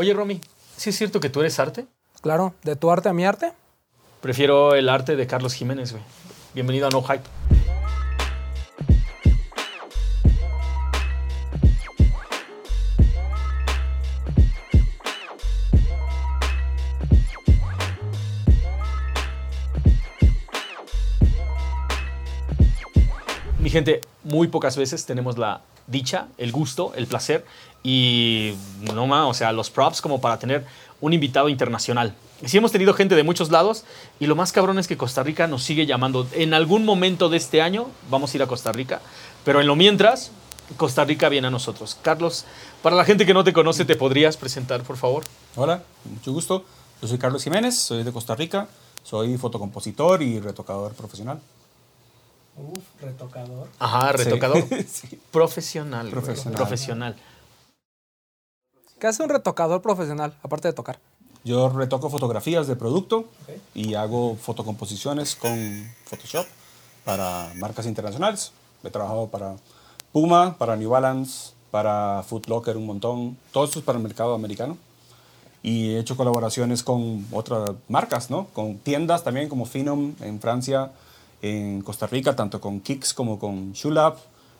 [0.00, 0.40] Oye, Romy,
[0.78, 1.84] ¿sí es cierto que tú eres arte?
[2.22, 3.52] Claro, de tu arte a mi arte.
[4.22, 6.02] Prefiero el arte de Carlos Jiménez, güey.
[6.54, 7.24] Bienvenido a No Hype.
[23.70, 27.46] Gente, muy pocas veces tenemos la dicha, el gusto, el placer
[27.84, 28.54] y
[28.94, 30.66] no más, o sea, los props como para tener
[31.00, 32.16] un invitado internacional.
[32.44, 33.84] Sí hemos tenido gente de muchos lados
[34.18, 36.26] y lo más cabrón es que Costa Rica nos sigue llamando.
[36.32, 39.02] En algún momento de este año vamos a ir a Costa Rica,
[39.44, 40.32] pero en lo mientras,
[40.76, 41.96] Costa Rica viene a nosotros.
[42.02, 42.46] Carlos,
[42.82, 45.22] para la gente que no te conoce, ¿te podrías presentar, por favor?
[45.54, 46.64] Hola, mucho gusto.
[47.00, 48.66] Yo soy Carlos Jiménez, soy de Costa Rica,
[49.04, 51.40] soy fotocompositor y retocador profesional.
[52.56, 53.68] Uf, retocador.
[53.78, 54.64] Ajá, retocador.
[54.88, 55.18] Sí.
[55.30, 56.02] Profesional.
[56.02, 56.12] güey.
[56.12, 56.56] Profesional.
[56.56, 57.16] Profesional.
[58.98, 60.98] ¿Qué hace un retocador profesional, aparte de tocar?
[61.42, 63.56] Yo retoco fotografías de producto Ok.
[63.74, 66.46] y hago fotocomposiciones con Photoshop
[67.04, 68.52] para marcas internacionales.
[68.84, 69.56] He trabajado para
[70.12, 73.38] Puma, para New Balance, para Foot Locker un montón.
[73.52, 74.76] Todo esto es para el mercado americano.
[75.62, 78.46] Y he hecho colaboraciones con otras marcas, ¿no?
[78.52, 80.90] Con tiendas también como Finom en Francia,
[81.42, 84.16] en Costa Rica, tanto con Kicks como con Shulab.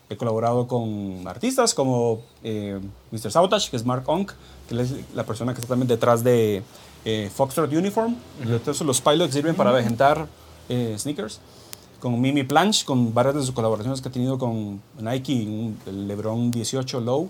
[0.09, 2.79] He colaborado con artistas como eh,
[3.11, 3.31] Mr.
[3.31, 4.31] Sabotage, que es Mark Onk,
[4.67, 6.63] que es la persona que está también detrás de
[7.05, 8.15] eh, Foxtrot Uniform.
[8.41, 10.27] Entonces los pilots sirven para vegetar
[10.69, 11.39] eh, sneakers.
[12.01, 16.07] Con Mimi Planche, con varias de sus colaboraciones que ha tenido con Nike, un- el
[16.07, 17.29] LeBron 18 Low.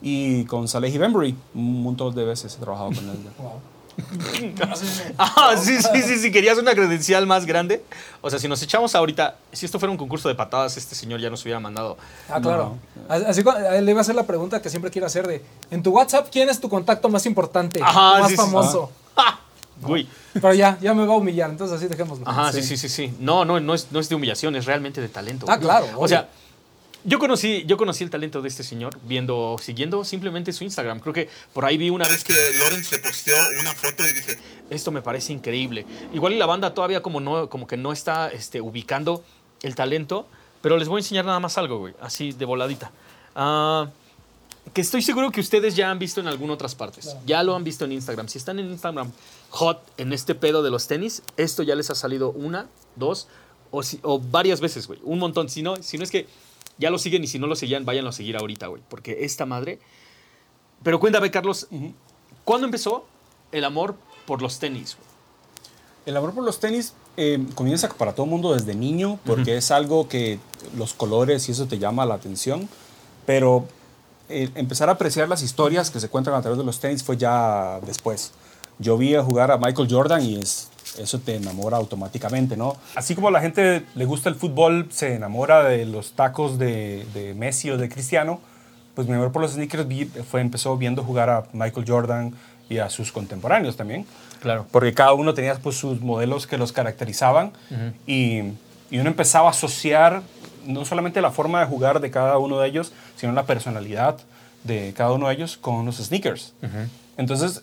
[0.00, 3.16] Y con Salehi Bembury, un montón de veces he trabajado con él.
[5.18, 7.82] Ah, sí, sí, sí, sí, querías una credencial más grande.
[8.20, 11.20] O sea, si nos echamos ahorita, si esto fuera un concurso de patadas, este señor
[11.20, 11.96] ya nos hubiera mandado.
[12.28, 12.76] Ah, claro.
[13.08, 15.44] Así cu- a él le iba a hacer la pregunta que siempre quiero hacer de,
[15.70, 17.80] en tu WhatsApp, ¿quién es tu contacto más importante?
[17.82, 18.90] Ajá, más sí, sí, famoso.
[19.16, 19.38] ¡Ah!
[19.80, 20.06] Güey.
[20.34, 22.26] Pero ya, ya me va a humillar, entonces así dejémoslo.
[22.28, 23.12] Ajá, sí, sí, sí, sí.
[23.18, 25.46] No, no, no es, no es de humillación, es realmente de talento.
[25.48, 26.08] Ah, claro, O obvio.
[26.08, 26.28] sea,
[27.04, 31.00] yo conocí, yo conocí el talento de este señor viendo, siguiendo simplemente su Instagram.
[31.00, 34.38] Creo que por ahí vi una vez que Lawrence le posteó una foto y dije,
[34.70, 35.84] esto me parece increíble.
[36.14, 39.24] Igual y la banda todavía como, no, como que no está este, ubicando
[39.62, 40.26] el talento,
[40.60, 42.90] pero les voy a enseñar nada más algo, güey, así de voladita.
[43.34, 43.88] Ah,
[44.72, 47.16] que estoy seguro que ustedes ya han visto en algunas otras partes.
[47.26, 48.28] Ya lo han visto en Instagram.
[48.28, 49.10] Si están en Instagram
[49.50, 53.26] hot en este pedo de los tenis, esto ya les ha salido una, dos
[53.72, 55.00] o, si- o varias veces, güey.
[55.02, 55.48] Un montón.
[55.48, 56.28] Si no, si no es que
[56.82, 58.82] ya lo siguen y si no lo seguían, váyanlo a seguir ahorita, güey.
[58.88, 59.78] Porque esta madre...
[60.82, 61.68] Pero cuéntame, Carlos,
[62.44, 63.06] ¿cuándo empezó
[63.52, 63.94] el amor
[64.26, 64.96] por los tenis?
[64.96, 65.12] güey?
[66.06, 69.70] El amor por los tenis eh, comienza para todo el mundo desde niño porque es
[69.70, 70.40] algo que
[70.76, 72.68] los colores y eso te llama la atención,
[73.26, 73.66] pero
[74.28, 77.16] eh, empezar a apreciar las historias que se cuentan a través de los tenis fue
[77.16, 78.32] ya después.
[78.80, 82.76] Yo vi a jugar a Michael Jordan y es, eso te enamora automáticamente, ¿no?
[82.94, 87.06] Así como a la gente le gusta el fútbol, se enamora de los tacos de,
[87.14, 88.40] de Messi o de Cristiano,
[88.94, 89.86] pues mi amor por los sneakers
[90.30, 92.34] fue, empezó viendo jugar a Michael Jordan
[92.68, 94.06] y a sus contemporáneos también
[94.40, 94.66] Claro.
[94.70, 97.52] porque cada uno tenía pues, sus modelos que los caracterizaban
[98.06, 98.40] y,
[98.90, 100.22] y uno empezaba a asociar
[100.66, 104.18] no solamente la forma de jugar de cada uno de ellos, sino la personalidad
[104.64, 106.54] de cada uno de ellos con los sneakers.
[107.16, 107.62] Entonces,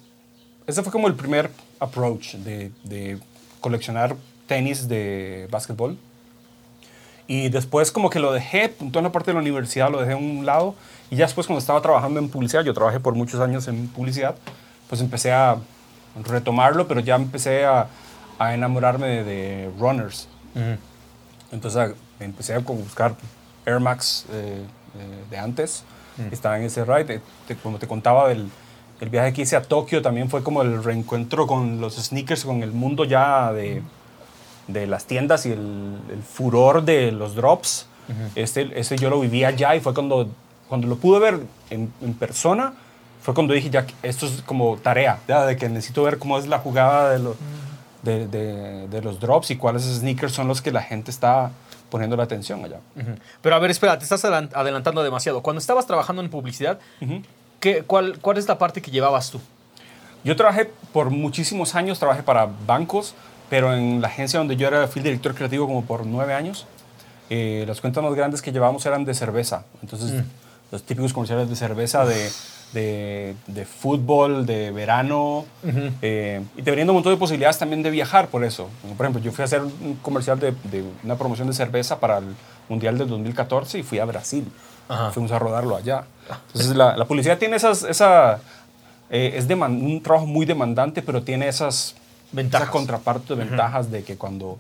[0.70, 3.20] ese fue como el primer approach de, de
[3.62, 4.16] coleccionar
[4.48, 5.98] tenis de básquetbol.
[7.28, 10.18] Y después como que lo dejé, toda la parte de la universidad lo dejé a
[10.18, 10.74] un lado.
[11.12, 14.36] Y ya después cuando estaba trabajando en publicidad, yo trabajé por muchos años en publicidad,
[14.88, 15.58] pues empecé a
[16.24, 17.88] retomarlo, pero ya empecé a,
[18.40, 20.28] a enamorarme de, de runners.
[21.52, 23.16] Entonces a- empecé a buscar
[23.66, 24.64] Air Max eh,
[24.98, 25.84] eh, de antes.
[26.32, 27.06] Estaba en ese ride.
[27.06, 28.50] Te- te- como te contaba, del,
[29.00, 32.64] el viaje que hice a Tokio también fue como el reencuentro con los sneakers, con
[32.64, 33.82] el mundo ya de,
[34.68, 37.86] de las tiendas y el, el furor de los drops.
[38.36, 40.28] este, ese yo lo viví allá y fue cuando,
[40.68, 41.40] cuando lo pude ver
[41.70, 42.74] en, en persona,
[43.22, 46.48] fue cuando dije, ya, esto es como tarea, ya, de que necesito ver cómo es
[46.48, 47.36] la jugada de, los
[48.02, 51.52] de, de- de los drops y cuáles sneakers son los que la gente está
[51.90, 52.80] poniendo la atención allá.
[53.42, 55.42] Pero a ver, espera, te estás adelan- adelantando demasiado.
[55.42, 56.80] Cuando estabas trabajando en publicidad,
[57.60, 59.40] ¿qué- cuál, ¿cuál es la parte que llevabas tú?
[60.24, 63.14] Yo trabajé por muchísimos años, trabajé para bancos,
[63.50, 66.66] pero en la agencia donde yo era field director creativo como por nueve años,
[67.30, 69.64] eh, las cuentas más grandes que llevábamos eran de cerveza.
[69.82, 70.24] Entonces,
[70.72, 72.30] los típicos comerciales de cerveza de,
[72.74, 75.46] de, de fútbol, de verano,
[76.02, 78.70] eh, y te un montón de posibilidades también de viajar por eso.
[78.98, 82.18] Por ejemplo, yo fui a hacer un comercial de, de una promoción de cerveza para
[82.20, 82.26] el
[82.68, 84.46] Mundial del 2014 y fui a Brasil.
[84.90, 85.12] Ajá.
[85.12, 86.04] Fuimos a rodarlo allá.
[86.48, 88.40] Entonces, la, la publicidad tiene esas, esa
[89.10, 91.96] eh, es deman- un trabajo muy demandante, pero tiene esas
[92.32, 92.66] Ventajas.
[92.68, 94.60] Esa contraparte de ventajas de que cuando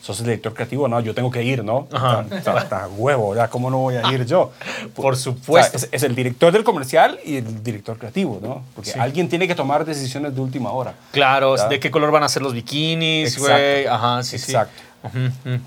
[0.00, 1.86] sos el director creativo, no, yo tengo que ir, ¿no?
[1.92, 2.24] Ajá.
[2.34, 4.52] Está huevo, ya, ¿cómo no voy a ir yo?
[4.96, 5.76] Por O sea, supuesto.
[5.76, 8.62] es, es el director del comercial y el director creativo, ¿no?
[8.74, 8.98] Porque Sí.
[8.98, 10.94] alguien tiene que tomar decisiones de última hora.
[11.12, 13.52] Claro, de qué color van a ser los bikinis, Exacto.
[13.52, 13.86] güey.
[13.86, 14.72] Ajá, sí, Exacto.
[14.78, 14.82] sí.
[14.86, 14.89] Ujú.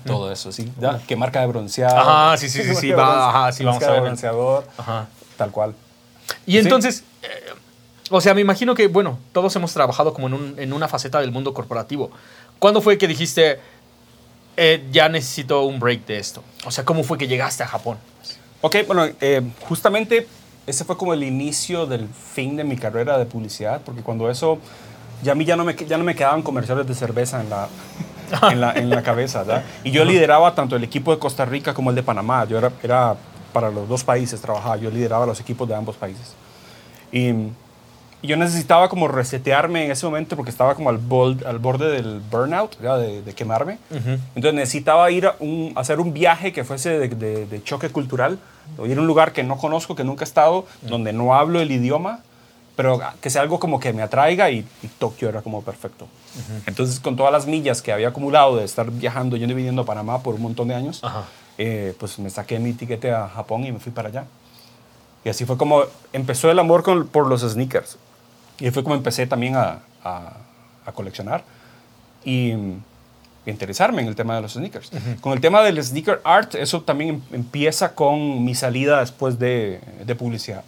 [0.06, 0.70] Todo eso, sí.
[0.80, 1.00] ¿Ya?
[1.06, 1.98] ¿Qué marca de bronceado?
[1.98, 4.02] Ajá, sí, sí, sí, ¿Qué sí, va, ajá, sí, vamos a ver.
[4.02, 5.06] bronceador, Ajá.
[5.36, 5.74] tal cual.
[6.46, 7.28] Y entonces, eh,
[8.10, 11.20] o sea, me imagino que, bueno, todos hemos trabajado como en, un- en una faceta
[11.20, 12.10] del mundo corporativo.
[12.58, 13.58] ¿Cuándo fue que dijiste,
[14.56, 16.42] eh, ya necesito un break de esto?
[16.64, 17.98] O sea, ¿cómo fue que llegaste a Japón?
[18.60, 20.26] Ok, bueno, eh, justamente
[20.66, 24.58] ese fue como el inicio del fin de mi carrera de publicidad, porque cuando eso,
[25.22, 27.68] ya a mí ya no me, ya no me quedaban comerciales de cerveza en la,
[28.50, 29.64] en la, en la cabeza, ¿verdad?
[29.84, 32.44] Y yo lideraba tanto el equipo de Costa Rica como el de Panamá.
[32.44, 33.14] Yo era, era
[33.52, 36.34] para los dos países, trabajaba, yo lideraba los equipos de ambos países.
[37.12, 37.28] Y,
[38.22, 41.90] y yo necesitaba como resetearme en ese momento porque estaba como al, bol- al borde
[41.90, 43.78] del burnout, de, de quemarme.
[44.34, 48.38] Entonces necesitaba ir a, un- hacer un viaje que fuese de, de- de choque cultural,
[48.78, 51.60] o ir a un lugar que no conozco, que nunca he estado, donde no hablo
[51.60, 52.20] el idioma,
[52.76, 56.06] pero que sea algo como que me atraiga y, y Tokio era como perfecto.
[56.66, 59.84] Entonces con todas las millas que había acumulado de estar viajando, yendo y viniendo a
[59.84, 61.00] Panamá por un montón de años,
[61.58, 64.24] eh, pues me saqué mi tiquete a Japón y me fui para allá.
[65.24, 67.96] Y así fue como empezó el amor con- por los sneakers.
[68.58, 70.36] Y fue como empecé también a, a-
[70.86, 71.44] a coleccionar
[72.24, 72.76] y, y
[73.46, 74.90] interesarme en el tema de los sneakers.
[75.20, 79.80] Con el tema del sneaker art, eso también em- empieza con mi salida después de,
[80.04, 80.64] de publicidad.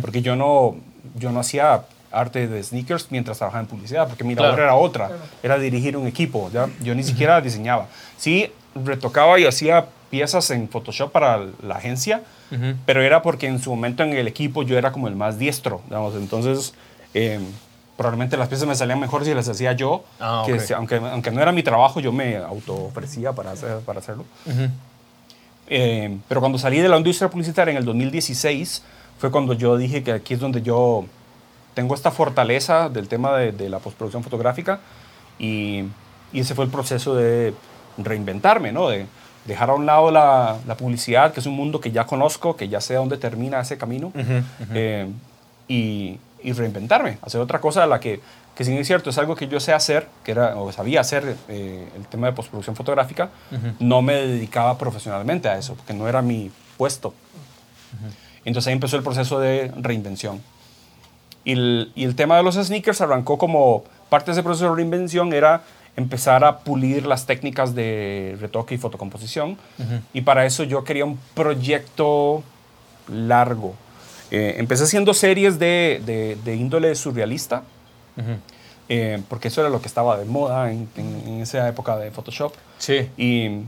[0.00, 0.76] Porque yo no,
[1.16, 1.82] yo no hacía
[2.12, 4.62] arte de sneakers mientras trabajaba en publicidad, porque mi labor Claro.
[4.64, 5.10] era otra,
[5.42, 6.50] era dirigir un equipo.
[6.52, 6.68] ¿ya?
[6.82, 7.86] Yo ni siquiera diseñaba.
[8.16, 12.22] Sí, retocaba y hacía piezas en Photoshop para la agencia,
[12.84, 15.82] pero era porque en su momento en el equipo yo era como el más diestro,
[15.86, 16.16] digamos.
[16.16, 16.74] Entonces,
[17.14, 17.38] eh,
[17.96, 20.60] probablemente las piezas me salían mejor si las hacía yo, Ah, que ok.
[20.60, 24.24] si- aunque, aunque no era mi trabajo, yo me auto ofrecía para, hacer, para hacerlo.
[25.68, 28.82] Eh, pero cuando salí de la industria publicitaria en el 2016,
[29.20, 31.04] fue cuando yo dije que aquí es donde yo
[31.74, 34.80] tengo esta fortaleza del tema de, de la postproducción fotográfica
[35.38, 35.84] y,
[36.32, 37.54] y ese fue el proceso de
[37.98, 38.88] reinventarme, ¿no?
[38.88, 39.06] De
[39.44, 42.68] dejar a un lado la, la publicidad, que es un mundo que ya conozco, que
[42.68, 44.10] ya sé dónde termina ese camino,
[44.74, 45.08] eh,
[45.68, 48.20] y, y reinventarme, hacer otra cosa a la que,
[48.54, 51.00] que si bien es cierto, es algo que yo sé hacer, que era, o sabía
[51.00, 53.30] hacer eh, el tema de postproducción fotográfica,
[53.78, 57.12] no me dedicaba profesionalmente a eso, porque no era mi puesto.
[58.44, 60.40] Entonces ahí empezó el proceso de reinvención.
[61.44, 64.76] Y el, y el tema de los sneakers arrancó como parte de ese proceso de
[64.76, 65.62] reinvención era
[65.96, 69.56] empezar a pulir las técnicas de retoque y fotocomposición.
[70.12, 72.42] Y para eso yo quería un proyecto
[73.08, 73.74] largo.
[74.30, 77.62] Eh, empecé haciendo series de, de- de índole surrealista,
[78.88, 82.10] eh, porque eso era lo que estaba de moda en, en- en esa época de
[82.10, 82.52] Photoshop.
[82.78, 83.08] Sí.
[83.16, 83.62] Y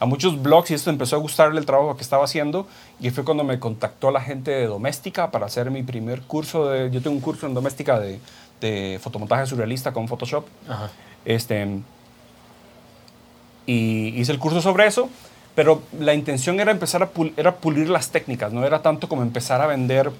[0.00, 2.66] a muchos blogs y esto empezó a gustarle el trabajo que estaba haciendo
[3.00, 6.90] y fue cuando me contactó la gente de Doméstica para hacer mi primer curso de...
[6.90, 8.20] Yo tengo un curso en Doméstica de,
[8.60, 10.44] de fotomontaje surrealista con Photoshop.
[10.68, 10.90] Ajá.
[11.24, 11.80] Este,
[13.66, 15.10] y hice el curso sobre eso,
[15.54, 19.22] pero la intención era empezar a pul- era pulir las técnicas, no era tanto como
[19.22, 20.10] empezar a vender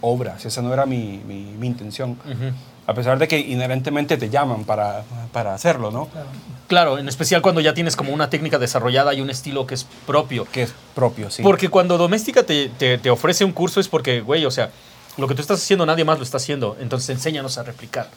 [0.00, 2.12] obras, esa no era mi, mi, mi intención.
[2.24, 2.52] Ujú.
[2.86, 6.08] A pesar de que inherentemente te llaman para, para hacerlo, ¿no?
[6.66, 9.84] Claro, en especial cuando ya tienes como una técnica desarrollada y un estilo que es
[10.06, 10.46] propio.
[10.50, 11.42] Que es propio, sí.
[11.42, 14.70] Porque cuando Doméstica te, te- te ofrece un curso es porque, güey, o sea,
[15.16, 16.76] lo que tú estás haciendo nadie más lo está haciendo.
[16.80, 18.08] Entonces enséñanos a replicar.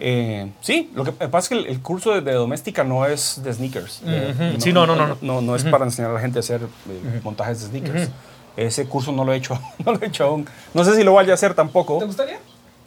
[0.00, 3.40] Eh, sí, lo que pasa es que el, el curso de, de doméstica no es
[3.42, 4.00] de sneakers.
[4.06, 4.60] Eh, Ujú.
[4.60, 7.20] Sí, no, no, no, No, no es para enseñar a la gente a hacer eh,
[7.22, 8.08] montajes de sneakers.
[8.56, 10.46] Ese curso no lo he hecho, no lo he hecho aún.
[10.74, 11.98] No sé si lo vaya a hacer tampoco.
[11.98, 12.38] ¿Te gustaría?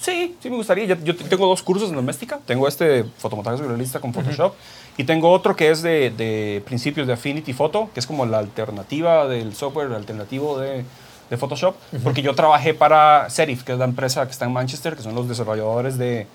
[0.01, 0.85] Sí, sí me gustaría.
[0.85, 2.39] Yo, yo tengo dos cursos en doméstica.
[2.45, 4.53] Tengo este de fotomontaje surrealista con Photoshop
[4.97, 8.39] y tengo otro que es de, de principios de Affinity Photo, que es como la
[8.39, 10.83] alternativa del software alternativo de,
[11.29, 14.95] de Photoshop, porque yo trabajé para Serif, que es la empresa que está en Manchester,
[14.95, 16.25] que son los desarrolladores de,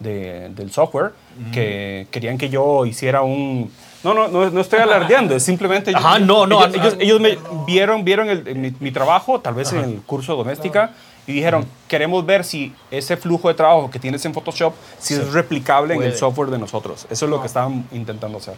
[0.00, 1.12] de- del software,
[1.52, 3.70] que querían que yo hiciera un...
[4.04, 5.92] No, no, no, no estoy alardeando, es simplemente...
[5.94, 9.72] Ajá, no, no, Ellos, ellos- ellos me vieron, vieron el- mi, mi trabajo, tal vez
[9.72, 10.90] en el curso doméstica,
[11.26, 15.32] y dijeron, queremos ver si ese flujo de trabajo que tienes en Photoshop, si es
[15.32, 16.10] replicable en Puede.
[16.10, 17.06] el software de nosotros.
[17.10, 18.54] Eso es lo que estaban intentando hacer.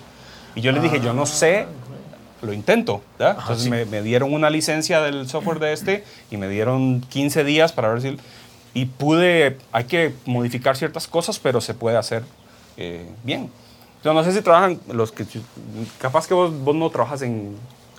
[0.55, 1.67] Y yo les dije, yo no sé,
[2.41, 3.03] lo intento.
[3.19, 3.71] Entonces sí.
[3.71, 7.89] me, me dieron una licencia del software de este y me dieron 15 días para
[7.89, 8.17] ver si...
[8.73, 12.25] Y pude, hay que modificar ciertas cosas, pero se puede hacer
[12.77, 13.51] eh, bien.
[14.03, 15.27] Yo no sé si trabajan los que...
[15.99, 17.57] Capaz que vos, vos no trabajas en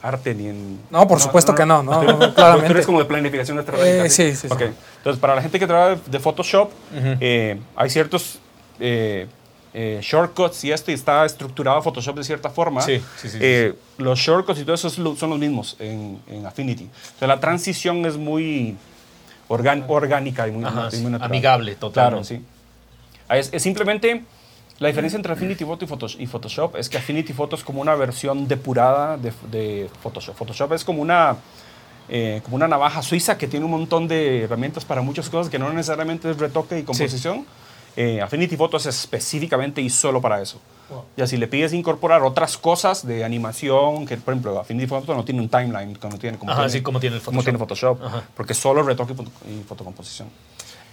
[0.07, 0.79] arte ni en...
[0.89, 2.67] No, por supuesto que no, no, no, tú- claramente.
[2.69, 4.05] Tú eres como de planificación estratégica.
[4.05, 4.53] Eh, sí, sí, sí.
[4.53, 4.61] Ok.
[4.97, 6.71] Entonces, para la gente que trabaja de, Photoshop,
[7.19, 8.39] eh, hay ciertos
[8.79, 9.27] eh,
[9.73, 12.81] eh, shortcuts y esto, y está estructurado Photoshop de cierta forma.
[12.81, 16.19] Sí, sí, sí, sí, Los shortcuts y todo eso es lo- son los mismos en,
[16.27, 16.83] en Affinity.
[16.83, 18.77] Entonces, la transición es muy
[19.47, 21.31] orgánica y muy, Ajá, y sí, muy natural.
[21.31, 22.27] amigable, totalmente.
[22.27, 23.39] Claro, sí.
[23.39, 24.23] Es, es simplemente
[24.79, 27.79] la diferencia entre Affinity Photo y Photoshop, y Photoshop es que Affinity Photo es como
[27.81, 30.35] una versión depurada de, de Photoshop.
[30.35, 31.37] Photoshop es como una,
[32.09, 35.57] eh, como una navaja suiza que tiene un montón de herramientas para muchas cosas que
[35.57, 37.45] no necesariamente es retoque y composición.
[37.95, 40.59] Eh, Affinity Photo es específicamente y solo para eso.
[40.89, 41.05] Wow.
[41.15, 45.23] Ya si le pides incorporar otras cosas de animación, que por ejemplo Affinity Photo no
[45.23, 47.97] tiene un timeline, como tiene, como Ajá, tiene, sí, como tiene el como tiene Photoshop.
[47.97, 49.13] Photoshop, porque solo retoque
[49.47, 50.27] y y fotocomposición.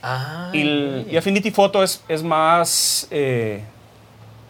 [0.02, 3.62] Ah, Y, Affinity Photo es, es más eh,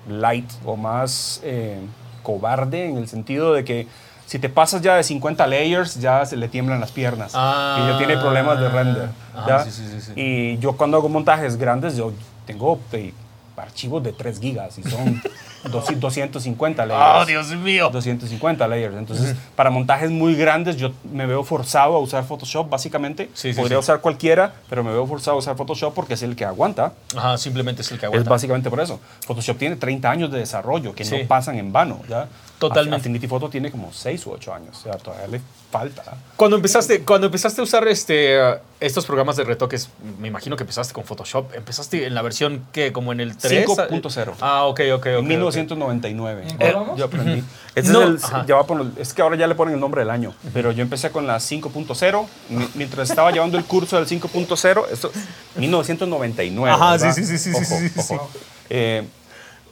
[0.09, 1.79] light o más eh,
[2.23, 3.87] cobarde en el sentido de que
[4.27, 7.81] si te pasas ya de 50 layers ya se le tiemblan las piernas Ah.
[7.83, 9.09] y ya tiene problemas de render.
[9.37, 9.65] Ajá, ¿ya?
[9.65, 10.13] sí, sí, sí, sí.
[10.17, 12.13] Y yo cuando hago montajes grandes yo
[12.47, 13.13] tengo eh,
[13.57, 15.33] archivos de 3 gigas y son 200
[15.71, 17.05] 250 layers.
[17.23, 17.89] ¡Oh, Dios mío!
[17.93, 18.95] 250 layers.
[18.97, 23.31] Entonces, para montajes muy grandes, yo me veo forzado a usar Photoshop, básicamente.
[23.35, 23.81] Sí, sí, Podría sí.
[23.81, 26.93] usar cualquiera, pero me veo forzado a usar Photoshop porque es el que aguanta.
[27.17, 28.31] Ajá, simplemente es el que Es aguanta.
[28.31, 29.01] básicamente por eso.
[29.27, 32.01] Photoshop tiene 30 años de desarrollo que no pasan en vano.
[32.09, 32.29] ¿ya?
[32.69, 32.97] Totalmente.
[32.97, 34.77] Affinity Photo tiene como 6 u 8 años.
[34.79, 35.41] O sea, todavía le
[35.71, 36.03] falta.
[36.37, 39.89] Cuando empezaste, cuando empezaste a usar este, uh, estos programas de retoques,
[40.19, 41.55] me imagino que empezaste con Photoshop.
[41.55, 43.67] ¿Empezaste en la versión que como en el 3?
[43.67, 44.35] 5.0.
[44.41, 45.07] Ah, ok, ok, ok.
[45.07, 45.23] En ok.
[45.25, 46.45] 1999.
[46.49, 46.99] ¿En cuál vamos?
[46.99, 47.43] Yo aprendí.
[47.75, 48.45] Este No, es, el, ajá.
[48.47, 50.83] ya va por es que ahora ya le ponen el nombre del año, pero yo
[50.83, 52.27] empecé con la 5.0.
[52.51, 55.11] mi- Mientras estaba llevando el curso del 5.0, esto
[55.57, 56.71] 1999.
[56.75, 57.15] Ajá, ¿verdad?
[57.15, 58.15] sí, sí, sí, sí, Ojo, sí, sí, sí.
[58.15, 58.31] ojo.
[58.71, 59.05] Eh,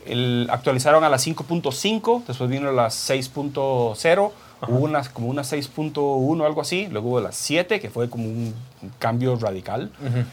[0.06, 4.32] el- actualizaron a la 5.5, después vino la 6.0,
[4.68, 8.54] hubo unas, como una 6.1 algo así, luego hubo la 7, que fue como un
[8.98, 9.90] cambio radical.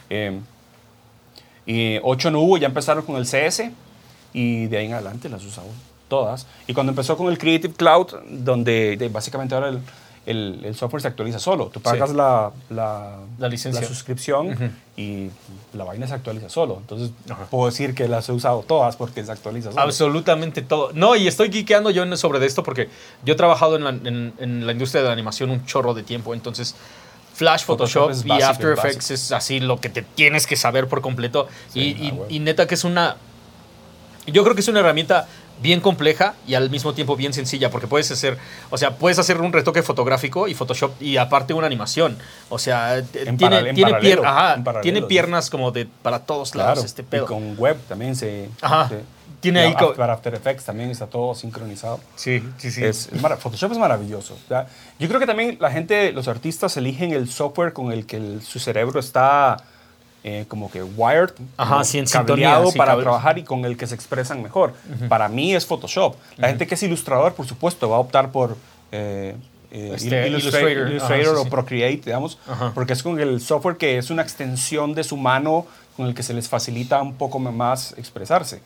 [0.09, 0.39] Eh,
[1.65, 3.71] y 8 no hubo, ya empezaron con el CS
[4.33, 5.71] y de ahí en adelante las usamos
[6.07, 6.47] todas.
[6.67, 9.79] Y cuando empezó con el Creative Cloud, donde de- básicamente ahora el,
[10.27, 11.67] el- el software se actualiza solo.
[11.73, 12.15] Tú pagas Sí.
[12.15, 13.87] la, la, La licencia.
[13.87, 15.29] suscripción y
[15.73, 16.77] la vaina se actualiza solo.
[16.79, 17.11] Entonces
[17.49, 19.81] puedo decir que las he usado todas porque se actualiza solo.
[19.81, 20.91] Absolutamente todo.
[20.93, 22.89] No, y estoy geekeando yo sobre de esto porque
[23.25, 26.03] yo he trabajado en la, en- en la industria de la animación un chorro de
[26.03, 26.33] tiempo.
[26.33, 26.75] Entonces,
[27.33, 31.01] Flash, Photoshop Photoshop, y After Effects es así lo que te tienes que saber por
[31.01, 31.47] completo.
[31.71, 33.15] Sí, y, ah, y neta que es una...
[34.25, 35.27] Yo creo que es una herramienta
[35.61, 38.37] bien compleja y al mismo tiempo bien sencilla porque puedes hacer,
[38.69, 42.17] o sea, puedes hacer un retoque fotográfico y Photoshop y aparte una animación.
[42.49, 45.05] O sea, t- En tiene, tiene, paralelo, pier- ajá, paralelo, tiene sí.
[45.07, 46.85] piernas como de para todos lados claro.
[46.85, 47.25] este Y pedo.
[47.25, 48.49] con web también se...
[48.61, 48.89] Ajá.
[48.89, 49.01] se-
[49.39, 51.99] Tiene y ahí a- co- Para After Effects también está todo sincronizado.
[52.15, 52.83] Sí, sí, sí.
[52.83, 54.37] Es, es Photoshop es maravilloso.
[54.49, 54.67] ¿ya?
[54.99, 58.41] Yo creo que también la gente, los artistas eligen el software con el que el-
[58.41, 59.57] su cerebro está
[60.29, 63.77] eh, como que wired, Ajá, sí, en sintonía, cableado sí, para trabajar y con el
[63.77, 64.73] que se expresan mejor.
[65.07, 66.17] Para mí es Photoshop.
[66.35, 68.57] La gente que es ilustrador, por supuesto, va a optar por
[68.91, 69.37] eh,
[69.71, 70.89] eh, Este, Illustrator, Illustrator.
[70.89, 71.49] Illustrator Ajá, sí, o.
[71.49, 72.73] Procreate, digamos, Ajá.
[72.75, 75.65] porque es con el software que es una extensión de su mano
[75.95, 78.61] con el que se les facilita un poco más expresarse.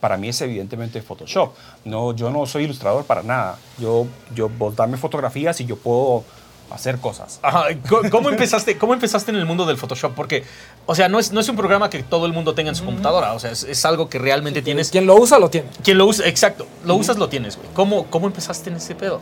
[0.00, 1.52] Para mí es evidentemente Photoshop.
[1.84, 3.56] No, yo no soy ilustrador para nada.
[3.78, 6.24] Yo, yo vos dame fotografías y yo puedo
[6.70, 7.38] hacer cosas.
[7.42, 10.14] Ajá, ¿cómo- ¿Cómo empezaste, ¿Cómo empezaste en el mundo del Photoshop?
[10.14, 10.44] Porque,
[10.86, 12.84] o sea, no es, no es un programa que todo el mundo tenga en su
[12.84, 13.32] computadora.
[13.34, 14.90] O sea, es, es algo que realmente tienes.
[14.90, 15.68] Quien lo usa, lo tiene.
[15.82, 16.66] Quien lo usa, exacto.
[16.84, 17.68] Lo usas, lo tienes, güey.
[17.74, 19.20] ¿Cómo, ¿Cómo empezaste en ese pedo?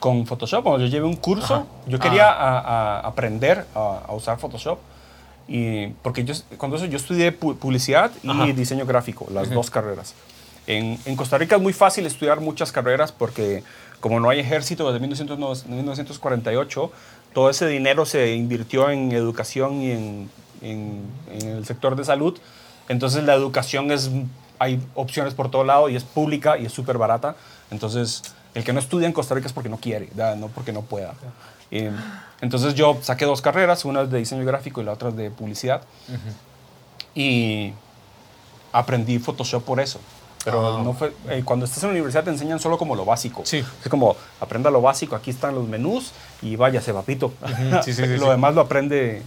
[0.00, 1.64] Con Photoshop, cuando yo llevé un curso, Ajá.
[1.86, 4.78] yo quería a- a aprender a, a usar Photoshop.
[5.46, 8.46] Y porque yo, cuando eso, yo estudié pu- publicidad y Ajá.
[8.46, 10.14] diseño gráfico, las dos carreras.
[10.66, 13.64] En, en Costa Rica es muy fácil estudiar muchas carreras porque
[14.00, 16.92] como no hay ejército desde 1900 1948,
[17.34, 20.30] todo ese dinero se invirtió en educación y en,
[20.62, 21.02] en-
[21.32, 22.38] en el sector de salud.
[22.88, 24.10] Entonces la educación es,
[24.58, 27.36] hay opciones por todo lado y es pública y es súper barata.
[27.70, 28.22] Entonces
[28.54, 30.34] el que no estudia en Costa Rica es porque no quiere, ¿verdad?
[30.36, 31.14] no porque no pueda.
[31.70, 31.92] Eh,
[32.40, 35.82] entonces yo saqué dos carreras, una de diseño gráfico y la otra de publicidad.
[37.14, 37.72] Y
[38.72, 40.00] aprendí Photoshop por eso.
[40.44, 40.82] Pero Ah.
[40.82, 43.42] no fue, eh, cuando estás en la universidad te enseñan solo como lo básico.
[43.44, 43.64] Sí.
[43.82, 47.32] Es como, aprenda lo básico, aquí están los menús y váyase, papito.
[47.84, 49.22] Sí, sí, sí, lo demás lo aprende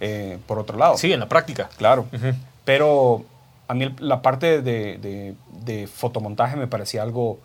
[0.00, 0.96] eh, por otro lado.
[0.96, 1.68] Sí, en la práctica.
[1.76, 2.06] Claro.
[2.64, 3.24] Pero
[3.68, 7.38] a mí la parte de, de- de fotomontaje me parecía algo...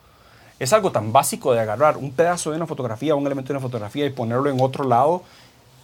[0.58, 3.62] Es algo tan básico de agarrar un pedazo de una fotografía, un elemento de una
[3.62, 5.22] fotografía y ponerlo en otro lado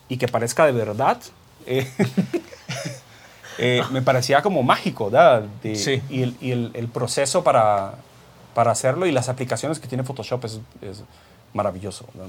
[0.07, 1.17] y que parezca de verdad.
[1.65, 1.91] eh,
[3.57, 5.43] eh, me parecía como mágico, ¿verdad?
[5.63, 6.01] De- Sí.
[6.09, 7.93] Y, el, y el- el proceso para,
[8.53, 11.03] para hacerlo y las aplicaciones que tiene Photoshop es, es,
[11.53, 12.05] maravilloso.
[12.13, 12.23] ¿no?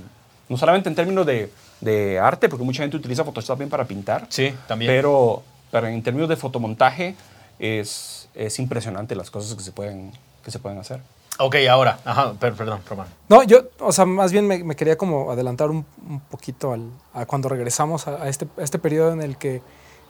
[0.48, 1.50] No solamente en términos de,
[1.80, 4.90] de arte, porque mucha gente utiliza Photoshop también para pintar, Sí, también.
[4.90, 7.14] pero, pero en términos de fotomontaje
[7.58, 10.12] es, es impresionante las cosas que se pueden,
[10.44, 11.00] que se pueden hacer.
[11.38, 11.98] ok, ahora.
[12.04, 13.06] Ajá, per- perdón, Román.
[13.28, 16.90] No, yo, o sea, más bien me, me quería como adelantar un, un poquito al,
[17.14, 19.62] a cuando regresamos a, a este, a este periodo en el que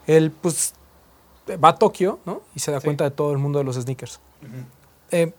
[0.07, 0.75] él, pues,
[1.63, 2.43] va a Tokio, ¿no?
[2.55, 4.21] Y se da cuenta de todo el mundo de los sneakers.
[5.11, 5.33] Eh,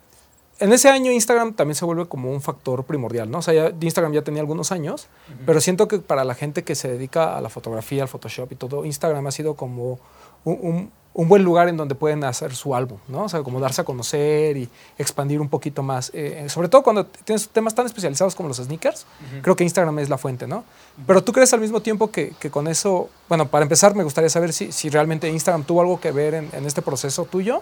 [0.63, 3.39] en ese año Instagram también se vuelve como un factor primordial, ¿no?
[3.39, 5.07] O sea, ya- Instagram ya tenía algunos años,
[5.45, 8.55] pero siento que para la gente que se dedica a la fotografía, al Photoshop y
[8.55, 9.99] todo, Instagram ha sido como
[10.45, 13.25] un, un- un buen lugar en donde pueden hacer su álbum, ¿no?
[13.25, 14.67] O sea, como darse a conocer y
[14.97, 16.09] expandir un poquito más.
[16.15, 19.05] Eh, sobre todo cuando tienes temas tan especializados como los sneakers,
[19.43, 20.63] creo que Instagram es la fuente, ¿no?
[21.05, 24.29] Pero tú crees al mismo tiempo que, que con eso, bueno, para empezar me gustaría
[24.31, 27.61] saber si, si realmente Instagram tuvo algo que ver en, en este proceso tuyo.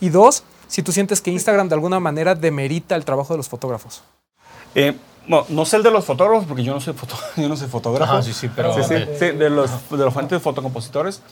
[0.00, 3.48] Y dos, si tú sientes que Instagram de alguna manera demerita el trabajo de los
[3.48, 4.02] fotógrafos.
[4.74, 4.94] Eh,
[5.26, 7.68] no, no sé el de los fotógrafos, porque yo no soy, foto, yo no soy
[7.68, 8.12] fotógrafo.
[8.12, 11.22] Ajá, sí, sí, pero- Sí, sí, sí, de los, de los fuentes de fotocompositores.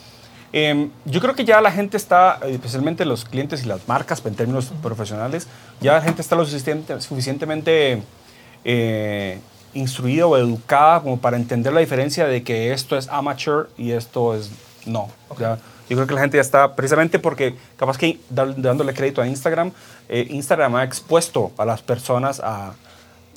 [0.55, 4.35] Eh, yo creo que ya la gente está, especialmente los clientes y las marcas, en
[4.35, 5.47] términos profesionales,
[5.81, 8.03] ya la gente está lo suficiente- suficientemente
[8.65, 9.41] eh,
[9.75, 14.35] instruida o educada como para entender la diferencia de que esto es amateur y esto
[14.35, 14.51] es
[14.87, 15.09] no.
[15.39, 15.59] Ya,
[15.93, 19.71] yo creo que la gente ya está, precisamente porque capaz que dándole crédito a Instagram,
[20.09, 22.73] eh, Instagram ha expuesto a las personas a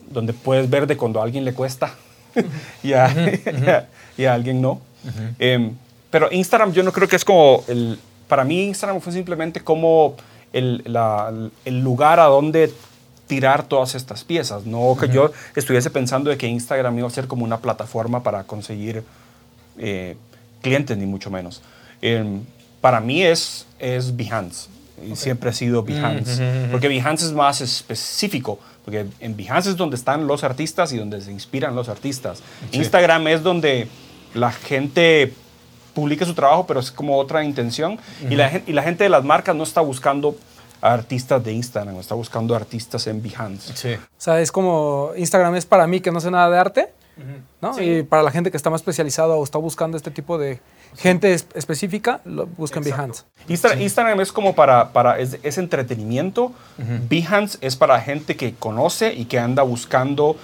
[0.09, 1.93] donde puedes ver de cuando a alguien le cuesta
[2.83, 4.81] y, a, y a- y a alguien no.
[5.39, 5.73] Em,
[6.09, 7.99] pero Instagram yo no creo que es como el...
[8.27, 10.15] Para mí Instagram fue simplemente como
[10.53, 11.31] el, la-
[11.65, 12.71] el lugar a donde
[13.27, 14.65] tirar todas estas piezas.
[14.65, 18.43] No que yo estuviese pensando de que Instagram iba a ser como una plataforma para
[18.43, 19.03] conseguir
[19.77, 20.15] eh,
[20.61, 21.61] clientes, ni mucho menos.
[22.01, 22.41] Em,
[22.81, 24.69] para mí es, es Behance.
[25.05, 26.69] Y siempre ha sido Behance.
[26.71, 28.59] Porque Behance es más específico.
[28.85, 32.41] Porque en Behance es donde están los artistas y donde se inspiran los artistas.
[32.71, 33.87] Instagram es donde
[34.33, 35.33] la gente
[35.93, 37.97] publica su trabajo, pero es como otra intención.
[38.29, 40.35] y, la, y la gente de las marcas no está buscando
[40.81, 43.73] a artistas de Instagram, está buscando artistas en Behance.
[43.75, 43.93] Sí.
[43.93, 46.89] O sea, es como Instagram es para mí que no sé nada de arte,
[47.61, 47.81] ¿no?
[47.81, 50.59] Y para la gente que está más especializada o está buscando este tipo de
[50.97, 53.23] gente es- específica, lo busca en Behance.
[53.47, 56.51] Insta- Instagram es como para, para es, es entretenimiento.
[57.09, 60.35] Behance es para gente que conoce y que anda buscando,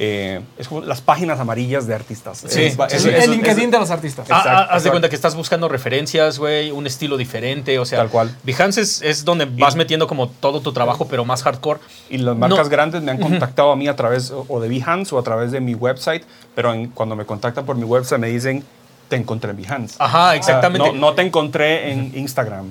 [0.00, 2.38] eh, es como las páginas amarillas de artistas.
[2.46, 4.26] Sí, Es- es- sí, el LinkedIn es- de los artistas.
[4.30, 4.90] Ah, Exacto, ah, haz de exacto.
[4.92, 8.36] cuenta que estás buscando referencias, güey, un estilo diferente, o sea, Tal cual.
[8.44, 11.80] Behance es, es donde vas metiendo como todo tu trabajo, pero más hardcore.
[12.10, 12.70] Y las marcas No.
[12.70, 15.50] grandes me han contactado a mí a través o o de Behance o a través
[15.52, 16.22] de mi website,
[16.54, 18.64] pero en- cuando me contactan por mi website me dicen,
[19.08, 19.96] te encontré en Behance.
[19.98, 20.92] Ajá, exactamente.
[20.92, 22.70] No, no te encontré en Instagram.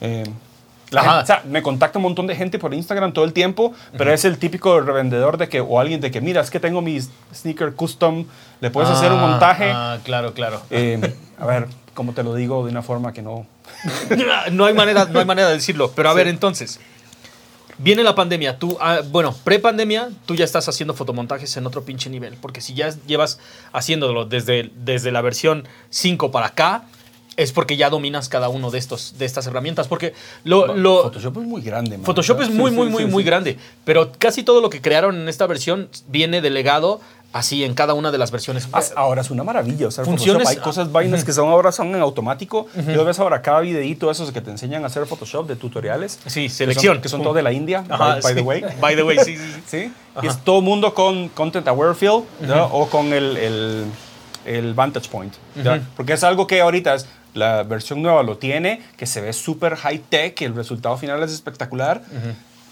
[0.00, 0.24] Eh,
[0.90, 1.10] la Ajá.
[1.18, 4.12] gente- o sea, me contacta un montón de gente por Instagram todo el tiempo, pero
[4.12, 6.98] es el típico revendedor de que, o alguien de que, mira, es que tengo mi
[7.34, 8.24] sneaker custom,
[8.60, 9.70] le puedes hacer un Ah, montaje.
[9.74, 10.62] Ah, claro, claro.
[10.70, 13.46] Eh, a ver, ¿cómo te lo digo de una forma que no...
[14.52, 15.92] no hay manera, no hay manera de decirlo.
[15.94, 16.80] Pero a ver, entonces,
[17.78, 18.58] viene la pandemia.
[18.58, 22.34] Tú, ah, bueno, pre-pandemia, tú ya estás haciendo fotomontajes en otro pinche nivel.
[22.40, 23.38] Porque si ya llevas
[23.72, 26.84] haciéndolo desde, desde la versión 5 para acá,
[27.36, 29.86] es porque ya dominas cada uno de, estos, de estas herramientas.
[29.86, 30.12] Porque
[30.42, 31.96] lo, lo- Photoshop es muy grande.
[31.96, 32.04] man.
[32.04, 33.08] Photoshop es muy, sí, muy, sí, muy, sí.
[33.10, 33.56] muy grande.
[33.84, 37.00] Pero casi todo lo que crearon en esta versión viene delegado
[37.32, 38.68] así en cada una de las versiones.
[38.72, 39.88] Ah, Ahora es una maravilla.
[39.88, 42.66] O sea, Funciones- Photoshop, hay cosas, vainas que son ahora son en automático.
[42.76, 46.18] Y lo ves ahora cada videito esos que te enseñan a hacer Photoshop de tutoriales.
[46.26, 47.00] Sí, que son- selección.
[47.02, 48.34] Que son, todos de la India, Ajá, by, by sí.
[48.36, 48.64] the way.
[48.80, 49.92] By the way, sí, sí, sí.
[50.22, 52.64] Y es todo mundo con Content Aware Fill ¿no?
[52.66, 53.84] o con el, el,
[54.46, 55.34] el Vantage Point.
[55.96, 59.76] Porque es algo que ahorita es, la versión nueva lo tiene, que se ve súper
[59.76, 62.02] high tech, y el resultado final es espectacular.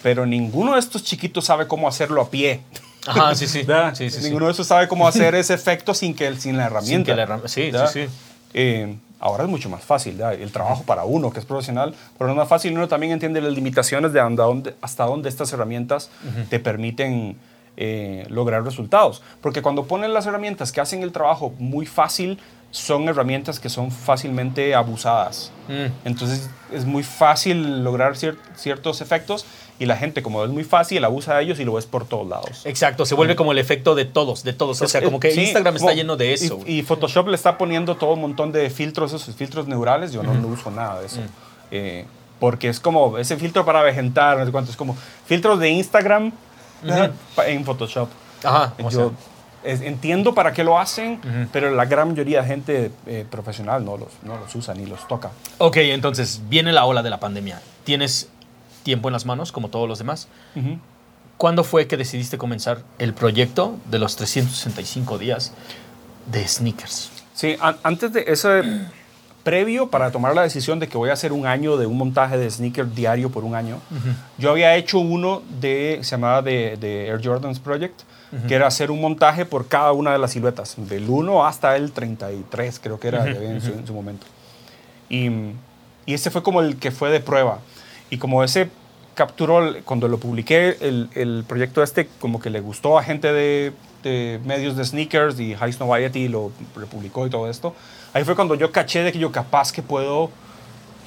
[0.03, 2.63] Pero ninguno de estos chiquitos sabe cómo hacerlo a pie.
[3.07, 3.65] Ajá, sí, sí.
[3.65, 4.25] Sí, sí, sí.
[4.25, 7.13] Ninguno de esos sabe cómo hacer ese efecto sin, que, sin la herramienta.
[7.15, 7.91] que la sí, ¿verdad?
[7.93, 8.13] sí, sí.
[8.55, 10.35] Eh, ahora es mucho más fácil, ¿verdad?
[10.35, 12.73] el trabajo para uno que es profesional, pero no es más fácil.
[12.75, 16.11] Uno también entiende las limitaciones de hasta dónde, hasta dónde estas herramientas
[16.51, 17.37] te permiten
[17.77, 19.23] eh, lograr resultados.
[19.43, 22.39] Porque cuando ponen las herramientas que hacen el trabajo muy fácil,
[22.71, 25.51] son herramientas que son fácilmente abusadas.
[25.69, 26.07] Mm.
[26.07, 29.45] Entonces es muy fácil lograr cier- ciertos efectos
[29.79, 32.27] y la gente, como es muy fácil, abusa de ellos y lo ves por todos
[32.27, 32.63] lados.
[32.65, 34.81] Exacto, se vuelve como el efecto de todos, de todos.
[34.83, 36.61] O sea, como que Sí, Instagram está lleno de eso.
[36.67, 40.13] Y, y Photoshop le está poniendo todo un montón de filtros, esos filtros neurales.
[40.13, 41.21] Yo no, no uso nada de eso.
[41.21, 41.25] Mm.
[41.73, 42.05] Eh,
[42.41, 46.33] porque es como ese filtro para vegetar, no sé cuánto, es como filtros de Instagram
[47.35, 48.09] pa- en Photoshop.
[48.45, 49.13] Ajá, o Yo
[49.65, 51.21] sea, entiendo para qué lo hacen,
[51.53, 55.07] pero la gran mayoría de gente eh, profesional no los, no los usa ni los
[55.09, 55.31] toca.
[55.59, 57.61] ok, entonces viene la ola de la pandemia.
[57.85, 58.29] Tienes
[58.87, 60.29] tiempo en las manos, como todos los demás.
[60.55, 60.79] Ujú.
[61.39, 65.53] ¿cuándo fue que decidiste comenzar el proyecto de los 365 días
[66.33, 67.11] de sneakers?
[67.35, 68.63] Sí, an- antes de ese
[69.45, 72.39] previo para tomar la decisión de que voy a hacer un año de un montaje
[72.39, 73.81] de sneaker diario por un año,
[74.39, 78.01] yo había hecho uno de, se llamaba de, de Air Jordans Project,
[78.49, 81.93] que era hacer un montaje por cada una de las siluetas, del 1 hasta el
[81.93, 84.27] 33, creo que era que había en, su, en su momento.
[85.11, 85.27] Y,
[86.07, 87.59] y ese fue como el que fue de prueba.
[88.11, 88.69] Y como ese
[89.15, 93.73] capturó, cuando lo publiqué, el, el proyecto este como que le gustó a gente de,
[94.03, 97.75] de medios de sneakers y High Snobiety lo republicó y todo esto.
[98.13, 100.31] Ahí fue cuando yo caché de que yo capaz que puedo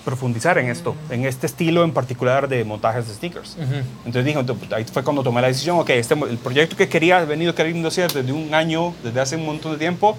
[0.05, 3.57] profundizar en esto, en este estilo en particular de montajes de sneakers.
[4.05, 7.21] Entonces dije, entonces, ahí fue cuando tomé la decisión, ok, este, el proyecto que quería,
[7.21, 10.17] he venido queriendo hacer desde un año, desde hace un montón de tiempo,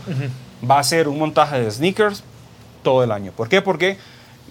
[0.68, 2.22] va a ser un montaje de sneakers
[2.82, 3.32] todo el año.
[3.32, 3.62] ¿Por qué?
[3.62, 3.96] Porque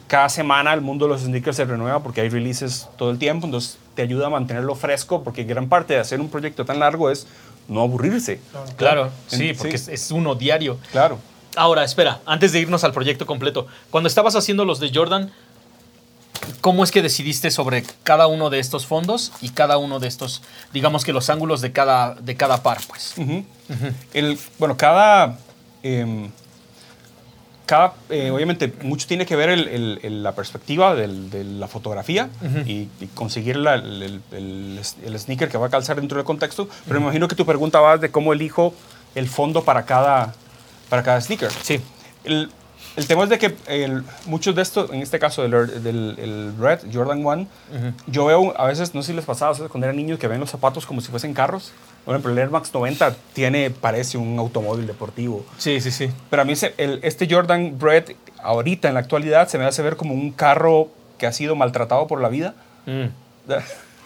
[0.10, 3.46] cada semana el mundo de los sneakers se renueva porque hay releases todo el tiempo,
[3.46, 7.10] entonces te ayuda a mantenerlo fresco porque gran parte de hacer un proyecto tan largo
[7.10, 7.28] es
[7.68, 8.42] no aburrirse.
[8.76, 9.92] Claro, sí, En- porque sí.
[9.94, 10.78] Es, uno diario.
[10.92, 11.20] Claro.
[11.56, 15.32] Ahora, espera, antes de irnos al proyecto completo, cuando estabas haciendo los de Jordan,
[16.62, 20.42] ¿cómo es que decidiste sobre cada uno de estos fondos y cada uno de estos,
[20.74, 23.14] digamos que los ángulos de cada, de cada par, pues?
[24.14, 25.38] El, bueno, cada...
[25.84, 26.32] em,
[27.70, 31.68] cada, eh, obviamente, mucho tiene que ver el- el- el- la perspectiva del- de la
[31.68, 32.28] fotografía
[32.66, 34.22] y, y conseguir la- el,
[35.20, 36.68] sneaker que va a calzar dentro del contexto.
[36.88, 38.74] Pero me imagino que tu pregunta va de cómo elijo
[39.14, 40.34] el fondo para cada,
[40.90, 41.52] para cada sneaker.
[41.62, 41.80] Sí.
[42.24, 42.50] El,
[43.00, 46.54] el tema es de que el- muchos de estos, en este caso del, del el
[46.60, 47.48] Red Jordan 1,
[48.08, 50.50] yo veo a veces, no sé si les pasaba, cuando eran niños que ven los
[50.50, 51.72] zapatos como si fuesen carros.
[52.06, 55.46] Por ejemplo, el Air Max 90 tiene, parece un automóvil deportivo.
[55.58, 56.10] Sí, sí, sí.
[56.30, 58.06] Pero a mí se- el- este Jordan Bread,
[58.44, 62.08] ahorita en la actualidad, se me hace ver como un carro que ha sido maltratado
[62.08, 62.54] por la vida.
[62.86, 63.06] Mm.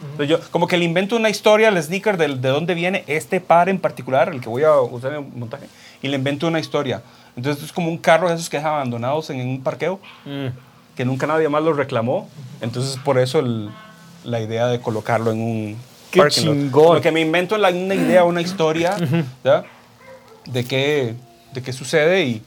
[0.03, 3.39] Entonces yo, como que le invento una historia al sneaker del- de, dónde viene este
[3.39, 5.67] par en particular, el que voy a usar en montaje,
[6.01, 7.01] y le invento una historia.
[7.35, 10.47] Entonces es como un carro de esos que dejan abandonados en un parqueo, Mm.
[10.95, 12.29] que nunca nadie más los reclamó.
[12.61, 13.69] Entonces por eso el-
[14.23, 15.77] la idea de colocarlo en un
[16.11, 16.53] ¡Qué parking lot.
[16.55, 16.95] chingón!
[16.95, 18.95] Lo que me invento es una idea, una historia,
[19.43, 19.63] ¿ya?
[20.45, 21.15] De qué,
[21.53, 22.41] de qué sucede y...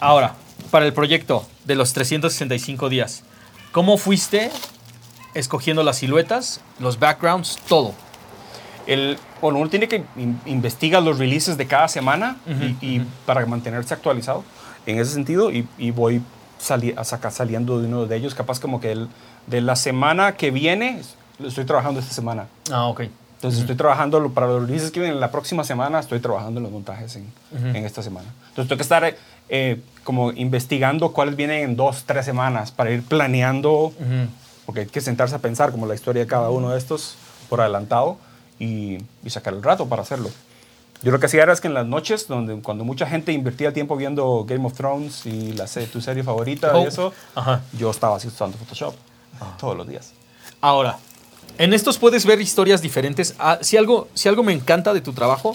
[0.00, 0.34] Ahora,
[0.70, 3.22] para el proyecto de los 365 días,
[3.72, 4.50] ¿cómo fuiste
[5.34, 7.94] escogiendo las siluetas, los backgrounds, todo?
[8.86, 12.36] El, bueno, uno tiene que in- investigar los releases de cada semana
[12.80, 14.44] y, y para mantenerse actualizado
[14.86, 16.20] en ese sentido y, y voy
[16.58, 19.08] sali a sacar saliendo de uno de ellos, capaz como que el,
[19.46, 21.00] de la semana que viene,
[21.44, 22.46] estoy trabajando esta semana.
[22.70, 23.02] Ah, ok.
[23.36, 26.72] Entonces estoy trabajando para los releases que vienen la próxima semana, estoy trabajando en los
[26.72, 27.30] montajes en,
[27.76, 28.28] en esta semana.
[28.48, 29.14] Entonces tengo que estar
[29.50, 33.92] eh, como investigando cuáles vienen en dos, tres semanas para ir planeando,
[34.64, 37.16] porque hay que sentarse a pensar como la historia de cada uno de estos
[37.50, 38.16] por adelantado
[38.58, 40.30] y, y sacar el rato para hacerlo.
[41.02, 43.72] Yo lo que hacía era es que en las noches, donde, cuando mucha gente invertía
[43.72, 46.82] tiempo viendo Game of Thrones y la tu serie favorita Oh.
[46.82, 47.62] y eso, Ajá.
[47.72, 48.94] yo estaba así usando Photoshop
[49.58, 50.12] todos los días.
[50.62, 50.98] Ahora,
[51.58, 53.34] en estos puedes ver historias diferentes.
[53.38, 55.54] Ah, si, algo, si algo me encanta de tu trabajo,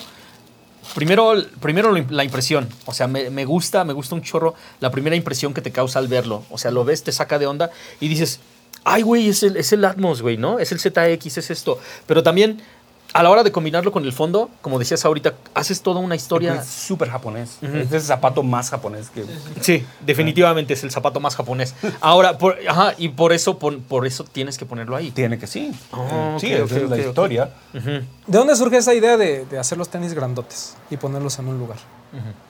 [0.93, 2.69] primero, primero la impresión.
[2.85, 5.99] O sea, me, me gusta, me gusta un chorro la primera impresión que te causa
[5.99, 6.43] al verlo.
[6.51, 8.39] O sea, lo ves, te saca de onda y dices,
[8.83, 10.59] ay, güey, es el, es el Atmos, güey, ¿no?
[10.59, 11.79] Es el ZX, es esto.
[12.05, 12.61] Pero también,
[13.13, 16.55] a la hora de combinarlo con el fondo, como decías ahorita, haces toda una historia.
[16.55, 17.57] Es súper japonés.
[17.61, 19.25] Es el zapato más japonés que...
[19.61, 21.73] Sí, definitivamente es el zapato más japonés.
[22.01, 25.11] Ahora, por, ajá, y por eso, por, por eso tienes que ponerlo ahí.
[25.11, 25.71] Tiene que sí.
[25.91, 27.49] Ah, sí, es la historia.
[27.73, 31.57] ¿De dónde surge esa idea de, de hacer los tenis grandotes y ponerlos en un
[31.57, 31.77] lugar?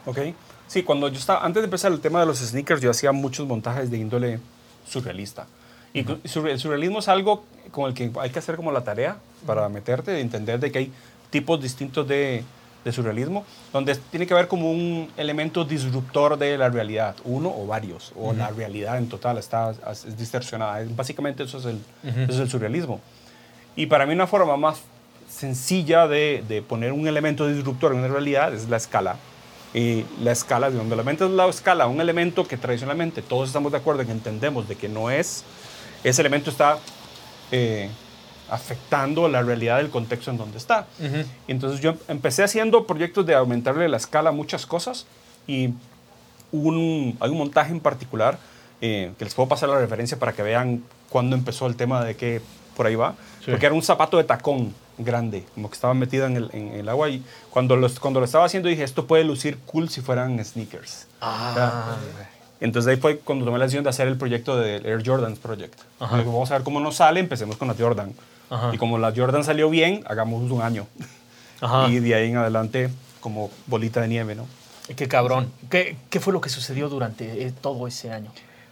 [0.05, 0.19] ¿Ok?
[0.67, 3.47] Sí, cuando yo estaba, antes de empezar el tema de los sneakers, yo hacía muchos
[3.47, 4.39] montajes de índole
[4.87, 5.47] surrealista.
[5.93, 9.67] Y el surrealismo es algo con el que hay que hacer como la tarea para
[9.69, 10.91] meterte, de entender de que hay
[11.29, 12.43] tipos distintos de,
[12.83, 17.67] de surrealismo, donde tiene que haber como un elemento disruptor de la realidad, uno o
[17.67, 20.83] varios, o la realidad en total está es distorsionada.
[20.95, 22.99] Básicamente eso es, el, eso es el surrealismo.
[23.75, 24.81] Y para mí una forma más
[25.29, 29.17] sencilla de, de poner un elemento disruptor en una realidad es la escala.
[29.73, 33.49] Y la escala, de donde la mente es la escala, un elemento que tradicionalmente todos
[33.49, 35.43] estamos de acuerdo en que entendemos de que no es,
[36.03, 36.77] ese elemento está
[37.51, 37.89] eh,
[38.49, 40.87] afectando la realidad del contexto en donde está.
[41.47, 45.05] Y entonces yo empecé haciendo proyectos de aumentarle la escala a muchas cosas
[45.47, 45.73] y
[46.51, 48.39] un, hay un montaje en particular
[48.81, 52.15] eh, que les puedo pasar la referencia para que vean cuándo empezó el tema de
[52.15, 52.41] que
[52.75, 53.15] por ahí va.
[53.45, 56.89] Porque era un zapato de tacón grande, como que estaba metido en el, en el
[56.89, 57.09] agua.
[57.09, 61.07] Y cuando, los, cuando lo estaba haciendo dije, esto puede lucir cool si fueran sneakers.
[61.19, 61.97] Ah,
[62.61, 65.79] Entonces ahí fue cuando tomé la decisión de hacer el proyecto del Air Jordans Project.
[65.99, 66.17] Ajá.
[66.17, 68.13] Vamos a ver cómo nos sale, empecemos con la Jordan.
[68.49, 68.71] Ajá.
[68.73, 70.87] Y como la Jordan salió bien, hagamos un año.
[71.61, 71.89] Ajá.
[71.89, 74.45] Y de ahí en adelante, como bolita de nieve, ¿no?
[74.95, 75.51] Qué cabrón.
[75.69, 78.31] ¿Qué, qué fue lo que sucedió durante eh, todo ese año?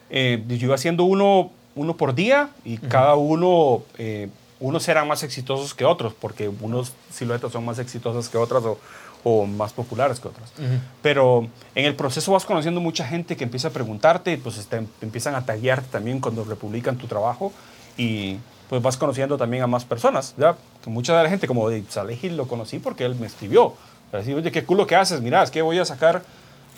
[0.10, 5.24] Eh, yo iba haciendo uno, uno por día y cada uno, eh, unos eran más
[5.24, 8.80] exitosos que otros, porque unos siluetas son más exitosas que otras o,
[9.30, 10.54] o más populares que otras.
[11.02, 14.86] Pero en el proceso vas conociendo mucha gente que empieza a preguntarte y pues este,
[15.02, 17.52] empiezan a taguearte también cuando republican tu trabajo
[17.98, 18.38] y
[18.70, 20.34] pues vas conociendo también a más personas.
[20.38, 20.56] ¿ya?
[20.82, 23.74] Que mucha de la gente, como de Salehi, lo conocí porque él me escribió.
[24.14, 26.22] Decir, oye, qué culo que haces, mira, es que voy a sacar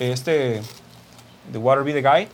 [0.00, 0.60] este,
[1.52, 2.28] The Water Be the Guy.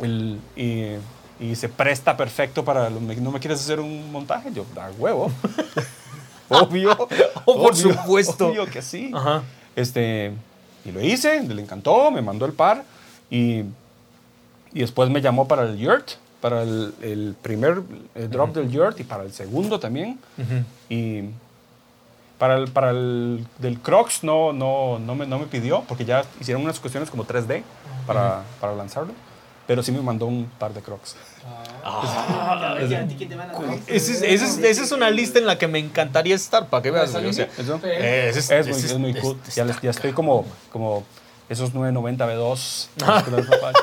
[0.00, 0.96] El- y,
[1.38, 2.90] y se presta perfecto para...
[2.90, 4.50] ¿No me quieres hacer un montaje?
[4.52, 5.30] Yo, da huevo.
[6.50, 6.90] obvio.
[7.46, 8.48] Oh, por obvio, supuesto.
[8.48, 9.10] Obvio que sí.
[9.14, 9.42] Ajá.
[9.74, 10.32] Este,
[10.84, 12.84] y lo hice, le encantó, me mandó el par
[13.30, 13.60] y,
[14.72, 17.82] y después me llamó para el yurt, para el, el primer
[18.14, 20.18] drop del yurt y para el segundo también.
[20.88, 21.22] Y
[22.38, 26.24] para el, para el del Crocs no, no, no, me, no me pidió porque ya
[26.40, 27.62] hicieron unas cuestiones como 3D
[28.06, 29.12] para, para lanzarlo.
[29.66, 31.16] Pero sí me mandó un par de Crocs.
[33.86, 34.22] Esa es,
[34.58, 37.12] esa es- una lista en la que me encantaría estar, para que veas.
[37.12, 37.80] güey, o sea, ¿Eso?
[37.84, 39.38] eh, ese es, Es muy, cool.
[39.54, 41.04] Ya, les- ya estoy como, como
[41.48, 42.88] esos 990 B2.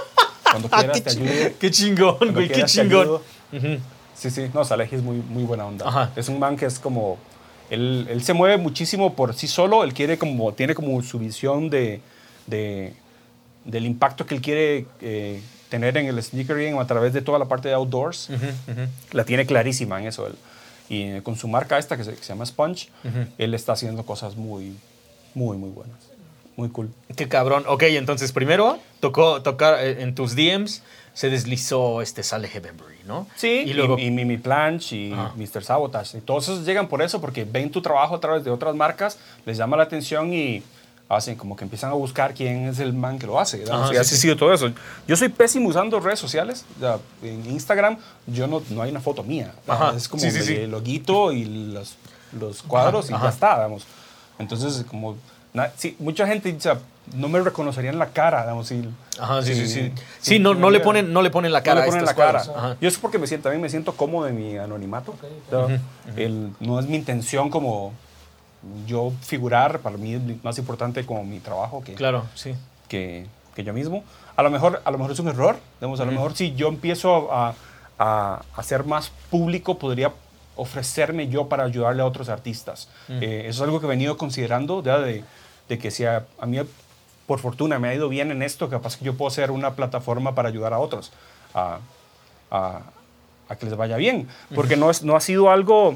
[0.50, 1.50] Cuando Ah, quieras qué, te chingón, ayudo.
[1.60, 3.20] qué chingón, Cuando güey, qué chingón.
[4.15, 4.50] Sí, sí.
[4.54, 5.88] No, Salehi es muy, muy buena onda.
[5.88, 6.12] Ajá.
[6.15, 7.17] Es un man que es como...
[7.70, 9.84] Él, él se mueve muchísimo por sí solo.
[9.84, 10.54] Él quiere como...
[10.54, 12.02] Tiene como su visión de...
[12.48, 12.93] de
[13.65, 17.39] del impacto que él quiere eh, tener en el sneaker game a través de toda
[17.39, 18.30] la parte de outdoors.
[19.12, 20.36] La tiene clarísima en eso él.
[20.89, 22.89] Y con su marca esta que se, que se llama Sponge,
[23.38, 24.75] él está haciendo cosas muy,
[25.34, 25.97] muy, muy buenas.
[26.56, 26.89] Muy cool.
[27.15, 27.65] Qué cabrón.
[27.67, 30.82] Ok, entonces primero tocó tocar eh, en tus DMs,
[31.13, 33.27] se deslizó este Sale Heavenbury, ¿no?
[33.36, 33.99] Sí, y luego.
[33.99, 35.34] y, Mimi Planch y Ajá.
[35.36, 35.63] Mr.
[35.63, 36.17] Sabotage.
[36.17, 39.19] Y todos esos llegan por eso, porque ven tu trabajo a través de otras marcas,
[39.45, 40.63] les llama la atención y
[41.10, 43.63] hacen como que empiezan a buscar quién es el man que lo hace.
[43.72, 44.15] Ajá, Sí, sí, así sí.
[44.15, 44.70] ha sido todo eso.
[45.08, 46.65] Yo soy pésimo usando redes sociales.
[46.78, 49.54] O sea, en Instagram yo no, no hay una foto mía.
[49.67, 50.56] Ajá, Es como sí, sí, sí.
[50.56, 51.96] el loguito y los,
[52.38, 53.24] los cuadros Ajá, y ajá.
[53.26, 53.84] ya está, digamos.
[54.39, 55.15] Entonces, como...
[55.54, 56.78] na- sí, mucha gente o sea,
[57.15, 58.67] no me reconocería en la cara, digamos.
[58.67, 58.84] Si,
[59.17, 59.74] Ajá, sí, sí, sí.
[59.74, 61.88] si- Sí, si no, no le ponen, no le ponen la cara no le a
[61.89, 62.39] ponen estos la cara.
[62.60, 62.78] Ajá.
[62.82, 65.15] Yo es porque me siento, también me siento cómodo en mi anonimato.
[65.52, 65.80] O sea,
[66.17, 67.93] el- no es mi intención como
[68.86, 72.56] yo figurar, para mí es más importante como mi trabajo que, Claro, sí.
[72.88, 73.25] que,
[73.56, 74.03] que yo mismo.
[74.36, 75.58] A lo mejor, a lo mejor es un error.
[75.80, 77.56] Digamos, a lo mejor si yo empiezo a,
[77.97, 80.12] a, a ser más público, podría
[80.56, 82.88] ofrecerme yo para ayudarle a otros artistas.
[83.10, 85.23] Eh, eso es algo que he venido considerando, de,
[85.69, 86.60] de que si a, a mí,
[87.25, 90.34] por fortuna, me ha ido bien en esto, capaz que yo puedo ser una plataforma
[90.36, 91.12] para ayudar a otros
[91.53, 91.80] a,
[92.51, 92.82] a-
[93.49, 94.27] a que les vaya bien.
[94.53, 95.95] Porque no, es, no ha sido algo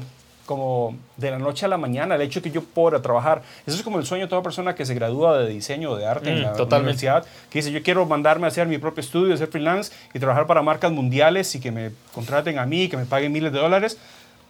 [0.52, 3.42] como de la noche a la mañana, el hecho de que yo pueda trabajar.
[3.66, 6.06] Eso es como el sueño de toda persona que se gradúa de diseño o de
[6.06, 6.76] arte en Mm, la totalmente.
[7.06, 10.46] universidad, que dice, yo quiero mandarme a hacer mi propio estudio, hacer freelance y trabajar
[10.46, 13.98] para marcas mundiales y que me contraten a mí, que me paguen miles de dólares.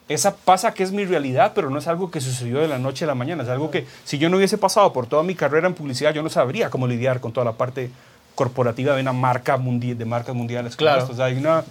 [0.09, 3.05] Esa pasa que es mi realidad, pero no es algo que sucedió de la noche
[3.05, 3.45] a la mañana.
[3.45, 6.23] Es algo que si yo no hubiese pasado por toda mi carrera en publicidad, yo
[6.23, 7.91] no sabría cómo lidiar con toda la parte
[8.35, 10.75] corporativa de una marca mundi de marcas mundiales.
[10.77, 11.07] Claro.
[11.11, 11.65] O sea, hay una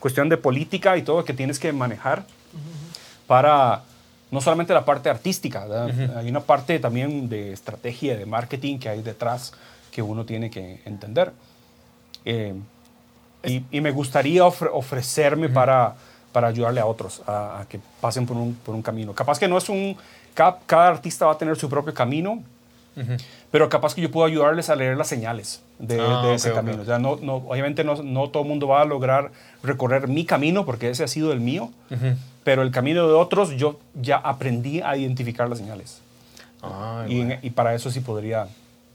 [0.00, 2.24] cuestión de política y todo que tienes que manejar
[3.28, 3.82] para
[4.32, 6.16] no solamente la parte artística, ¿verdad?
[6.18, 9.52] hay una parte también de estrategia, de marketing que hay detrás
[9.92, 11.32] que uno tiene que entender.
[12.24, 12.54] Eh,
[13.44, 15.94] y, y me gustaría ofre- ofrecerme para,
[16.32, 19.14] para ayudarle a otros a, a que pasen por un, por un camino.
[19.14, 19.96] Capaz que no es un...
[20.34, 22.42] Cada, cada artista va a tener su propio camino,
[23.52, 26.54] pero capaz que yo puedo ayudarles a leer las señales de, Ah, de ese ok,
[26.56, 26.76] camino.
[26.78, 26.82] ok.
[26.82, 29.30] O sea, no, no, obviamente no, no todo el mundo va a lograr
[29.62, 31.70] recorrer mi camino porque ese ha sido el mío,
[32.44, 36.00] pero el camino de otros yo ya aprendí a identificar las señales.
[36.62, 37.32] Ay, Y, güey.
[37.32, 38.48] en- y para eso sí podría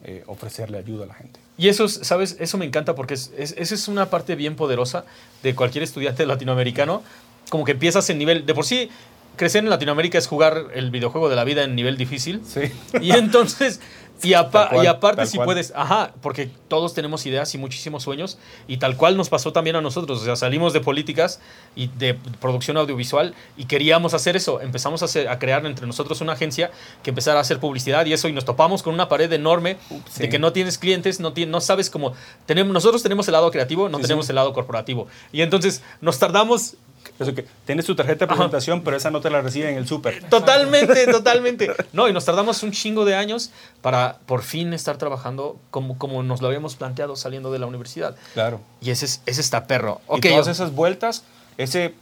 [0.06, 1.39] eh, ofrecerle ayuda a la gente.
[1.58, 2.36] Y eso, es- ¿sabes?
[2.39, 5.06] Eso me encanta porque es, es- esa es una parte bien poderosa
[5.43, 7.01] de cualquier estudiante latinoamericano.
[7.49, 8.45] Como que empiezas en nivel...
[8.45, 8.89] De por sí,
[9.36, 12.41] crecer en Latinoamérica es jugar el videojuego de la vida en nivel difícil.
[12.46, 12.72] Sí.
[13.02, 13.80] Y entonces...
[14.22, 15.48] Y, apa- Tal cual, y aparte si cual.
[15.48, 15.74] puedes...
[15.76, 18.38] Ajá, porque todos tenemos ideas y muchísimos sueños.
[18.67, 20.22] Y tal cual nos pasó también a nosotros.
[20.22, 21.41] O sea, salimos de políticas
[21.76, 24.62] y de producción audiovisual y queríamos hacer eso.
[24.62, 28.13] Empezamos a, hacer- a crear entre nosotros una agencia que empezara a hacer publicidad y
[28.13, 28.30] eso.
[28.30, 29.76] Y nos topamos con una pared enorme
[30.17, 32.13] de que no tienes clientes, no, no sabes cómo...
[32.46, 34.32] Tenemos, nosotros tenemos el lado creativo, no Sí, tenemos sí.
[34.32, 35.08] el lado corporativo.
[35.34, 36.76] Y entonces nos tardamos
[37.19, 39.88] Eso que tienes tu tarjeta de presentación, pero esa no te la reciben en el
[39.88, 40.23] súper.
[40.30, 41.71] Totalmente, totalmente.
[41.93, 46.23] No, y nos tardamos un chingo de años para por fin estar trabajando como, como
[46.23, 48.15] nos lo habíamos planteado saliendo de la universidad.
[48.34, 48.60] Claro.
[48.82, 50.02] Y ese, es- ese está perro.
[50.10, 51.23] Y Ok, todas yo- esas vueltas,
[51.58, 51.93] ese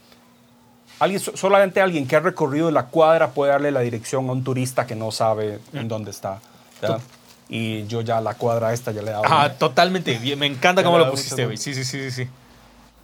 [0.99, 4.43] alguien, so- solamente alguien que ha recorrido la cuadra puede darle la dirección a un
[4.43, 5.77] turista que no sabe Mm.
[5.77, 6.39] en dónde está.
[6.81, 7.01] ¿verdad?
[7.49, 9.25] Y yo ya la cuadra esta ya le he dado.
[9.25, 10.17] Ajá, totalmente.
[10.37, 11.57] Me encanta Ya cómo lo pusiste, güey.
[11.57, 12.29] Sí, sí, sí, sí, sí.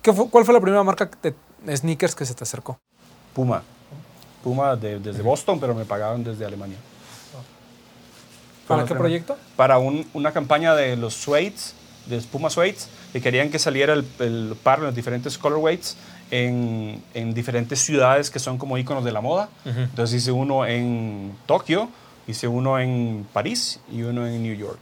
[0.02, 1.36] ¿Qué fue- ¿Cuál fue la primera marca de
[1.76, 2.80] sneakers que se te acercó?
[3.34, 3.64] Puma.
[4.44, 6.78] Puma de- desde Boston, pero me pagaron desde Alemania.
[8.68, 9.38] ¿Para qué proyecto?
[9.56, 11.74] Para un- una campaña de los suedes,
[12.06, 15.98] de Puma Suedes, que querían que saliera el, el par en los diferentes colorways
[16.32, 19.50] en, en diferentes ciudades que son como íconos de la moda.
[19.66, 21.90] Entonces hice uno en Tokio,
[22.28, 24.80] hice uno en París y uno en New York.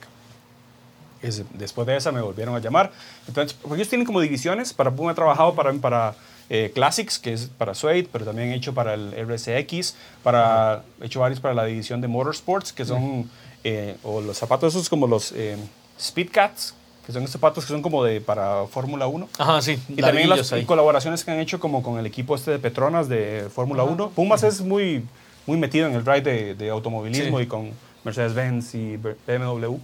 [1.21, 2.91] Ese- después de esa me volvieron a llamar.
[3.27, 4.73] Entonces, porque ellos tienen como divisiones.
[4.73, 6.15] Para Puma he trabajado para, para
[6.49, 11.05] eh, Classics, que es para Suede, pero también he hecho para el RSX, para, he
[11.05, 13.29] hecho varios para la división de Motorsports, que son,
[13.63, 15.58] eh, o los zapatos esos como los eh,
[15.99, 19.29] Speedcats, que son zapatos que son como de para Fórmula 1.
[19.38, 19.79] Ajá, sí.
[19.89, 20.65] Y también las ahí.
[20.65, 24.10] colaboraciones que han hecho como con el equipo este de Petronas de Fórmula 1.
[24.12, 25.03] Pumas es muy,
[25.45, 27.43] muy metido en el ride de, de automovilismo Sí.
[27.43, 27.71] y con
[28.03, 29.75] Mercedes-Benz y BMW.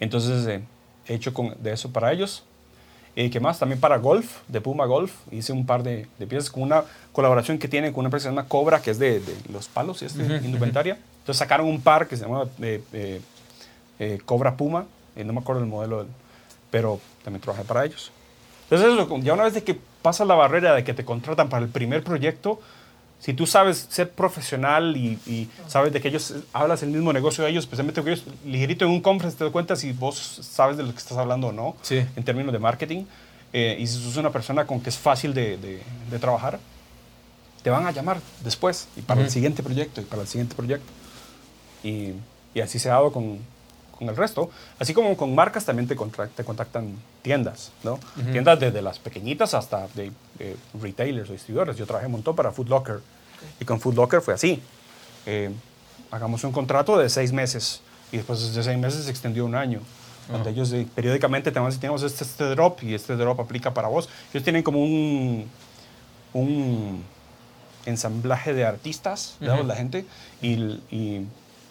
[0.00, 0.60] Entonces eh,
[1.06, 2.44] he hecho con, de eso para ellos.
[3.20, 3.58] ¿Y qué más?
[3.58, 5.12] También para Golf, de Puma Golf.
[5.32, 8.30] Hice un par de, de piezas con una colaboración que tienen con una empresa que
[8.30, 10.96] se llama Cobra, que es de, de los palos y este, indumentaria.
[11.20, 13.20] Entonces sacaron un par que se llama eh, eh,
[13.98, 14.84] eh, Cobra Puma.
[15.16, 16.12] eh, no me acuerdo el modelo, del-
[16.70, 18.12] pero también trabajé para ellos.
[18.70, 21.64] Entonces, eso, ya una vez de que pasas la barrera de que te contratan para
[21.64, 22.60] el primer proyecto,
[23.20, 27.42] si tú sabes ser profesional y, y sabes de que ellos hablas el mismo negocio
[27.44, 30.76] de ellos, especialmente que ellos ligerito en un conference te das cuenta si vos sabes
[30.76, 32.04] de lo que estás hablando o no, Sí.
[32.16, 33.04] en términos de marketing.
[33.52, 36.58] eh, y si sos una persona con que es fácil de, de- de trabajar,
[37.62, 39.32] te van a llamar después y para el Ujú.
[39.32, 40.86] siguiente proyecto y para el siguiente proyecto.
[41.82, 42.12] Y,
[42.54, 43.38] y así se ha dado con,
[43.98, 44.50] con el resto.
[44.78, 45.96] Así como con marcas también te,
[46.36, 47.98] te contactan tiendas, ¿no?
[48.32, 51.76] Tiendas desde las pequeñitas hasta de, de retailers o distribuidores.
[51.76, 53.00] Yo trabajé un montón para Food Locker
[53.60, 54.62] y con Food Locker fue así.
[55.26, 55.50] Eh,
[56.10, 57.80] hagamos un contrato de seis meses
[58.12, 59.80] y después de seis meses se extendió un año.
[60.30, 64.10] Donde ellos eh, periódicamente tenemos, tenemos este, este drop y este drop aplica para vos.
[64.32, 65.48] Ellos tienen como un,
[66.34, 67.02] un
[67.86, 69.60] ensamblaje de artistas, ¿verdad?
[69.60, 69.68] Ujú.
[69.68, 70.04] la gente,
[70.42, 70.52] y,
[70.90, 71.26] y,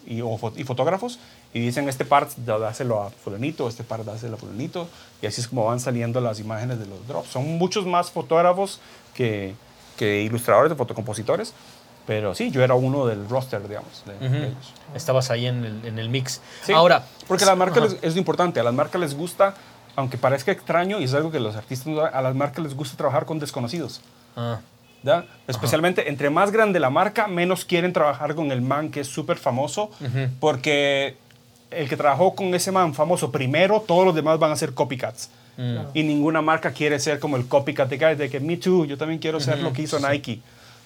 [0.06, 1.20] y, o y fotógrafos,
[1.58, 4.88] y dicen este par dáselo a fulanito, este par dáselo a fulanito,
[5.20, 7.28] y así es como van saliendo las imágenes de los drops.
[7.30, 8.80] Son muchos más fotógrafos
[9.14, 9.54] que,
[9.96, 11.52] que ilustradores, de fotocompositores,
[12.06, 14.34] pero sí, yo era uno del roster, digamos, de, Ujú.
[14.36, 14.72] de ellos.
[14.94, 16.40] Estabas ahí en el, en el mix.
[16.62, 17.04] Sí, Ahora.
[17.26, 17.86] porque a las marcas Ajá.
[17.94, 19.54] les- es importante, a las marcas les gusta,
[19.96, 23.26] aunque parezca extraño, y es algo que los artistas, a las marcas les gusta trabajar
[23.26, 24.00] con desconocidos.
[24.36, 24.60] Ah,
[25.02, 25.26] ¿verdad?
[25.46, 29.36] Especialmente entre más grande la marca, menos quieren trabajar con el man que es súper
[29.38, 30.28] famoso, Ujú.
[30.40, 31.16] porque
[31.70, 35.30] el que trabajó con ese man famoso primero, todos los demás van a ser copycats.
[35.56, 35.76] mm.
[35.94, 38.96] Y ninguna marca quiere ser como el copycat de, que- de que me too, yo
[38.96, 40.40] también quiero ser lo que hizo Nike.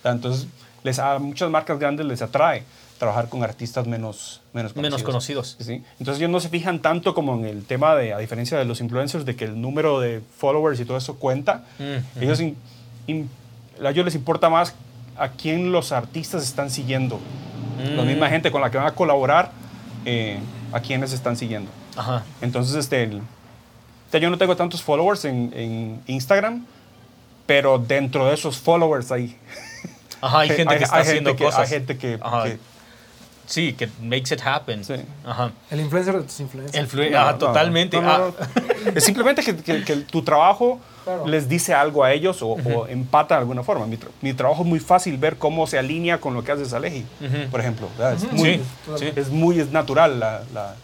[0.05, 0.47] Entonces,
[0.83, 2.65] les, a muchas marcas grandes les atrae
[2.99, 4.93] trabajar con artistas menos, menos conocidos.
[4.93, 5.57] Menos conocidos.
[5.61, 5.83] Sí.
[5.99, 8.81] Entonces ellos no se fijan tanto como en el tema de, a diferencia de los
[8.81, 11.65] influencers, de que el número de followers y todo eso cuenta.
[11.81, 12.57] Mm, Ellos, in-
[13.09, 13.29] in-
[13.85, 14.75] a ellos les importa más
[15.17, 17.19] a quién los artistas están siguiendo.
[17.97, 18.07] La Mm.
[18.07, 19.51] misma gente con la que van a colaborar,
[20.05, 20.39] eh,
[20.73, 21.71] a quienes están siguiendo.
[21.97, 22.25] Ajá.
[22.41, 23.23] Entonces, este, el-
[24.11, 26.67] sea, yo no tengo tantos followers en, en Instagram,
[27.47, 29.37] pero dentro de esos followers hay,
[30.21, 31.61] Ajá, hay gente que está hay haciendo gente que- cosas.
[31.61, 32.45] hay gente que, Ajá.
[32.45, 32.59] que-
[33.45, 34.85] Sí, que makes it happen.
[34.85, 34.95] Sí.
[35.27, 35.51] Ajá.
[35.71, 36.95] El influencer de tus influencers.
[36.95, 38.01] El No, ah, no, totalmente.
[38.01, 41.27] no, no, Ah, simplemente que, que- que tu trabajo Claro.
[41.27, 43.87] les dice algo a ellos o, o empata de alguna forma.
[43.87, 46.73] Mi, tra- mi trabajo es muy fácil ver cómo se alinea con lo que haces
[46.73, 47.51] Aleji, Ujú.
[47.51, 47.89] por ejemplo.
[48.15, 48.61] Es, muy,
[48.99, 50.75] Sí, es muy es natural la, la-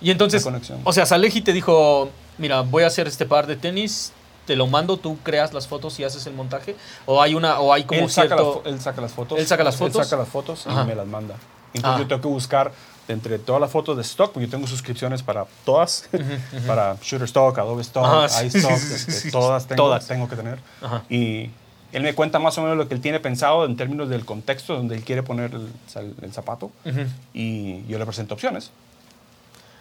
[0.00, 0.46] Y entonces,
[0.84, 4.12] o sea, Saleji te dijo, mira, voy a hacer este par de tenis,
[4.46, 6.74] te lo mando, tú creas las fotos y haces el montaje,
[7.06, 9.38] o hay una, o hay como él, saca las, cierto, él saca las fotos.
[9.38, 9.96] Él saca las fotos.
[9.96, 10.82] Él saca las fotos Ajá.
[10.82, 11.36] y me las manda.
[11.74, 12.02] Entonces Ah.
[12.02, 12.72] yo tengo que buscar
[13.08, 16.08] de entre todas las fotos de stock, porque yo tengo suscripciones para todas,
[16.66, 19.30] para Shutterstock, Adobe Stock, sí, iStock, sí, sí, este, sí, sí.
[19.30, 20.06] todas, tengo, Todas.
[20.06, 20.58] tengo que tener.
[20.80, 21.02] Ajá.
[21.10, 21.50] Y
[21.92, 24.74] él me cuenta más o menos lo que él tiene pensado en términos del contexto
[24.76, 27.00] donde él quiere poner el, el- el zapato Ujú.
[27.34, 28.70] y yo le presento opciones.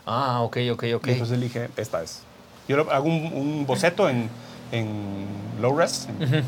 [0.05, 1.07] Ah, ok, ok, ok.
[1.07, 2.23] Y entonces le dije, esta es.
[2.67, 4.29] Yo le hago un, un boceto en,
[4.71, 5.25] en
[5.61, 6.43] low res en-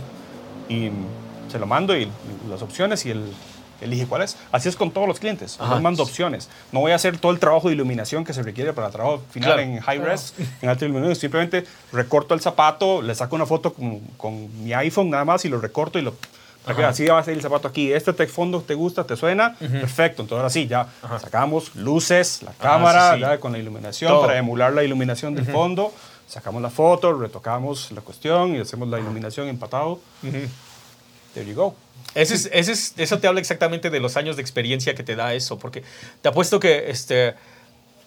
[0.69, 0.91] y
[1.51, 2.09] se lo mando y
[2.49, 3.31] las opciones y él
[3.81, 4.37] elige cuál es.
[4.51, 5.57] Así es con todos los clientes.
[5.59, 5.73] Ajá.
[5.75, 6.49] Les mando opciones.
[6.71, 9.21] No voy a hacer todo el trabajo de iluminación que se requiere para el trabajo
[9.31, 9.61] final Claro.
[9.61, 11.15] en high res, en alta iluminación.
[11.15, 15.49] Simplemente recorto el zapato, le saco una foto con, con mi iPhone nada más y
[15.49, 16.13] lo recorto y lo...
[16.65, 16.87] Ajá.
[16.87, 17.91] Así va a ser el zapato aquí.
[17.91, 20.21] Este te- fondo te gusta, te suena, perfecto.
[20.21, 20.87] Entonces ahora sí, ya
[21.19, 23.19] sacamos luces, la cámara, sí, sí.
[23.21, 24.21] ya con la iluminación Todo.
[24.21, 25.91] para emular la iluminación del fondo.
[26.25, 29.99] Sacamos la foto, retocamos la cuestión y hacemos la iluminación empatado.
[31.33, 31.75] There you go.
[32.15, 35.15] Ese es, ese es- eso te habla exactamente de los años de experiencia que te
[35.15, 35.83] da eso, porque
[36.21, 37.33] te apuesto que este,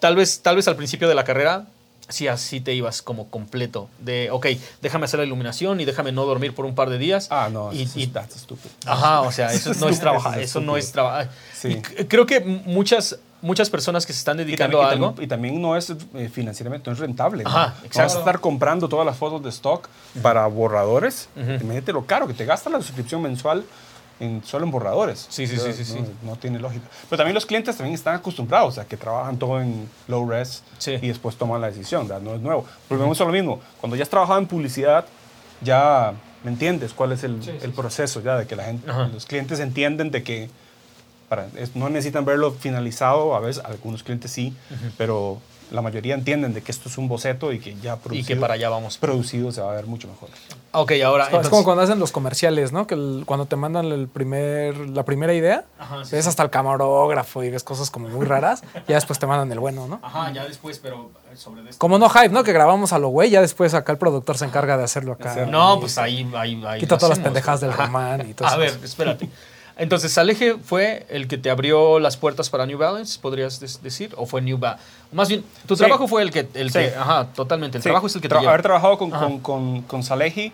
[0.01, 1.67] tal, vez, tal vez al principio de la carrera,
[2.09, 4.47] sí, así te ibas como completo, de, ok,
[4.81, 7.27] déjame hacer la iluminación y déjame no dormir por un par de días.
[7.31, 8.71] Ah, no, y, eso y- es- stupid.
[8.87, 11.05] Ajá, o sea, eso no es Eso trabajar, es eso no es estúpido.
[11.05, 11.31] trabajar.
[11.53, 11.83] Sí.
[12.07, 15.07] Creo que muchas, muchas personas que se están Y dedicando también, a y algo...
[15.09, 17.43] también- y también no es eh, financieramente, no es rentable.
[17.45, 17.99] Ajá, No exacto.
[18.03, 19.89] Vas a estar comprando todas las fotos de stock
[20.23, 21.29] para borradores.
[21.37, 23.65] Imagínate lo caro que te gasta la suscripción mensual
[24.21, 25.27] en, solo en borradores.
[25.29, 26.13] Sí, sí, sí, sí, no, sí.
[26.23, 26.87] no tiene lógica.
[27.09, 30.93] Pero también los clientes también están acostumbrados a que trabajan todo en low res Sí.
[31.03, 32.09] y después toman la decisión.
[32.09, 32.23] ¿verdad?
[32.23, 32.65] No es nuevo.
[32.89, 33.61] Volvemos a lo mismo.
[33.81, 35.05] Cuando ya has trabajado en publicidad,
[35.63, 36.15] ya
[36.45, 39.09] me entiendes cuál es el, el proceso ya de que la gente, Ajá.
[39.13, 40.49] los clientes entienden de que
[41.29, 44.55] para, es- no necesitan verlo finalizado, a veces algunos clientes sí,
[44.97, 45.39] pero
[45.71, 48.37] la mayoría entienden de que esto es un boceto y que ya Y producido, que
[48.37, 48.99] para allá vamos.
[48.99, 50.29] producido se va a ver mucho mejor.
[50.73, 51.29] Ok, ahora...
[51.41, 52.87] Es como cuando hacen los comerciales, ¿no?
[52.87, 56.29] Que el- cuando te mandan el primer, la primera idea, Ajá, sí, ves sí.
[56.29, 59.89] hasta el camarógrafo y ves cosas como muy raras, ya después te mandan el bueno,
[59.89, 59.99] ¿no?
[60.03, 61.79] Ajá, ya después, pero sobre esto.
[61.79, 62.45] Como no hype, ¿no?
[62.45, 65.47] Que grabamos a lo güey, ya después acá el productor se encarga de hacerlo acá.
[65.47, 68.59] No, pues ahí, ahí, ahí Quita todas las pendejadas del román y todo A eso.
[68.61, 69.29] ver, espérate.
[69.79, 74.15] Entonces, ¿Aleje fue el que te abrió las puertas para New Balance, podrías decir?
[74.17, 74.83] ¿O fue New Balance?
[75.13, 75.81] Más bien, tu Sí.
[75.85, 76.49] trabajo fue el que...
[76.55, 76.79] El Sí.
[76.81, 77.79] que ajá, totalmente.
[77.79, 78.53] El Sí, trabajo es el que te tra- lleva.
[78.53, 80.53] Haber trabajado con, con, con, con Salehi,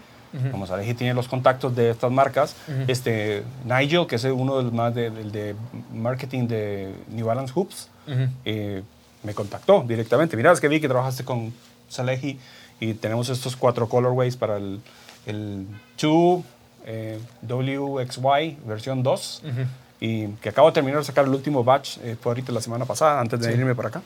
[0.50, 2.55] como Salehi tiene los contactos de estas marcas,
[2.88, 5.55] este, Nigel, que es uno de los más de, del de
[5.92, 8.28] marketing de New Balance Hoops, Ujú.
[8.44, 8.82] eh,
[9.22, 10.36] me contactó directamente.
[10.36, 11.53] Mira, es que vi que trabajaste con
[11.88, 12.38] Salehi
[12.80, 14.80] y tenemos estos cuatro colorways para el,
[15.26, 15.66] el
[16.00, 16.40] 2
[16.86, 19.61] eh, WXY versión 2 Ujú.
[20.00, 22.84] y que acabo de terminar de sacar el último batch, eh, fue ahorita la semana
[22.84, 23.59] pasada, antes de Sí.
[23.59, 24.03] irme para acá.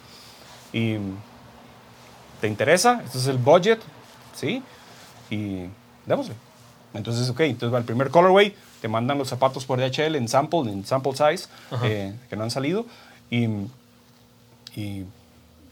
[0.78, 0.98] Y
[2.40, 3.00] ¿te interesa?
[3.04, 3.80] Este es el budget,
[4.34, 4.62] ¿sí?
[5.30, 5.66] Y
[6.04, 6.34] démosle.
[6.94, 10.60] Entonces, ok, entonces va el primer colorway, te mandan los zapatos por DHL en sample,
[10.70, 11.48] en sample size,
[11.82, 12.86] eh, que no han salido,
[13.30, 13.44] y,
[14.74, 15.04] y,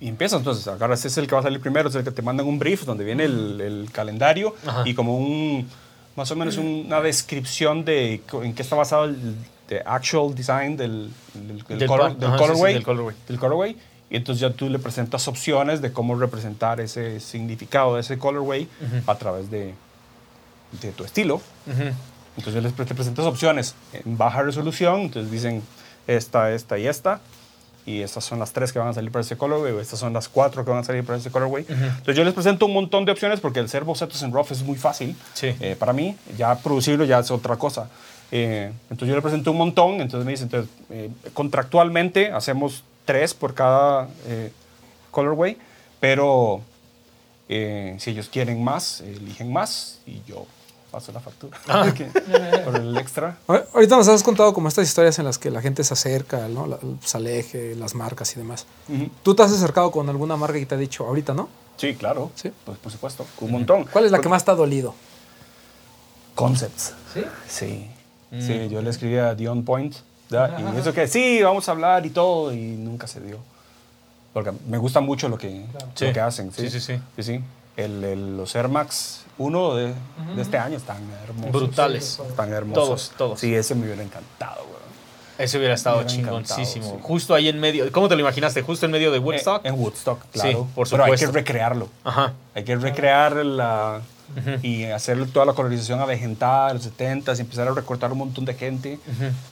[0.00, 0.38] y empiezas.
[0.38, 2.46] Entonces, ahora este es el que va a salir primero, es el que te mandan
[2.46, 4.82] un brief donde viene el, el calendario Ajá.
[4.86, 5.68] y como un,
[6.16, 9.36] más o menos una descripción de en qué está basado el
[9.68, 13.16] the actual design del, del, del Del color- sí, sí, del colorway.
[13.28, 13.76] del colorway.
[14.10, 18.68] Y entonces ya tú le presentas opciones de cómo representar ese significado de ese colorway
[19.06, 19.74] a través de,
[20.82, 21.36] de tu estilo.
[21.66, 21.90] Ujú.
[22.36, 25.62] Entonces les pre- te presentas opciones en baja resolución, entonces dicen
[26.06, 27.20] esta, esta y esta.
[27.86, 30.14] Y estas son las tres que van a salir para ese colorway, o estas son
[30.14, 31.66] las cuatro que van a salir para ese colorway.
[31.68, 34.62] Entonces yo les presento un montón de opciones porque el ser bocetos en rough es
[34.62, 35.54] muy fácil Sí.
[35.60, 36.16] eh, para mí.
[36.38, 37.90] Ya producirlo ya es otra cosa.
[38.32, 43.34] Eh, entonces yo le presento un montón, entonces me dicen, entonces, eh, contractualmente hacemos tres
[43.34, 44.52] por cada eh,
[45.10, 45.56] colorway,
[46.00, 46.60] pero
[47.48, 50.46] eh, si ellos quieren más, eligen más y yo
[50.90, 51.58] paso la factura
[51.96, 52.04] Que-
[52.64, 53.36] por el extra.
[53.48, 56.46] Ahor- Ahorita nos has contado como estas historias en las que la gente se acerca,
[56.48, 56.66] ¿no?
[56.66, 58.64] La- pues, aleje, las marcas y demás.
[59.22, 61.48] ¿Tú te has acercado con alguna marca y te ha dicho, ahorita no?
[61.76, 62.30] Sí, claro.
[62.36, 62.52] Sí.
[62.64, 63.84] Pues, por supuesto, un montón.
[63.86, 64.94] ¿Cuál es la que más te ha dolido?
[66.34, 66.94] Concepts.
[67.12, 67.24] ¿Sí?
[67.48, 67.90] Sí.
[68.30, 68.40] Mm.
[68.40, 69.96] Sí, yo le escribí a Dion Point.
[70.30, 70.58] ¿Verdad?
[70.74, 73.38] Y eso que sí, vamos a hablar y todo, y nunca se dio.
[74.32, 75.64] Porque me gusta mucho lo que,
[75.94, 76.06] Sí.
[76.06, 76.52] lo que hacen.
[76.52, 76.98] Sí, sí, sí.
[77.16, 77.40] sí, sí.
[77.76, 79.94] El, el- los Air Max 1 de,
[80.36, 81.52] de este año están hermosos.
[81.52, 82.20] Brutales.
[82.28, 82.84] Están hermosos.
[82.86, 83.40] Todos, todos.
[83.40, 84.74] Sí, ese me hubiera encantado, güey.
[85.38, 86.84] Ese hubiera estado chingoncísimo.
[86.86, 86.98] sí.
[87.02, 87.90] Justo ahí en medio.
[87.90, 88.62] ¿Cómo te lo imaginaste?
[88.62, 89.64] Justo en medio de Woodstock.
[89.64, 90.68] Eh, En, Woodstock, Sí, claro.
[90.74, 91.36] por Pero hay que supuesto.
[91.38, 91.88] recrearlo.
[92.04, 92.32] Ajá.
[92.54, 94.00] Hay que recrear la,
[94.62, 98.44] y hacer toda la colorización avejentada de los 70 y empezar a recortar un montón
[98.44, 99.00] de gente.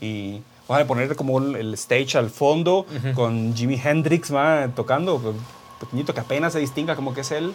[0.00, 0.42] Y
[0.72, 5.36] vamos a poner como el, el stage al fondo con Jimi Hendrix ma, tocando, pues,
[5.80, 7.54] pequeñito que apenas se distinga como que es él.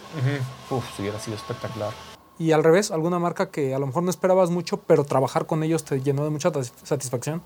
[0.70, 1.90] Uf, eso hubiera sido espectacular.
[2.38, 5.62] Y al revés, alguna marca que a lo mejor no esperabas mucho, pero trabajar con
[5.64, 6.52] ellos te llenó de mucha
[6.84, 7.42] satisfacción.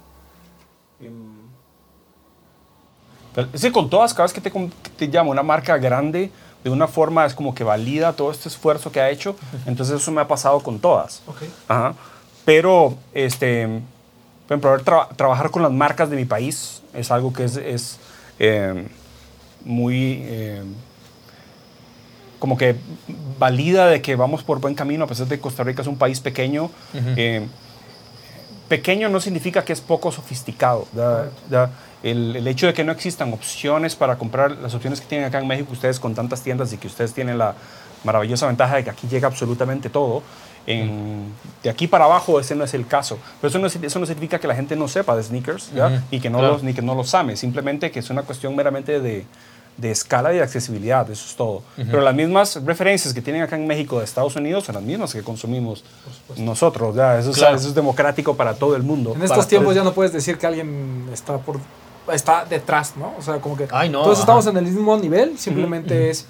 [3.35, 4.51] Pero, sí, con todas, cada vez que te,
[4.97, 6.31] te llamo una marca grande,
[6.63, 9.35] de una forma es como que valida todo este esfuerzo que ha hecho.
[9.67, 11.23] Entonces eso me ha pasado con todas.
[11.69, 11.95] Ajá.
[12.45, 13.81] Pero, este,
[14.61, 17.99] por ejemplo, tra- trabajar con las marcas de mi país es algo que es, es,
[18.39, 18.87] eh,
[19.65, 20.63] muy, eh,
[22.39, 22.77] como que
[23.39, 25.97] valida de que vamos por buen camino, a pesar de que Costa Rica es un
[25.97, 26.71] país pequeño.
[27.17, 27.47] eh,
[28.69, 30.87] pequeño no significa que es poco sofisticado.
[30.93, 31.71] ¿verdad?
[32.03, 35.39] El, el hecho de que no existan opciones para comprar las opciones que tienen acá
[35.39, 37.55] en México ustedes con tantas tiendas y que ustedes tienen la
[38.03, 40.23] maravillosa ventaja de que aquí llega absolutamente todo.
[40.67, 41.33] En,
[41.63, 43.19] de aquí para abajo ese no es el caso.
[43.41, 46.05] Pero eso no, eso no significa que la gente no sepa de sneakers ¿ya?
[46.11, 46.55] Y que no claro.
[46.55, 47.37] los, ni que no los ame.
[47.37, 49.25] Simplemente que es una cuestión meramente de,
[49.77, 51.09] de escala y de accesibilidad.
[51.11, 51.63] Eso es todo.
[51.77, 55.13] Pero las mismas referencias que tienen acá en México de Estados Unidos son las mismas
[55.13, 55.83] que consumimos
[56.37, 56.95] nosotros.
[56.95, 57.19] ¿ya?
[57.19, 57.57] Eso, es, Claro.
[57.57, 59.15] eso es democrático para todo el mundo.
[59.17, 61.59] En estos tiempos ya no puedes decir que alguien está por
[62.13, 63.15] está detrás, ¿no?
[63.17, 64.23] O sea, como que Ay, no, todos ajá.
[64.23, 66.27] estamos en el mismo nivel, simplemente es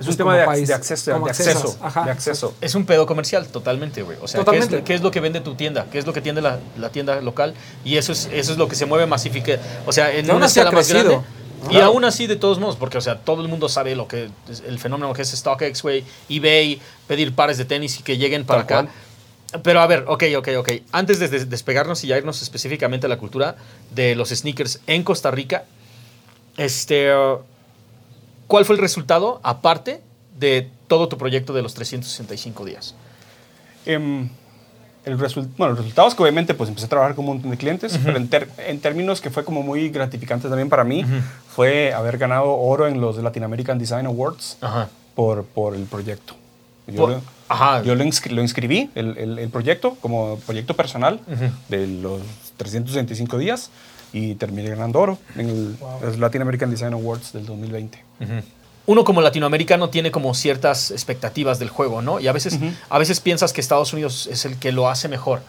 [0.00, 1.20] Es un tema de, país, de acceso.
[1.20, 2.04] De acceso, ajá.
[2.04, 2.54] de acceso.
[2.62, 4.16] Es un pedo comercial, totalmente, güey.
[4.22, 5.86] O sea, ¿qué es, qué es lo que vende tu tienda?
[5.92, 7.54] ¿Qué es lo que tiene la, la tienda local?
[7.84, 9.58] Y eso es, eso es lo que se mueve masifica.
[9.86, 11.20] O sea, en Y una escala más grande.
[11.66, 11.86] Y Claro.
[11.88, 14.62] aún así, de todos modos, porque, o sea, todo el mundo sabe lo que es
[14.66, 18.66] el fenómeno que es StockX, güey, eBay, pedir pares de tenis y que lleguen para
[18.66, 18.92] Tal acá.
[19.62, 20.70] Pero a ver, ok, ok, ok.
[20.92, 23.56] Antes de des- despegarnos y ya irnos específicamente a la cultura
[23.90, 25.64] de los sneakers en Costa Rica,
[26.56, 27.40] este, uh,
[28.50, 30.00] ¿cuál fue el resultado aparte
[30.38, 32.96] de todo tu proyecto de los 365 días?
[33.86, 34.28] Em,
[35.04, 37.56] el bueno, el resultado es que obviamente pues empecé a trabajar con un montón de
[37.56, 38.28] clientes, pero en,
[38.66, 41.04] en términos que fue como muy gratificante también para mí,
[41.48, 44.88] fue haber ganado oro en los Latin American Design Awards Ajá.
[45.14, 46.34] por, por el proyecto.
[46.88, 47.82] Yo, Por- lo, ajá.
[47.84, 51.20] yo lo, inscri- lo inscribí, el, el- el proyecto, como proyecto personal
[51.68, 52.20] de los
[52.56, 53.70] 365 días
[54.12, 58.09] y terminé ganando oro en el- los Latin American Design Awards del 2020.
[58.86, 62.18] Uno como latinoamericano tiene como ciertas expectativas del juego, ¿no?
[62.18, 62.58] Y a veces,
[62.88, 65.40] a veces piensas que Estados Unidos es el que lo hace mejor.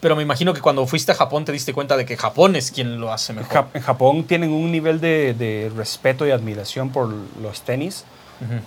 [0.00, 2.70] Pero me imagino que cuando fuiste a Japón te diste cuenta de que Japón es
[2.70, 3.50] quien lo hace mejor.
[3.74, 7.08] En Japón tienen un nivel de, de respeto y admiración por
[7.42, 8.04] los tenis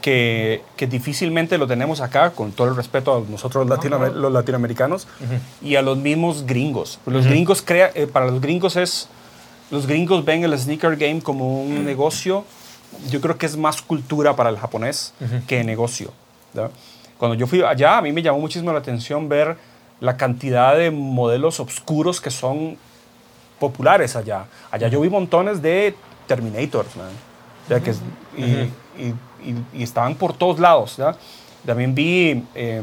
[0.02, 5.08] que, que difícilmente lo tenemos acá, con todo el respeto a nosotros latinoamer- los latinoamericanos
[5.62, 7.00] y a los mismos gringos.
[7.06, 9.08] Los gringos crea, eh, para los gringos es,
[9.70, 12.44] los gringos ven el sneaker game como un negocio.
[13.10, 15.14] Yo creo que es más cultura para el japonés
[15.48, 16.12] que negocio.
[17.18, 19.56] Cuando yo fui allá, a mí me llamó muchísimo la atención ver
[20.00, 22.78] la cantidad de modelos oscuros que son
[23.60, 24.46] populares allá.
[24.72, 25.96] Allá yo vi montones de
[26.28, 27.10] Terminators, man.
[27.66, 27.92] O sea, que
[28.36, 28.44] y,
[28.98, 30.98] y- y- y estaban por todos lados.
[31.66, 32.82] También vi eh,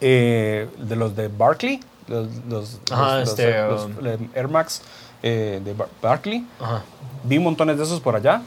[0.00, 4.82] eh, de los de Barkley, los, los, Ajá, los- este, los- um, los, Air Max
[5.28, 6.44] eh, de Bar- Barkley.
[6.60, 6.82] Ajá.
[7.24, 8.42] Vi montones de esos por allá.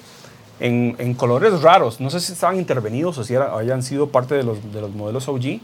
[0.60, 2.00] En, en colores raros.
[2.02, 4.92] No sé si estaban intervenidos o si era- hayan sido parte de los, de los
[4.92, 5.60] modelos OG.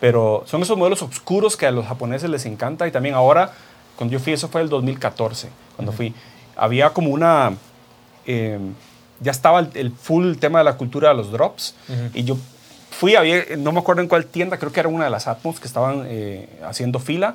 [0.00, 2.86] Pero son esos modelos oscuros que a los japoneses les encanta.
[2.86, 3.52] Y también ahora,
[3.96, 5.48] cuando yo fui, eso fue el 2014.
[5.76, 6.14] Cuando fui,
[6.56, 7.54] había como una.
[8.26, 8.58] eh,
[9.20, 11.74] ya estaba el, el full tema de la cultura de los drops.
[12.14, 12.36] Y yo
[12.90, 15.58] fui, había, no me acuerdo en cuál tienda, creo que era una de las Atmos
[15.58, 17.34] que estaban eh, haciendo fila.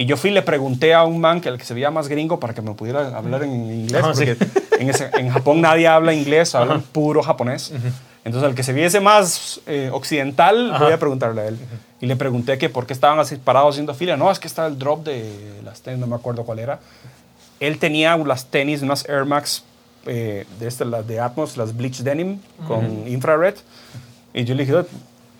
[0.00, 2.08] Y yo fui y le pregunté a un man que el que se veía más
[2.08, 4.02] gringo para que me pudiera hablar en inglés.
[4.14, 4.24] Sí.
[4.24, 4.36] porque
[4.78, 7.70] en, ese- en Japón nadie habla inglés, hablan puro japonés.
[8.24, 10.84] Entonces, al que se viese más eh, occidental, Ajá.
[10.84, 11.58] voy a preguntarle a él.
[12.00, 14.16] Y le pregunté que por qué estaban así parados haciendo fila.
[14.16, 16.80] No, es que estaba el drop de las tenis, no me acuerdo cuál era.
[17.60, 19.64] Él tenía las tenis, unas Air Max
[20.06, 23.54] eh, de, este, las de Atmos, las Bleach Denim con infrared.
[24.32, 24.82] Y yo le dije,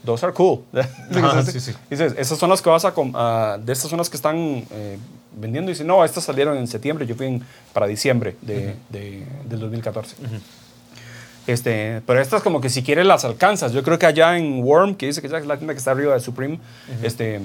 [0.05, 0.61] those are cool.
[1.53, 1.73] Sí, sí.
[1.91, 4.37] Dices, esas son las que vas a, ah, de estas son las que están
[4.71, 4.99] eh,
[5.37, 5.71] vendiendo.
[5.71, 7.43] Y dice, no, estas salieron en septiembre, yo fui en-
[7.73, 10.17] para diciembre de, de- del 2014.
[11.47, 13.73] Este, pero estas como que si quieres las alcanzas.
[13.73, 16.15] Yo creo que allá en Worm, que dice que es la tienda que está arriba
[16.15, 16.59] de Supreme,
[17.03, 17.41] este,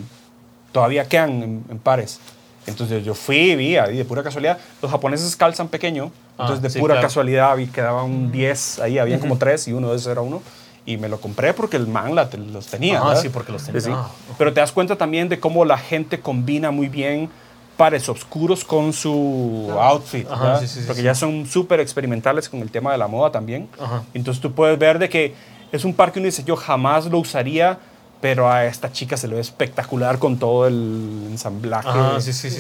[0.72, 2.20] todavía quedan en, en pares.
[2.68, 6.62] Entonces yo fui y vi, ahí de pura casualidad, los japoneses calzan pequeño, Ah, entonces
[6.64, 7.08] de sí, pura claro.
[7.08, 10.42] casualidad vi quedaba un 10, ahí habían como 3 y uno de esos era uno.
[10.86, 13.02] Y me lo compré porque el man la- los tenía.
[13.04, 13.22] ¿verdad?
[13.22, 13.82] sí, porque los tenía.
[13.82, 13.90] Sí.
[13.94, 14.08] Ah.
[14.38, 17.30] Pero te das cuenta también de cómo la gente combina muy bien
[17.76, 20.26] pares oscuros con su outfit.
[20.30, 23.68] Ajá, sí, sí, porque ya son súper experimentales con el tema de la moda también.
[23.82, 24.04] Ajá.
[24.14, 25.34] Entonces tú puedes ver de que
[25.72, 27.80] es un par que uno dice, yo jamás lo usaría,
[28.22, 32.18] pero a esta chica se le ve espectacular con todo el ensamblaje Ajá,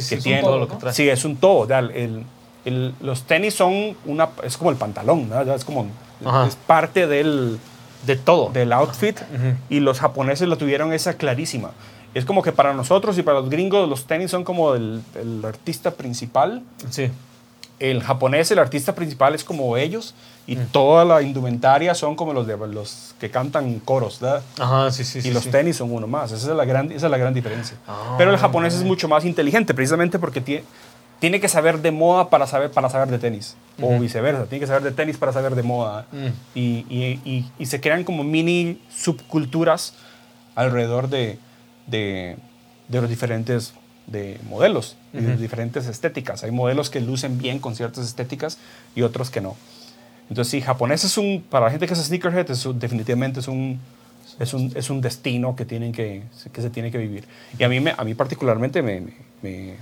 [0.09, 0.41] que tiene.
[0.41, 0.93] todo lo que trae.
[0.93, 1.67] Sí, es un todo.
[1.67, 2.23] ya, el-
[2.65, 5.43] el- los tenis son una, es como el pantalón, ¿no?
[5.43, 5.86] Ya es como,
[6.47, 7.57] es parte del,
[8.06, 8.49] De todo.
[8.51, 9.18] del outfit
[9.70, 11.72] y los japoneses lo tuvieron esa clarísima.
[12.14, 15.43] Es como que para nosotros y para los gringos los tenis son como el, el
[15.43, 16.64] artista principal.
[16.89, 17.12] Sí.
[17.78, 20.16] El japonés, el artista principal es como ellos
[20.47, 24.20] y toda la indumentaria son como los, de, los que cantan coros.
[24.20, 24.43] ¿verdad?
[24.60, 25.20] Ajá, sí, sí.
[25.20, 25.49] y sí, los sí.
[25.49, 26.32] tenis son uno más.
[26.32, 27.78] Esa es la gran, esa es la gran diferencia.
[27.88, 30.64] Ah, Pero el japonés es mucho más inteligente precisamente porque tiene,
[31.20, 33.55] tiene que saber de moda para saber, para saber de tenis.
[33.82, 36.05] O viceversa, tiene que saber de tenis para saber de moda.
[36.11, 36.28] Mm.
[36.57, 39.93] Y, y- y- y se crean como mini subculturas
[40.55, 41.38] alrededor de,
[41.88, 42.38] de,
[42.88, 43.74] de los diferentes
[44.07, 46.43] de modelos, y de diferentes estéticas.
[46.43, 48.59] Hay modelos que lucen bien con ciertas estéticas
[48.95, 49.55] y otros que no.
[50.30, 53.80] Entonces, sí, japonés es un, para la gente que es sneakerhead, es definitivamente es un,
[54.39, 57.26] es un, es un destino que, tienen que, que se tiene que vivir.
[57.57, 59.76] Y a mí, me, a mí particularmente me, me, me-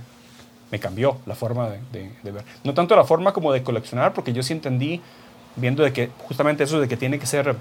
[0.74, 2.44] me cambió la forma de, de- de ver.
[2.64, 5.00] No tanto la forma como de coleccionar, porque yo sí entendí,
[5.54, 7.54] viendo de que justamente eso de que tiene que ser...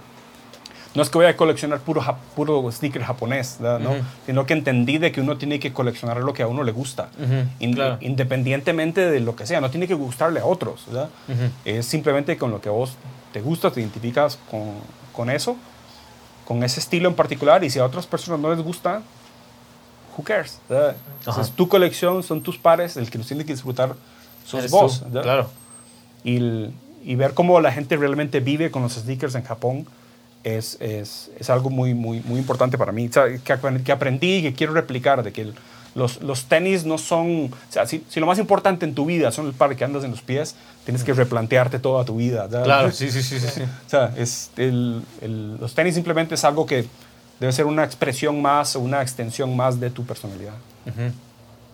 [0.95, 2.01] No es que voy a coleccionar puro,
[2.35, 3.57] puro sneaker japonés.
[3.59, 3.77] ¿no?
[3.77, 4.01] Ujú.
[4.25, 7.09] sino que entendí de que uno tiene que coleccionar lo que a uno le gusta,
[7.19, 7.97] Ujú, In- claro.
[8.01, 9.61] independientemente de lo que sea.
[9.61, 10.85] No tiene que gustarle a otros.
[11.65, 12.95] Es simplemente con lo que vos
[13.31, 14.71] te gusta, te identificas con,
[15.13, 15.55] con eso,
[16.45, 17.63] con ese estilo en particular.
[17.63, 19.01] Y si a otras personas no les gusta,
[20.17, 20.59] who cares?
[20.69, 20.95] ¿verdad?
[21.19, 21.55] Entonces, Ajá.
[21.55, 23.95] tu colección, son tus pares, el que los tiene que disfrutar
[24.45, 25.03] sos Eres vos.
[25.03, 25.21] tú.
[25.21, 25.49] Claro.
[26.23, 29.85] Y, el- y ver cómo la gente realmente vive con los sneakers en Japón
[30.43, 33.07] es, es, es algo muy, muy, muy importante para mí.
[33.07, 35.53] O sea, que, que aprendí y que quiero replicar, de que el-
[35.95, 37.45] los, los tenis no son...
[37.53, 40.03] O sea, si, si lo más importante en tu vida son el par que andas
[40.03, 40.55] en los pies,
[40.85, 42.43] tienes que replantearte toda tu vida.
[42.47, 42.63] ¿verdad?
[42.63, 43.47] Claro, sí, sí, sí, sí.
[43.47, 43.61] sí.
[43.85, 46.87] O sea, es el- el- los tenis simplemente es algo que
[47.43, 50.53] debe ser una expresión más o una extensión más de tu personalidad.
[50.87, 51.11] Ujú.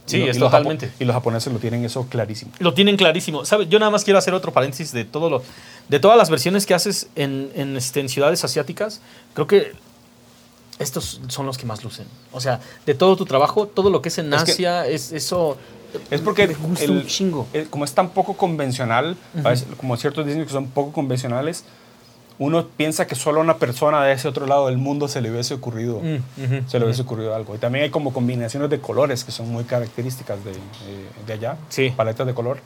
[0.05, 0.91] Sí, Y lo- es y los totalmente.
[0.99, 2.51] Y los japoneses lo tienen eso clarísimo.
[2.59, 3.45] Lo tienen clarísimo.
[3.45, 3.67] ¿Sabe?
[3.67, 5.43] Yo nada más quiero hacer otro paréntesis de todo lo,
[5.88, 9.01] de todas las versiones que haces en, en, este, en ciudades asiáticas.
[9.36, 9.74] Creo que
[10.80, 12.05] estos son los que más lucen.
[12.32, 15.11] O sea, de todo tu trabajo, todo lo que es en Es que- Asia, es
[15.11, 15.57] eso.
[16.09, 17.47] Es porque me gusta el- un chingo.
[17.53, 21.65] el- como es tan poco convencional, a veces, como ciertos diseños que son poco convencionales,
[22.40, 25.30] uno piensa que solo a una persona de ese otro lado del mundo se le
[25.30, 27.54] hubiese ocurrido, Mm, se le hubiese ocurrido algo.
[27.54, 30.56] Y también hay como combinaciones de colores que son muy características de, eh,
[31.28, 31.94] de allá, Sí.
[31.96, 32.60] paletas de color.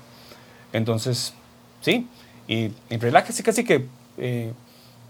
[0.73, 1.33] Entonces,
[1.81, 2.07] sí,
[2.47, 3.85] y en realidad casi, casi que
[4.17, 4.53] eh,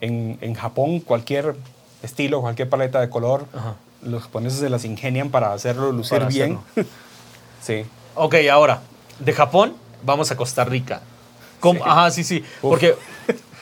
[0.01, 1.55] en, en Japón cualquier
[2.01, 3.75] estilo, cualquier paleta de color, Ajá.
[4.01, 6.57] los japoneses se las ingenian para hacerlo lucir Para bien.
[7.61, 7.85] sí.
[8.15, 8.81] Ok, ahora,
[9.19, 11.01] de Japón, vamos a Costa Rica.
[11.59, 11.79] ¿Cómo?
[11.83, 11.85] Sí.
[11.89, 12.39] Ajá, sí, sí.
[12.61, 12.71] Uf.
[12.71, 12.95] Porque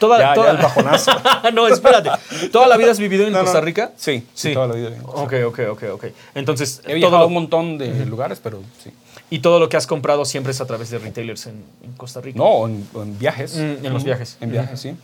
[0.01, 1.11] toda, Ya, ya toda- el bajonazo.
[1.53, 2.09] no, espérate.
[2.51, 3.39] ¿Toda la vida has vivido en No.
[3.41, 3.91] Costa Rica?
[3.95, 4.53] Sí, sí, Sí.
[4.53, 4.89] toda la vida.
[4.89, 6.05] en Costa Ok, ok, ok, ok.
[6.35, 8.91] Entonces, He todo viajado a lo- un montón de lugares, pero sí.
[9.29, 12.19] y todo lo que has comprado siempre es a través de retailers en, en Costa
[12.19, 12.37] Rica.
[12.39, 13.55] No, en, en viajes.
[13.55, 14.37] Mm, en los viajes.
[14.41, 14.95] En viajes, sí.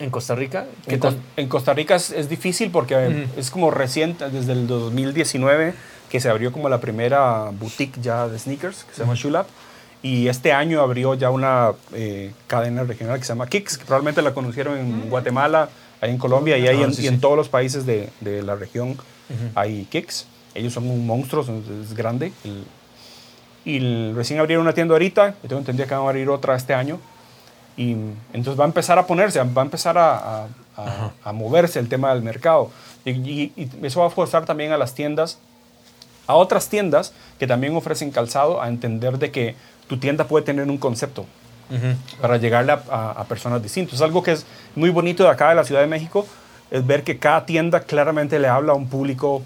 [0.00, 1.00] En Costa Rica, ¿qué En,
[1.36, 5.74] en Costa Rica es, es difícil porque eh, es como reciente, desde el 2019,
[6.08, 9.46] que se abrió como la primera boutique ya de sneakers, que se llama Shoe Lab.
[10.02, 14.22] Y este año abrió ya una eh, cadena regional que se llama Kicks, que probablemente
[14.22, 15.68] la conocieron en Guatemala,
[16.00, 17.20] ahí en Colombia y, ahí Ah, en, sí, y en sí.
[17.20, 18.96] todos los países de, de la región
[19.54, 20.26] hay Kicks.
[20.54, 22.32] Ellos son un monstruo, son- es grande.
[22.44, 22.64] El-
[23.64, 26.54] y el- recién abrieron una tienda ahorita, yo tengo entendido que van a abrir otra
[26.56, 27.00] este año.
[27.76, 27.92] Y
[28.32, 30.46] entonces va a empezar a ponerse, va a empezar a, a-
[30.76, 32.70] a- a moverse el tema del mercado.
[33.04, 35.38] Y, y- y eso va a forzar también a las tiendas,
[36.28, 39.54] a otras tiendas que también ofrecen calzado, a entender de que
[39.88, 41.26] tu tienda puede tener un concepto
[42.20, 43.94] para llegarle a, a- a personas distintas.
[43.96, 46.26] Es algo que es muy bonito de acá de la Ciudad de México,
[46.70, 49.42] es ver que cada tienda claramente le habla a un público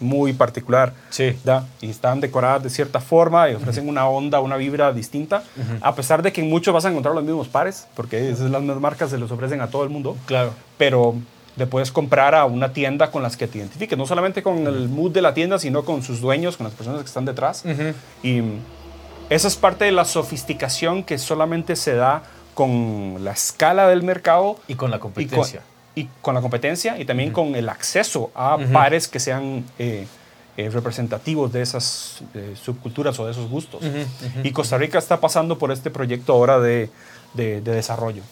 [0.00, 0.92] muy particular.
[1.10, 1.36] Sí.
[1.44, 1.66] ¿da?
[1.80, 5.44] Y están decoradas de cierta forma y ofrecen una onda, una vibra distinta,
[5.80, 8.60] a pesar de que en muchos vas a encontrar los mismos pares, porque esas las
[8.60, 10.52] mismas marcas se los ofrecen a todo el mundo, Claro.
[10.76, 11.14] pero
[11.56, 14.88] le puedes comprar a una tienda con las que te identifiques, no solamente con el
[14.88, 17.62] mood de la tienda, sino con sus dueños, con las personas que están detrás.
[18.22, 18.40] Y
[19.34, 22.22] esa es parte de la sofisticación que solamente se da
[22.54, 25.62] con la escala del mercado Y con la y con, competencia.
[25.94, 30.06] y con la competencia y también con el acceso a pares que sean eh,
[30.58, 33.82] eh, representativos de esas eh, subculturas o de esos gustos.
[34.42, 36.90] Y Costa Rica está pasando por este proyecto ahora de,
[37.34, 38.22] de- de desarrollo.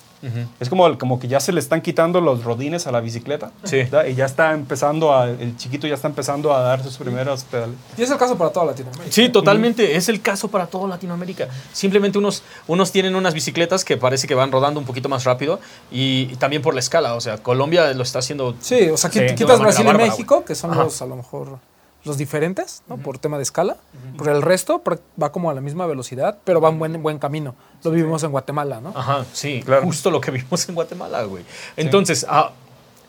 [0.61, 3.53] Es como, como que ya se le están quitando los rodines a la bicicleta.
[3.65, 3.83] Sí.
[4.09, 7.77] Y ya está empezando a, el chiquito ya está empezando a dar sus primeros pedales.
[7.97, 9.13] Y es el caso para toda Latinoamérica.
[9.13, 9.97] Sí, totalmente.
[9.97, 11.49] Es el caso para toda Latinoamérica.
[11.73, 15.61] Simplemente unos, unos tienen unas bicicletas que parece que van rodando un poquito más rápido
[15.91, 17.15] y, y también por la escala.
[17.15, 18.55] O sea, Colombia lo está haciendo.
[18.61, 20.85] Sí, o sea, Sí, quitas una Brasil y México, que son Ajá.
[20.85, 21.59] los, a lo mejor,
[22.05, 22.97] los diferentes, ¿no?
[22.97, 23.77] Por tema de escala.
[24.19, 24.83] Pero el resto
[25.23, 27.55] va como a la misma velocidad, pero va en buen, buen camino.
[27.85, 28.93] Lo vivimos en Guatemala, ¿no?
[28.95, 29.83] Ajá, sí, Claro.
[29.83, 31.45] justo lo que vimos en Guatemala, güey.
[31.77, 32.53] Entonces, ah,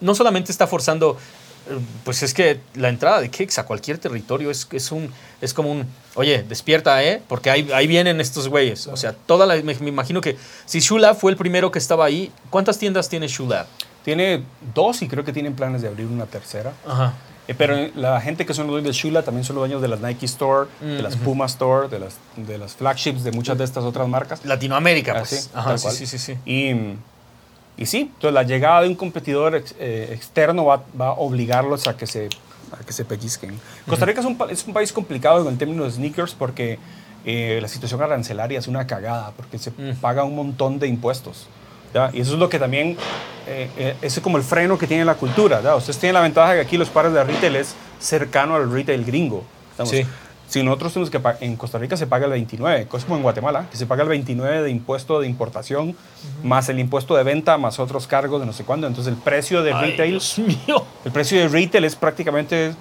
[0.02, 1.16] no solamente está forzando,
[1.70, 5.54] eh, pues es que la entrada de Kicks a cualquier territorio es, es, un, es
[5.54, 5.86] como un,
[6.16, 7.22] oye, despierta, ¿eh?
[7.28, 8.88] Porque ahí, ahí vienen estos güeyes.
[8.88, 12.04] O sea, toda la, me, me imagino que si Shula fue el primero que estaba
[12.06, 13.68] ahí, ¿cuántas tiendas tiene Shula?
[14.04, 16.74] Tiene dos y creo que tienen planes de abrir una tercera.
[16.88, 17.14] Ajá.
[17.52, 19.88] Eh, pero la gente que son los dueños de Shula también son los dueños de
[19.88, 23.64] las Nike Store, de las Puma Store, de las, de las flagships de muchas de
[23.64, 24.44] estas otras marcas.
[24.46, 25.30] Latinoamérica, pues.
[25.30, 26.38] sí, Ajá, sí, sí, sí, sí.
[26.46, 26.72] Y,
[27.82, 31.88] y sí, entonces la llegada de un competidor ex- eh, externo va, va a obligarlos
[31.88, 32.30] a que se
[32.80, 33.60] a que se pellizquen.
[33.86, 36.80] Costa Rica es, un, es un país complicado en el término de sneakers porque
[37.26, 41.48] eh, la situación arancelaria es una cagada, porque se paga un montón de impuestos.
[41.94, 42.10] ¿Ya?
[42.14, 42.98] Y eso es lo que también,
[43.48, 45.62] eh, eh, ese es como el freno que tiene la cultura.
[45.62, 45.76] ¿ya?
[45.76, 49.44] Ustedes tienen la ventaja que aquí los pares de retail es cercano al retail gringo.
[49.74, 49.90] digamos.
[49.90, 50.06] Sí.
[50.48, 53.68] Si nosotros tenemos que en Costa Rica se paga el 29, cosa como en Guatemala,
[53.72, 55.96] que se paga el 29 de impuesto de importación,
[56.44, 58.86] más el impuesto de venta, más otros cargos de no sé cuándo.
[58.86, 60.86] Entonces el precio de Ay, retail, Dios mío.
[61.06, 62.74] el precio de retail es prácticamente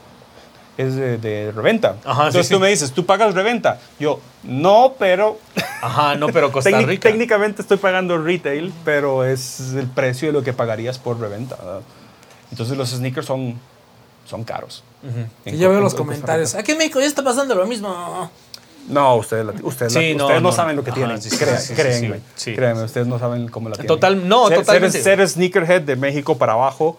[0.81, 1.97] es de, de reventa.
[2.05, 2.55] Ajá, sí, Entonces sí.
[2.55, 3.79] tú me dices, ¿tú pagas reventa?
[3.99, 5.39] Yo, no, pero
[5.83, 7.09] Ajá, no, pero Costa técnic- Rica.
[7.09, 11.57] técnicamente estoy pagando retail, pero es el precio de lo que pagarías por reventa.
[11.57, 11.81] ¿verdad?
[12.51, 13.59] Entonces los sneakers son,
[14.27, 14.83] son caros.
[15.45, 16.55] En Y ya Co- veo en los comentarios.
[16.55, 18.31] Aquí en México ya está pasando lo mismo.
[18.89, 20.57] No, ustedes, la- ustedes, la- Sí, no, ustedes no, no.
[20.57, 21.23] saben lo que Ajá, tienen.
[21.23, 22.55] sí, sí, Crea- sí, sí, créanme, sí, sí.
[22.57, 23.87] créanme, ustedes no saben cómo la tienen.
[23.89, 25.03] Total- no, Ser- totalmente.
[25.03, 26.99] Ser, ser sneakerhead de México para abajo,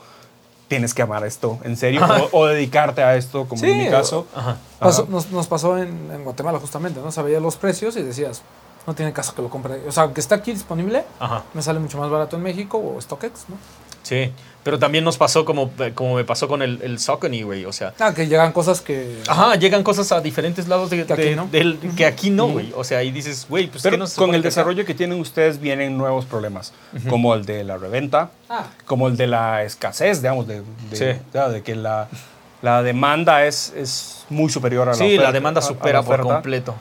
[0.72, 2.00] tienes que amar esto, en serio,
[2.32, 4.26] o, o dedicarte a esto, como en mi caso.
[4.34, 4.56] Ajá.
[4.80, 5.12] Pasó- Ajá.
[5.12, 7.12] nos, nos pasó en, en Guatemala justamente, ¿no?
[7.12, 8.42] Sabía los precios y decías,
[8.88, 9.86] no tiene caso que lo compre.
[9.86, 11.44] O sea, aunque está aquí disponible, Ajá.
[11.54, 13.58] me sale mucho más barato en México o StockX, ¿no?
[14.04, 14.32] Sí.
[14.64, 17.66] Pero también nos pasó como, como me pasó con el, el Saucony, güey.
[17.66, 19.18] O sea, Ah, que llegan cosas que...
[19.28, 21.48] Ajá, llegan cosas a diferentes lados de, Que aquí de- no.
[21.52, 22.72] del- que aquí no, güey.
[22.76, 24.48] O sea, ahí dices, güey, pues Pero ¿qué nos con el que acá?
[24.50, 26.74] desarrollo que tienen ustedes vienen nuevos problemas,
[27.10, 31.20] como el de la reventa, Ah, como el de la escasez, digamos, de, de, Sí.
[31.34, 32.08] ya, de que la,
[32.62, 35.24] la demanda es, es muy superior a la Sí, oferta.
[35.24, 36.76] la demanda a- a la supera por completo.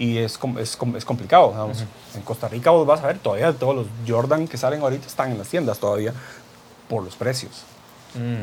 [0.00, 1.50] Y es, es, es complicado.
[1.52, 1.84] digamos.
[2.16, 5.30] En Costa Rica vos vas a ver todavía todos los Jordan que salen ahorita están
[5.30, 6.12] en las tiendas todavía
[6.90, 7.62] por los precios.
[8.14, 8.42] Mm.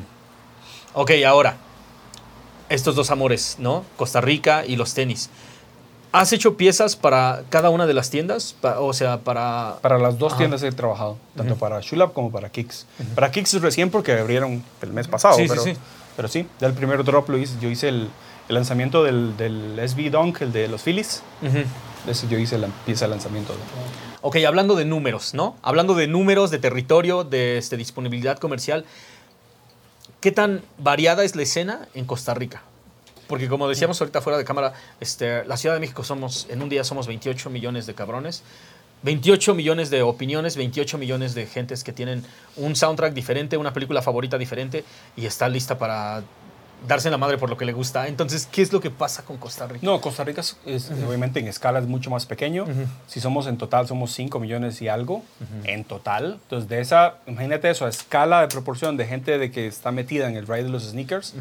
[0.96, 1.58] Ok, ahora,
[2.70, 3.84] estos dos amores, ¿no?
[3.98, 5.30] Costa Rica y los tenis.
[6.14, 8.56] ¿Has hecho piezas para cada una de las tiendas?
[8.60, 9.76] Pa- o sea, para...
[9.82, 10.40] Para las dos Ajá.
[10.40, 12.88] tiendas he trabajado, tanto para Shulab como para Kicks.
[13.14, 15.74] Para Kicks es recién porque abrieron el mes pasado, Sí, pero, sí.
[16.16, 18.10] pero sí, ya el primer drop lo hice, yo hice el,
[18.48, 21.22] el lanzamiento del, del SB Dunk, el de los Phillies.
[22.08, 23.54] Ese yo hice la pieza de lanzamiento.
[24.30, 25.56] Ok, hablando de números, ¿no?
[25.62, 28.84] Hablando de números, de territorio, de este, disponibilidad comercial,
[30.20, 32.62] ¿qué tan variada es la escena en Costa Rica?
[33.30, 36.68] Porque como decíamos ahorita fuera de cámara, este, la Ciudad de México somos, en un
[36.68, 38.44] día somos 28 millones de cabrones,
[39.04, 42.22] 28 millones de opiniones, 28 millones de gentes que tienen
[42.58, 44.84] un soundtrack diferente, una película favorita diferente
[45.16, 46.22] y está lista para
[46.86, 48.08] darse la madre por lo que le gusta.
[48.08, 49.80] Entonces, ¿qué es lo que pasa con Costa Rica?
[49.82, 52.66] No, Costa Rica es, es, obviamente en escala es mucho más pequeño.
[53.08, 55.24] Si somos en total, somos 5 millones y algo
[55.64, 56.40] en total.
[56.44, 60.30] Entonces, de esa, imagínate eso, a escala de proporción de gente de que está metida
[60.30, 61.34] en el ride de los sneakers.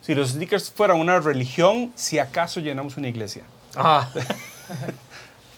[0.00, 3.44] Si los sneakers fueran una religión, si acaso llenamos una iglesia.
[3.76, 4.10] Ah,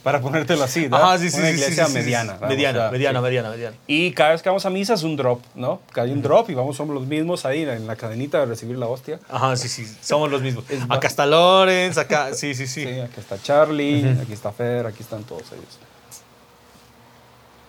[0.05, 1.03] Para ponértelo así, ¿verdad?
[1.03, 2.05] ajá, sí, sí, Una sí, iglesia sí, sí, sí.
[2.05, 2.37] mediana.
[2.43, 3.25] Mediana, mediana, sí.
[3.25, 3.77] mediana, mediana.
[3.87, 5.81] Y cada vez que vamos a misa es un drop, ¿no?
[5.97, 8.87] Hay un drop y vamos, somos los mismos ahí en la cadenita de recibir la
[8.87, 9.19] hostia.
[9.31, 10.65] Ajá, sí, sí, somos los mismos.
[10.69, 12.85] Es Acá está Lorenz, acá, sí, sí, sí.
[12.85, 15.79] Sí, aquí está Charlie, aquí está Fer, aquí están todos ellos.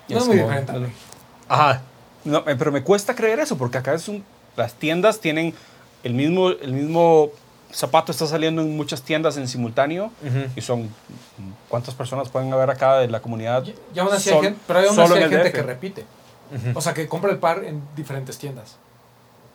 [0.09, 0.73] No es muy diferente.
[1.47, 1.81] Ajá,
[2.25, 4.23] No, eh, pero me cuesta creer eso, porque acá es un,
[4.57, 5.53] las tiendas tienen
[6.03, 7.29] el mismo, el mismo
[7.75, 10.11] zapato está saliendo en muchas tiendas en simultáneo
[10.55, 10.89] y son
[11.69, 13.63] cuántas personas pueden haber acá de la comunidad.
[13.65, 15.51] Y- Y aún así hay gente, pero hay hay gente DF.
[15.51, 16.05] que repite.
[16.73, 18.77] O sea, que compra el par en diferentes tiendas.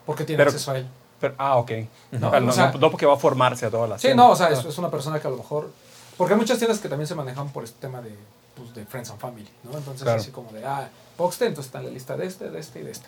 [0.06, 0.86] Porque tiene Pero- acceso a él.
[1.20, 1.70] Pero- ah, ok.
[2.12, 4.26] No, no, o sea- no- no porque va a formarse a todas las Sí, tiendas.
[4.26, 5.70] no, o sea, es, es una persona que a lo mejor...
[6.16, 8.14] Porque hay muchas tiendas que también se manejan por este tema de,
[8.56, 9.76] pues, de Friends and Family, ¿no?
[9.78, 10.20] Entonces, Claro.
[10.20, 12.82] así como de, ah, Boxte, entonces está en la lista de este, de este y
[12.82, 13.06] de este.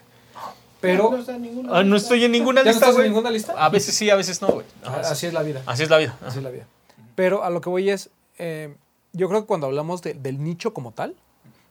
[0.82, 1.10] Pero...
[1.70, 3.54] Ah, no estoy en ninguna ¿Ya no lista, estás en ninguna lista?
[3.56, 4.66] A veces sí, a veces no, güey.
[4.84, 5.62] Ah, Así es la vida.
[5.64, 6.18] Así es la vida.
[6.26, 6.66] Así es la vida.
[7.14, 8.74] Pero a lo que voy es, eh,
[9.12, 11.14] yo creo que cuando hablamos de- del nicho como tal,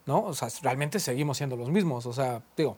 [0.05, 0.23] ¿no?
[0.23, 2.05] O sea, realmente seguimos siendo los mismos.
[2.05, 2.77] O sea, digo,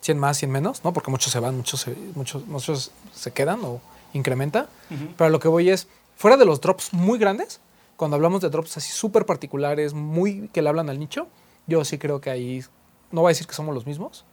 [0.00, 0.92] 100 más, 100 menos, ¿no?
[0.92, 3.80] Porque muchos se van, muchos se, muchos, muchos se quedan o
[4.12, 4.68] incrementa.
[5.16, 7.60] Pero a lo que voy es, fuera de los drops muy grandes,
[7.96, 11.26] cuando hablamos de drops así súper particulares, muy que le hablan al nicho,
[11.66, 12.62] yo sí creo que ahí,
[13.10, 14.24] no voy a decir que somos los mismos,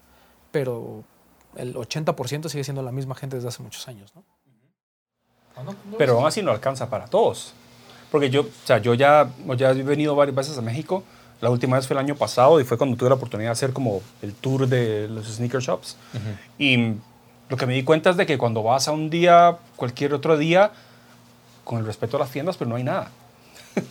[0.52, 1.04] pero
[1.56, 4.24] el 80% sigue siendo la misma gente desde hace muchos años, ¿no?
[5.64, 7.54] ¿No Pero aún así no alcanza para todos.
[8.12, 11.04] Porque yo, o sea, yo ya, ya he venido varias veces a México.
[11.42, 13.74] La última vez fue el año pasado y fue cuando tuve la oportunidad de hacer
[13.74, 15.96] como el tour de los sneaker shops.
[16.58, 16.96] Y
[17.50, 20.38] lo que me di cuenta es de que cuando vas a un día, cualquier otro
[20.38, 20.72] día,
[21.64, 23.12] con el respeto a las tiendas, pero no hay nada.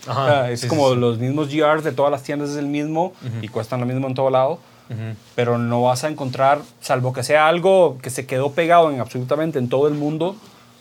[0.06, 0.96] Ajá, es sí, como sí.
[0.96, 4.14] los mismos GRs de todas las tiendas es el mismo y cuestan lo mismo en
[4.14, 4.58] todo lado.
[4.90, 5.16] Ujú.
[5.34, 9.58] Pero no vas a encontrar, salvo que sea algo que se quedó pegado en absolutamente
[9.58, 10.36] en todo el mundo,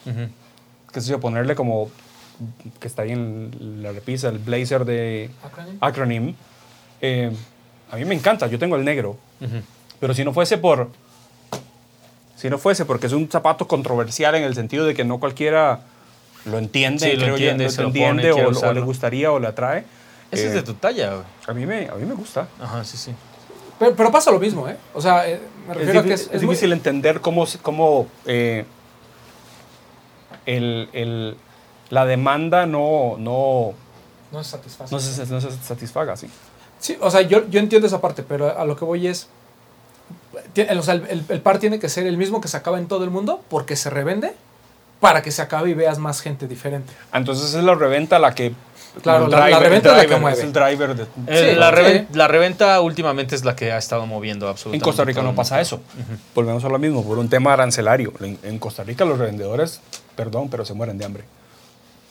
[0.05, 0.29] Ujú.
[0.93, 1.89] qué sé yo, ponerle como
[2.79, 5.77] que está ahí en la repisa, el blazer de Acronym.
[5.81, 6.35] Acronym.
[7.01, 7.31] Eh,
[7.91, 9.61] a mí me encanta, yo tengo el negro, Ujú.
[9.99, 10.89] pero si no fuese por
[12.35, 15.79] si no fuese porque es un zapato controversial en el sentido de que no cualquiera
[16.45, 18.81] lo entiende, Sí, lo creo yo, entiende, lo se lo entiende pone, o, o le
[18.81, 19.83] gustaría o le atrae.
[20.31, 22.47] Ese Eh, es de tu talla, a, mí me, a mí me gusta.
[22.61, 23.11] Ajá, sí, sí.
[23.79, 24.77] Pero, pero pasa lo mismo, ¿eh?
[24.93, 27.45] O sea, eh, me Es, refiero a que es, es es muy- difícil entender cómo,
[27.45, 28.65] se- cómo eh,
[30.45, 31.37] el- el-
[31.89, 33.73] la demanda no, no,
[34.31, 35.05] No es satisfactorio.
[35.05, 36.17] no, se, no se satisfaga.
[36.17, 36.27] ¿sí?
[36.79, 39.27] Sí, o sea, yo, yo entiendo esa parte, pero a lo que voy es.
[40.77, 42.87] O sea, el, el- el par tiene que ser el mismo que se acaba en
[42.87, 44.33] todo el mundo porque se revende
[44.99, 46.91] para que se acabe y veas más gente diferente.
[47.11, 48.53] Ah, Entonces es la reventa la que...
[49.01, 50.37] Claro, el la- la reventa el es la que driver, mueve.
[50.37, 52.07] Es el driver de, Eh, Sí, la, sí.
[52.13, 54.83] la reventa últimamente es la que ha estado moviendo En absolutamente.
[54.83, 55.81] Costa Rica no el pasa eso.
[56.35, 58.13] Volvemos a lo mismo, por un tema arancelario.
[58.21, 59.81] En, en Costa Rica los revendedores,
[60.15, 61.23] perdón, pero se mueren de hambre.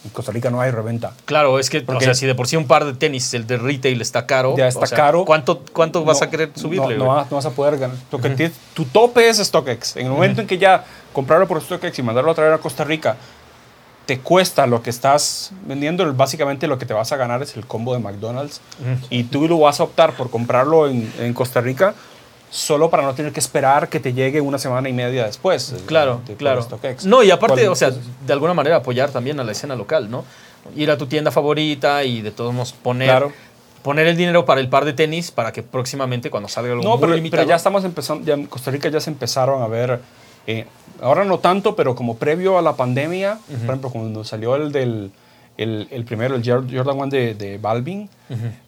[0.05, 1.15] En Costa Rica no hay reventa.
[1.25, 3.45] Claro, es que, o Porque- sea, si de por sí un par de tenis, el
[3.47, 4.55] de retail está caro.
[4.57, 5.25] Ya está o sea, caro.
[5.25, 6.97] ¿Cuánto, cuánto vas No, a querer subirle?
[6.97, 7.97] No, no vas, no vas a poder ganar.
[8.13, 9.97] Lo que tienes- tu tope es StockX.
[9.97, 12.85] En el momento en que ya comprarlo por StockX y mandarlo a traer a Costa
[12.85, 13.17] Rica
[14.07, 17.67] te cuesta lo que estás vendiendo, básicamente lo que te vas a ganar es el
[17.67, 18.61] combo de McDonald's.
[19.11, 21.95] Y tú lo vas a optar por comprarlo en, en Costa Rica
[22.49, 25.73] solo para no tener que esperar que te llegue una semana y media después.
[25.73, 26.67] eh, Claro, de- claro.
[27.05, 30.09] No, y aparte, ¿Cuál- o sea, de alguna manera apoyar también a la escena local,
[30.09, 30.25] ¿no?
[30.77, 33.33] Ir a tu tienda favorita y de todos modos poner, Claro.
[33.83, 36.91] poner el dinero para el par de tenis para que próximamente cuando salga algo No,
[36.91, 37.41] muy pero, limitado.
[37.43, 40.01] pero ya estamos empezando, ya en Costa Rica ya se empezaron a ver,
[40.47, 40.65] eh,
[41.03, 45.11] ahora no tanto, pero como previo a la pandemia, por ejemplo, cuando salió el del,
[45.57, 48.09] el, el primero, el Jor- Jordan 1 de, de Balvin,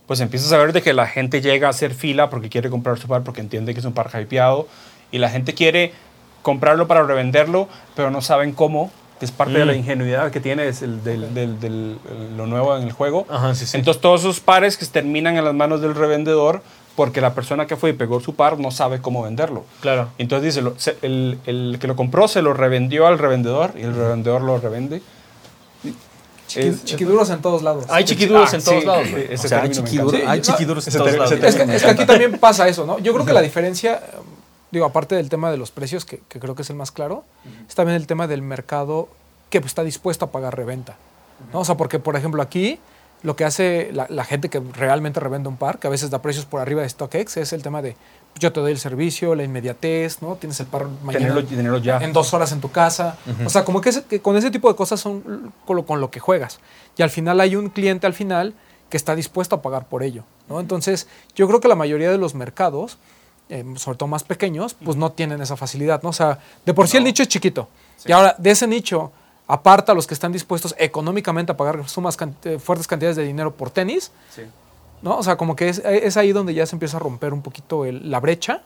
[0.06, 2.98] pues empiezas a ver de que la gente llega a hacer fila porque quiere comprar
[2.98, 4.66] su par, porque entiende que es un par hypeado,
[5.10, 5.92] y la gente quiere
[6.42, 9.76] comprarlo para revenderlo, pero no saben cómo, que es parte de la Mm.
[9.78, 11.98] ingenuidad que tiene es el del, del- del-
[12.36, 13.26] lo nuevo en el juego.
[13.28, 13.76] Ajá, sí, sí.
[13.76, 16.62] Entonces todos esos pares que terminan en las manos del revendedor
[16.98, 19.62] porque la persona que fue y pegó su par no sabe cómo venderlo.
[19.80, 20.08] Claro.
[20.18, 23.82] Entonces dice, lo- se- el, el que lo compró se lo revendió al revendedor y
[23.82, 25.00] el revendedor lo revende.
[26.48, 27.84] Chiqui- Es- chiquiduros en todos lados.
[27.88, 29.06] Hay chiquiduros Ah, en todos sí, lados.
[29.08, 31.30] ese O sea, hay Sí, chiquiduros en todos lados.
[31.32, 32.98] Es que, es que aquí también pasa eso, ¿no?
[32.98, 34.16] Yo creo que la diferencia, eh,
[34.72, 37.22] digo, aparte del tema de los precios, que, que creo que es el más claro,
[37.68, 39.08] es también el tema del mercado
[39.50, 40.96] que pues, está dispuesto a pagar reventa.
[41.52, 41.60] ¿no?
[41.60, 42.80] O sea, porque, por ejemplo, aquí
[43.22, 46.22] lo que hace la, la gente que realmente revende un par, que a veces da
[46.22, 47.96] precios por arriba de StockX, es el tema de
[48.38, 50.36] yo te doy el servicio, la inmediatez, ¿no?
[50.36, 51.98] Tienes el par mañana Tenerlo, tenerlo ya.
[51.98, 53.16] en dos horas en tu casa.
[53.44, 56.00] O sea, como que, ese- que con ese tipo de cosas son con lo, con
[56.00, 56.60] lo que juegas.
[56.96, 58.54] Y al final hay un cliente al final
[58.90, 60.22] que está dispuesto a pagar por ello.
[60.48, 60.60] ¿no?
[60.60, 62.98] Entonces, yo creo que la mayoría de los mercados,
[63.48, 66.02] eh, sobre todo más pequeños, pues no tienen esa facilidad.
[66.04, 66.10] ¿no?
[66.10, 67.68] O sea, de por sí el nicho es chiquito.
[68.06, 69.10] Y ahora, de ese nicho,
[69.48, 73.24] aparta a los que están dispuestos económicamente a pagar sumas can- eh, fuertes cantidades de
[73.24, 74.42] dinero por tenis, Sí.
[75.02, 75.16] ¿no?
[75.18, 77.84] O sea, como que es, es ahí donde ya se empieza a romper un poquito
[77.84, 78.62] el- la brecha,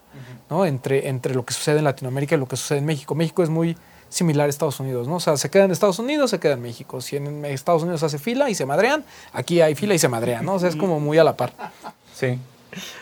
[0.51, 0.67] ¿no?
[0.67, 3.15] Entre, entre lo que sucede en Latinoamérica y lo que sucede en México.
[3.15, 3.77] México es muy
[4.09, 5.15] similar a Estados Unidos, ¿no?
[5.17, 7.01] O sea, se queda en Estados Unidos, se queda en México.
[7.01, 10.45] Si en Estados Unidos hace fila y se madrean, aquí hay fila y se madrean,
[10.45, 10.55] ¿no?
[10.55, 11.53] O sea, es como muy a la par.
[12.15, 12.39] Sí.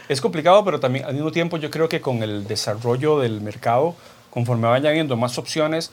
[0.09, 3.95] Es complicado, pero también al mismo tiempo yo creo que con el desarrollo del mercado,
[4.31, 5.91] conforme vayan viendo más opciones,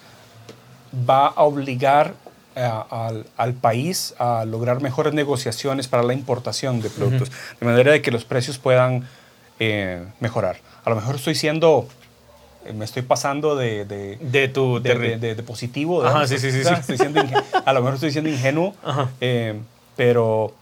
[1.07, 2.13] va a obligar
[2.55, 7.91] eh, al, al país a lograr mejores negociaciones para la importación de productos, de manera
[7.91, 9.07] de que los precios puedan
[9.59, 10.57] eh, mejorar.
[10.83, 11.87] A lo mejor estoy siendo,
[12.65, 16.03] eh, me estoy pasando de, de, De tu de, de- positivo.
[16.05, 17.21] Ajá, sí, sí, sí, estoy siendo
[17.65, 18.73] a lo mejor estoy siendo ingenuo,
[19.21, 19.59] eh,
[19.95, 20.53] pero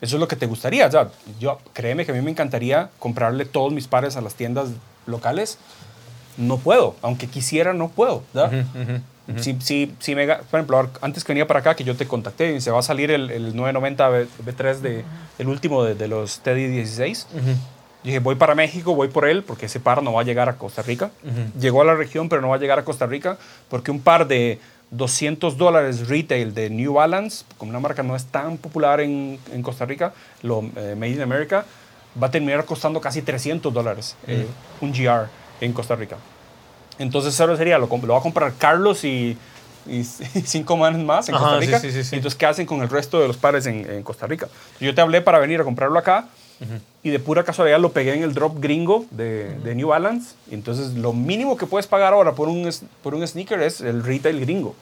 [0.00, 0.90] eso es lo que te gustaría.
[0.90, 1.08] Sea,
[1.38, 4.68] yo, créeme que a mí me encantaría comprarle todos mis pares a las tiendas
[5.06, 5.58] locales.
[6.36, 8.22] No puedo, aunque quisiera, no puedo.
[8.34, 8.64] ¿verdad?
[9.40, 12.54] Si, si, si me, por ejemplo, antes que venía para acá, que yo te contacté
[12.54, 15.04] y se va a salir el, el 990 B- B3 de,
[15.38, 17.26] el último de, de los Teddy 16.
[17.34, 17.40] Ujú.
[18.04, 20.56] Dije, voy para México, voy por él, porque ese par no va a llegar a
[20.56, 21.10] Costa Rica.
[21.58, 23.36] Llegó a la región, pero no va a llegar a Costa Rica,
[23.68, 24.60] porque un par de
[24.92, 29.62] 200 dólares retail de New Balance, como una marca no es tan popular en, en
[29.62, 30.12] Costa Rica,
[30.42, 31.64] lo eh, Made in America,
[32.22, 34.46] va a terminar costando casi 300 dólares eh,
[34.80, 35.26] un GR
[35.60, 36.16] en Costa Rica.
[36.98, 39.36] Entonces, eso sería, lo, lo va a comprar Carlos y,
[39.86, 40.04] y
[40.44, 41.78] cinco manes más en Ajá, Costa Rica.
[41.80, 42.16] sí, sí, sí.
[42.16, 44.48] Y entonces, ¿qué hacen con el resto de los pares en, en Costa Rica?
[44.80, 46.28] Yo te hablé para venir a comprarlo acá
[47.02, 50.34] y de pura casualidad lo pegué en el drop gringo de, de New Balance.
[50.50, 52.68] Y entonces, lo mínimo que puedes pagar ahora por un,
[53.02, 54.74] por un sneaker es el retail gringo.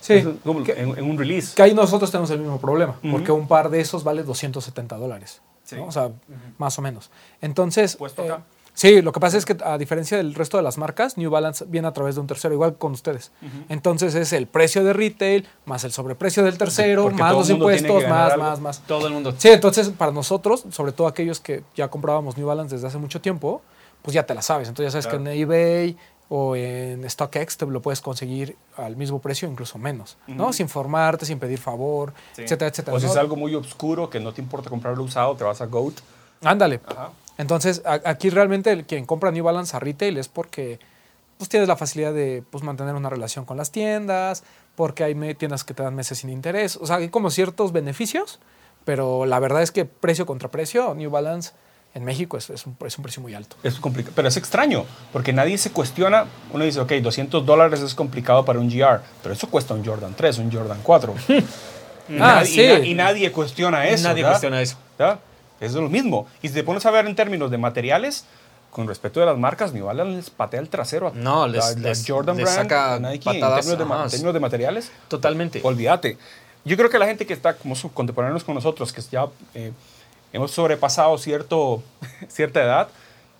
[0.00, 1.54] Sí, Es como que- en, en un release.
[1.54, 5.42] Que ahí nosotros tenemos el mismo problema, porque un par de esos vale 270 dólares.
[5.64, 5.76] Sí.
[5.76, 5.84] ¿no?
[5.86, 6.08] O sea,
[6.56, 7.10] más o menos.
[7.42, 8.42] Entonces, Puesto eh, acá.
[8.78, 11.64] Sí, lo que pasa es que a diferencia del resto de las marcas, New Balance
[11.68, 13.32] viene a través de un tercero, igual con ustedes.
[13.68, 18.04] Entonces es el precio de retail, más el sobreprecio del tercero, porque más los impuestos,
[18.08, 18.44] más, algo.
[18.44, 18.80] más, más.
[18.86, 19.34] Todo el mundo.
[19.36, 23.20] Sí, entonces para nosotros, sobre todo aquellos que ya comprábamos New Balance desde hace mucho
[23.20, 23.60] tiempo,
[24.02, 24.68] pues ya te la sabes.
[24.68, 25.24] Entonces ya sabes Claro.
[25.24, 25.96] que en eBay
[26.30, 30.52] o en StockX te lo puedes conseguir al mismo precio, incluso menos, ¿no?
[30.52, 32.42] Sin formarte, sin pedir favor, Sí.
[32.42, 32.96] etcétera, etcétera.
[32.96, 33.12] O si ¿no?
[33.12, 35.94] es algo muy oscuro que no te importa comprarlo usado, te vas a GOAT.
[36.44, 36.80] Ándale.
[36.86, 37.10] Ajá.
[37.38, 40.78] Entonces, a- aquí realmente el, quien compra New Balance a retail es porque
[41.38, 44.42] pues, tienes la facilidad de pues, mantener una relación con las tiendas,
[44.76, 46.76] porque hay me- tiendas que te dan meses sin interés.
[46.76, 48.40] O sea, hay como ciertos beneficios,
[48.84, 51.52] pero la verdad es que precio contra precio, New Balance
[51.94, 53.56] en México es, es un, es un precio muy alto.
[53.62, 56.26] Es complicado, pero es extraño, porque nadie se cuestiona.
[56.52, 60.14] Uno dice, ok, 200 dólares es complicado para un GR, pero eso cuesta un Jordan
[60.16, 61.14] 3, un Jordan 4.
[61.28, 61.34] y,
[62.14, 62.60] Ah, nadie, sí.
[62.62, 64.04] y na- y nadie cuestiona eso.
[64.08, 64.32] Nadie ¿verdad?
[64.36, 64.76] cuestiona eso.
[64.98, 65.20] ¿verdad?
[65.60, 66.26] Es lo mismo.
[66.42, 68.24] Y si te pones a ver en términos de materiales,
[68.70, 71.70] con respecto de las marcas, New Balance les patea el trasero a No, les- la-
[71.82, 74.92] la les- Jordan les Brand, saca Nike, patadas, en términos, de, en términos de materiales.
[75.08, 75.60] Totalmente.
[75.64, 76.18] Olvídate.
[76.64, 79.72] Yo creo que la gente que está como contemporáneos con nosotros, que ya eh,
[80.32, 81.82] hemos sobrepasado cierto,
[82.28, 82.88] cierta edad,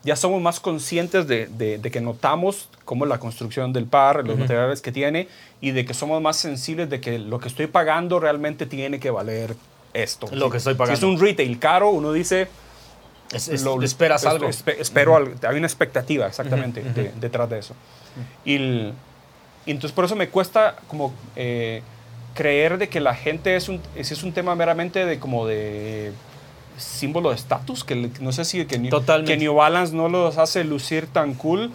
[0.02, 4.38] ya somos más conscientes de, de- de que notamos cómo la construcción del par, los
[4.38, 5.28] materiales que tiene,
[5.60, 9.10] y de que somos más sensibles de que lo que estoy pagando realmente tiene que
[9.10, 9.56] valer
[10.02, 10.28] esto.
[10.32, 10.96] Lo que estoy pagando.
[10.98, 12.48] Si es un retail caro, uno dice...
[13.32, 14.48] Es- es- lo- esperas algo.
[14.48, 15.34] espe- espero algo.
[15.46, 17.74] Hay una expectativa, exactamente, de- detrás de eso.
[18.44, 18.92] Y, el-
[19.66, 21.82] y entonces por eso me cuesta como eh,
[22.34, 26.12] creer de que la gente es un, es un tema meramente de como de
[26.78, 28.90] símbolo de estatus, que no sé si que New,
[29.26, 31.70] que New Balance no los hace lucir tan cool,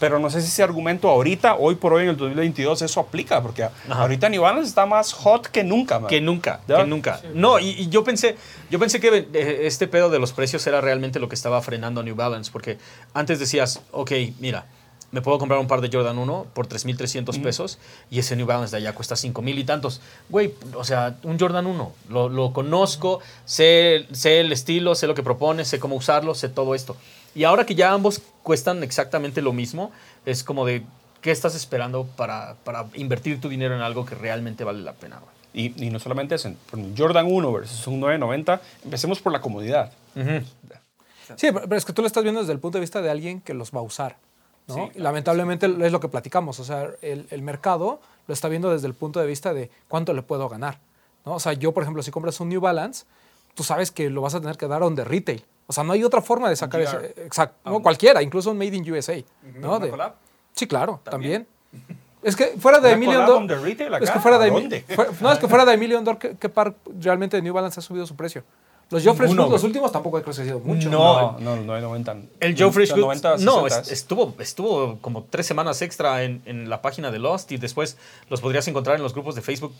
[0.00, 3.42] pero no sé si ese argumento ahorita, hoy por hoy en el 2022, eso aplica,
[3.42, 6.08] porque ahorita New Balance está más hot que nunca, man.
[6.08, 6.78] Que nunca, ¿Ya?
[6.78, 7.20] que nunca.
[7.34, 8.36] No, y, y yo pensé,
[8.70, 12.00] yo pensé que eh, este pedo de los precios era realmente lo que estaba frenando
[12.00, 12.78] a New Balance, porque
[13.12, 14.66] antes decías, ok, mira,
[15.14, 17.78] me puedo comprar un par de Jordan 1 por 3.300 pesos
[18.10, 20.00] y ese New Balance de allá cuesta 5.000 y tantos.
[20.28, 25.14] Güey, o sea, un Jordan 1, lo, lo conozco, sé, sé el estilo, sé lo
[25.14, 26.96] que propone, sé cómo usarlo, sé todo esto.
[27.32, 29.92] Y ahora que ya ambos cuestan exactamente lo mismo,
[30.26, 30.82] es como de,
[31.20, 35.20] ¿qué estás esperando para, para invertir tu dinero en algo que realmente vale la pena?
[35.52, 36.52] Y, y no solamente eso,
[36.98, 39.92] Jordan 1 versus un 990, empecemos por la comodidad.
[41.36, 43.40] Sí, pero es que tú lo estás viendo desde el punto de vista de alguien
[43.40, 44.16] que los va a usar.
[44.66, 44.74] ¿No?
[44.74, 46.58] Sí, Lamentablemente es lo que platicamos.
[46.60, 50.12] O sea, el, el mercado lo está viendo desde el punto de vista de cuánto
[50.12, 50.78] le puedo ganar.
[51.24, 51.34] ¿no?
[51.34, 53.04] O sea, yo, por ejemplo, si compras un New Balance,
[53.54, 55.44] tú sabes que lo vas a tener que dar on the retail.
[55.66, 57.14] O sea, no hay otra forma de sacar ese.
[57.24, 57.70] Exacto.
[57.70, 59.22] no, cualquiera, incluso un Made in USA.
[59.54, 59.76] ¿no?
[59.76, 60.14] ¿Una De- collab?
[60.52, 61.46] sí, claro, también.
[62.22, 64.50] Es que fuera de ¿Una Emilio retail Es que fuera de
[65.20, 68.06] no, es que fuera de Emilio Ondor, ¿qué, par realmente de New Balance ha subido
[68.06, 68.44] su precio?
[68.94, 70.88] Los Joffrey Ninguno, Food, los últimos tampoco ha crecido mucho.
[70.88, 72.16] No, No, no, no, 90.
[72.40, 76.40] El Joe Fresh Goods, 90, no, 60 es- estuvo, estuvo como tres semanas extra en,
[76.46, 77.96] en la página de Lost y después
[78.30, 79.74] los podrías encontrar en los grupos de Facebook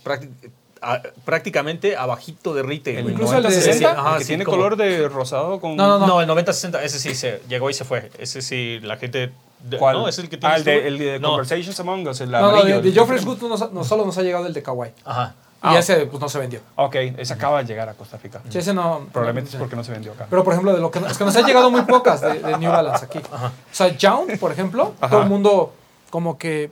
[0.82, 2.98] a- prácticamente abajito de retail.
[2.98, 3.10] El.
[3.10, 5.76] Incluso el de 90, 60, Ajá, el que sí, tiene como- color de rosado con...
[5.76, 8.10] No, no, No, el 90-60, ese sí se llegó y se fue.
[8.18, 9.32] Ese sí, la gente...
[9.62, 9.96] de- ¿Cuál?
[9.96, 11.28] No, es el que Ah, tiene el de, el de no.
[11.28, 14.18] Conversations Among Us, el No, no, de, de el- Joffrey Good no, no solo nos
[14.18, 14.92] ha llegado el de Kawaii.
[15.04, 15.34] Ajá.
[15.64, 15.78] Y Ah.
[15.78, 16.60] ese pues no se vendió.
[16.76, 18.42] Ok, ese acaba de llegar a Costa Rica.
[18.50, 19.06] Sí, ese no.
[19.12, 20.26] Probablemente no- es porque no se vendió acá.
[20.28, 22.58] Pero por ejemplo, de lo que es que nos han llegado muy pocas de, de
[22.58, 23.18] New Balance aquí.
[23.18, 25.10] O sea, Jound, por ejemplo, Ajá.
[25.10, 25.72] todo el mundo
[26.10, 26.70] como que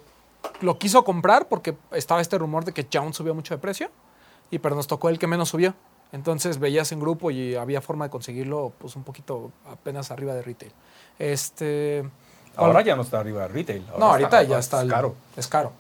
[0.60, 3.90] lo quiso comprar porque estaba este rumor de que Jound subió mucho de precio.
[4.50, 5.72] Y pero nos tocó el que menos subió.
[6.12, 10.42] Entonces veías en grupo y había forma de conseguirlo pues un poquito apenas arriba de
[10.42, 10.72] retail.
[11.18, 12.04] Este
[12.56, 13.86] Ahora ya no está arriba de retail.
[13.98, 14.82] No, ahorita ya es está.
[14.82, 15.14] el- caro.
[15.36, 15.72] Es caro.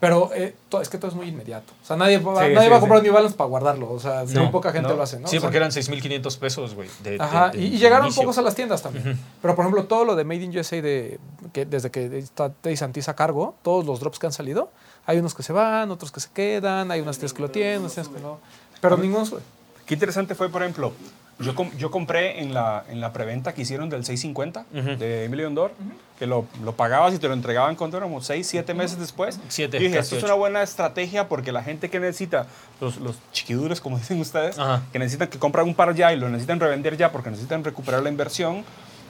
[0.00, 1.74] Pero eh, es que todo es muy inmediato.
[1.82, 3.04] O sea, nadie, va, Sí, nadie sí, va a comprar sí.
[3.04, 3.92] New Balance para guardarlo.
[3.92, 4.96] O sea, No, muy poca gente no.
[4.96, 5.28] lo hace, ¿no?
[5.28, 6.88] Sí, O sea, porque eran 6.500 pesos, güey.
[7.02, 8.22] de- Ajá, de- y, llegaron inicio.
[8.22, 9.20] pocos a las tiendas también.
[9.42, 11.20] Pero por ejemplo, todo lo de Made in USA, de,
[11.52, 14.70] que desde que está Teddy Santis a cargo, todos los drops que han salido,
[15.04, 17.80] hay unos que se van, otros que se quedan, hay unas tiendas que lo tienen,
[17.80, 18.38] unas tiendas que no.
[18.80, 19.40] Pero ninguno sube.
[19.84, 20.92] Qué interesante fue, por ejemplo,
[21.40, 24.64] yo, com- yo compré en la, en la preventa que hicieron del 650
[24.98, 25.72] de Emilio Ondor,
[26.18, 29.40] que lo, lo pagabas y te lo entregaban cuando éramos 6, 7 meses después.
[29.48, 32.46] Siete, y dije, casi esto es una buena estrategia porque la gente que necesita,
[32.80, 34.82] los, los chiquidures, como dicen ustedes, Ajá.
[34.92, 38.02] que necesitan que compran un par ya y lo necesitan revender ya porque necesitan recuperar
[38.02, 38.64] la inversión,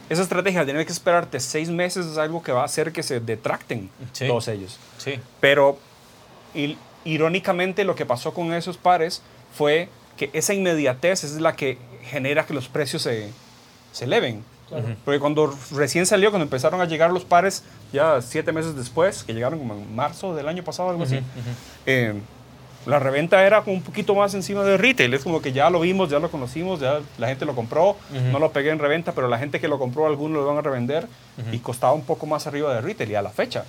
[0.09, 3.03] esa estrategia de tener que esperarte 6 meses es algo que va a hacer que
[3.03, 4.27] se detracten Sí.
[4.27, 4.79] todos ellos.
[4.99, 5.19] Sí.
[5.41, 5.79] Pero
[6.55, 9.23] il- irónicamente lo que pasó con esos pares
[9.57, 11.79] fue que esa inmediatez es la que
[12.11, 13.31] genera que los precios se,
[13.93, 14.45] se eleven.
[15.05, 19.35] Porque cuando recién salió, cuando empezaron a llegar los pares, ya siete meses después, que
[19.35, 21.21] llegaron como en marzo del año pasado, algo así,
[21.87, 22.15] eh,
[22.87, 25.13] la reventa era como un poquito más encima de retail.
[25.13, 27.97] Es como que ya lo vimos, ya lo conocimos, ya la gente lo compró,
[28.31, 30.63] no lo pegué en reventa, pero la gente que lo compró, algunos lo van a
[30.63, 31.09] revender
[31.53, 33.65] y costaba un poco más arriba de retail y a la fecha.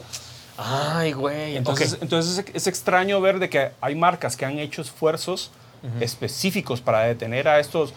[0.57, 1.57] Ay, güey.
[1.57, 2.03] Entonces, ok.
[2.03, 5.51] entonces es, es extraño ver de que hay marcas que han hecho esfuerzos
[5.99, 7.93] específicos para detener a estos,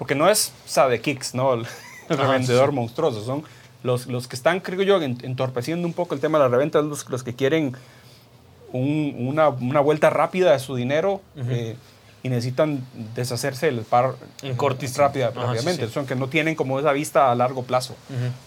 [0.00, 1.52] porque no es, sabe, Kicks, ¿no?
[1.52, 1.66] El,
[2.08, 3.44] el revendedor monstruoso, son
[3.82, 6.80] Los, los que están, creo yo, en- entorpeciendo un poco el tema de la reventa,
[6.80, 7.74] los, los que quieren
[8.72, 11.76] un- una, una vuelta rápida de su dinero eh,
[12.22, 12.84] y necesitan
[13.14, 14.96] deshacerse del par En cortis.
[14.96, 15.82] rápida, Ajá, rápidamente.
[15.82, 15.92] sí, sí.
[15.94, 17.94] Son que no tienen como esa vista a largo plazo.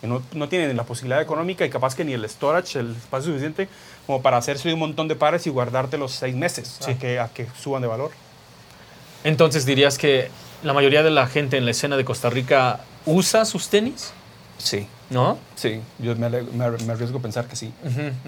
[0.02, 3.28] Que no, no tienen la posibilidad económica y capaz que ni el storage, el espacio
[3.32, 3.68] suficiente
[4.08, 6.92] como para hacerse un montón de pares y guardarte los seis meses Sí.
[6.92, 8.12] a, que, a que suban de valor.
[9.24, 10.30] Entonces dirías que
[10.64, 14.12] la mayoría de la gente en la escena de Costa Rica usa sus tenis,
[14.58, 15.38] Sí, ¿no?
[15.56, 15.82] sí.
[16.00, 17.74] Yo me, ale- me- me arriesgo a pensar que sí.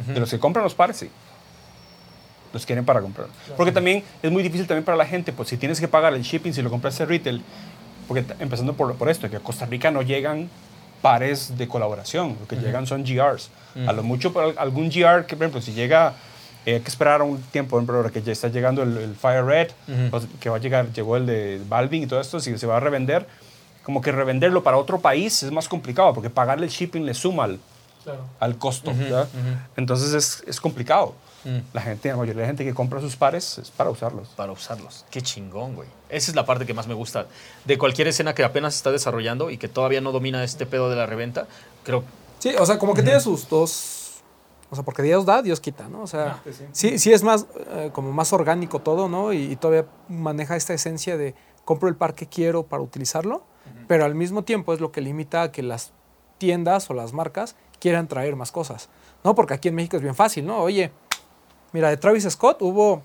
[0.08, 1.10] De los que compran los pares, sí.
[2.54, 3.28] Los quieren para comprar.
[3.58, 6.22] Porque también es muy difícil también para la gente, pues si tienes que pagar el
[6.24, 7.42] shipping, si lo compraste retail,
[8.08, 10.50] porque empezando por, por esto, que a Costa Rica no llegan
[11.02, 13.50] pares de colaboración, lo que llegan son GRs.
[13.88, 16.14] A lo mucho algún GR, que por ejemplo, si llega,
[16.66, 19.16] eh, hay que esperar un tiempo, por ejemplo, ahora que ya está llegando el, el
[19.16, 19.72] Fire Red,
[20.10, 22.78] pues, que va a llegar, llegó el de Balvin y todo esto, si se va
[22.78, 23.28] a revender,
[23.84, 27.44] como que revenderlo para otro país es más complicado, porque pagarle el shipping le suma
[27.44, 27.60] al,
[28.40, 28.94] al costo.
[28.96, 29.28] ¿verdad?
[29.78, 31.14] Entonces es, es complicado.
[31.74, 34.30] La gente, la mayoría de la gente que compra sus pares es para usarlos.
[34.30, 35.06] Para usarlos.
[35.12, 35.88] Qué chingón, güey.
[36.10, 37.28] Esa es la parte que más me gusta
[37.66, 40.90] de cualquier escena que apenas se está desarrollando y que todavía no domina este pedo
[40.90, 41.46] de la reventa.
[41.84, 42.04] Creo
[42.40, 43.95] Sí, o sea, como que tiene sus dos.
[44.72, 46.02] O sea, porque Dios da, Dios quita, ¿no?
[46.02, 46.66] O sea, Ah, sí.
[46.72, 49.32] sí, sí es más, eh, como más orgánico todo, ¿no?
[49.32, 53.44] Y, y todavía maneja esta esencia de compro el par que quiero para utilizarlo,
[53.88, 55.92] pero al mismo tiempo es lo que limita a que las
[56.38, 58.90] tiendas o las marcas quieran traer más cosas,
[59.24, 59.36] ¿no?
[59.36, 60.60] Porque aquí en México es bien fácil, ¿no?
[60.60, 60.92] Oye,
[61.72, 63.02] mira, de Travis Scott hubo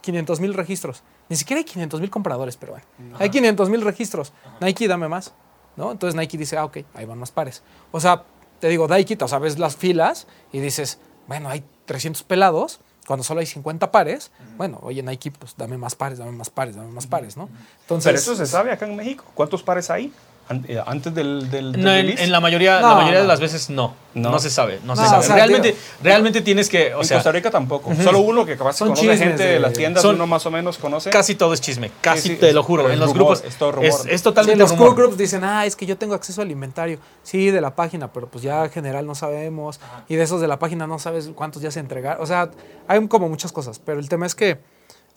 [0.00, 1.02] 500 mil registros.
[1.28, 4.32] Ni siquiera hay 500 mil compradores, pero bueno, hay 500 mil registros.
[4.60, 5.32] Nike, dame más,
[5.76, 5.92] ¿no?
[5.92, 7.62] Entonces Nike dice, ah, ok, ahí van más pares.
[7.92, 8.24] O sea,
[8.60, 13.24] te digo, Nike, o sea, ves las filas y dices, bueno, hay 300 pelados, cuando
[13.24, 16.92] solo hay 50 pares, bueno, oye, Nike, pues dame más pares, dame más pares, dame
[16.92, 17.48] más pares, ¿no?
[17.80, 19.24] Entonces, Pero eso se sabe acá en México.
[19.34, 20.12] ¿Cuántos pares hay
[20.50, 23.70] antes del, del, del No, en, en la mayoría, la No, mayoría de las veces
[23.70, 23.94] no.
[24.14, 24.30] no.
[24.32, 24.38] No.
[24.40, 24.80] se sabe.
[24.84, 25.20] No, se No, sabe.
[25.20, 26.92] o sea, realmente, digo- realmente tienes que.
[26.94, 27.94] O en sea, Costa Rica tampoco.
[27.94, 30.50] Solo uno que capaz Son conoce chismes gente de, las tiendas, son- uno más o
[30.50, 31.10] menos conoce.
[31.10, 31.92] casi todo es chisme.
[32.00, 32.90] Casi sí, te es- lo juro.
[32.90, 33.44] En los rumor, grupos.
[33.46, 33.88] es todo rumor.
[33.88, 34.88] Es, es Sí, totalmente los rumor.
[34.88, 36.98] cool groups dicen, ah, es que yo tengo acceso al inventario.
[37.22, 39.78] Sí, de la página, pero pues ya en general no sabemos.
[40.08, 42.20] Y de esos de la página no sabes cuántos ya se entregaron.
[42.22, 42.50] O sea,
[42.88, 43.78] hay como muchas cosas.
[43.78, 44.58] Pero el tema es que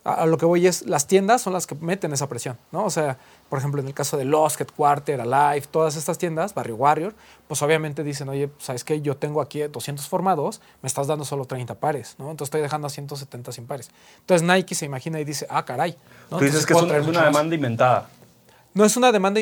[0.04, 2.84] a, lo que voy es, las tiendas son las que meten esa presión, ¿no?
[2.84, 3.16] O sea,
[3.48, 7.14] por ejemplo, en el caso de Lost, Headquarter, Alive, todas estas tiendas, Barrio Warrior,
[7.48, 9.00] pues obviamente dicen, oye, ¿sabes qué?
[9.00, 12.30] Yo tengo aquí 200 formados, me estás dando solo 30 pares, ¿no?
[12.30, 13.90] Entonces estoy dejando a 170 sin pares.
[14.20, 15.96] Entonces Nike se imagina y dice, ah, caray.
[16.30, 16.38] ¿no?
[16.38, 18.10] Tú dices Entonces que es, es una demanda inventada.
[18.74, 19.40] No es una demanda,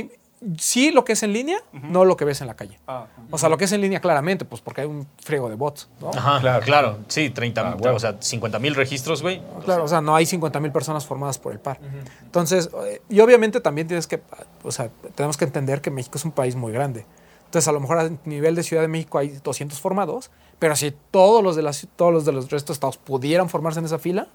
[0.59, 2.79] sí lo que es en línea, no lo que ves en la calle.
[2.87, 5.55] Ah, O sea, lo que es en línea claramente, pues porque hay un friego de
[5.55, 6.11] bots, ¿no?
[6.11, 6.65] Ajá, Claro.
[6.65, 6.99] claro.
[7.09, 9.43] Sí, 30, Ah, o sea, 50 mil registros, güey.
[9.65, 11.79] Claro, o sea, no hay 50 mil personas formadas por el par.
[12.25, 14.23] Entonces, eh, y obviamente también tienes que,
[14.63, 17.07] o sea, tenemos que entender que México es un país muy grande.
[17.45, 20.91] Entonces, a lo mejor a nivel de Ciudad de México hay 200 formados, pero si
[21.11, 23.99] todos los de, las, todos los de los restos de estados pudieran formarse en esa
[23.99, 24.29] fila,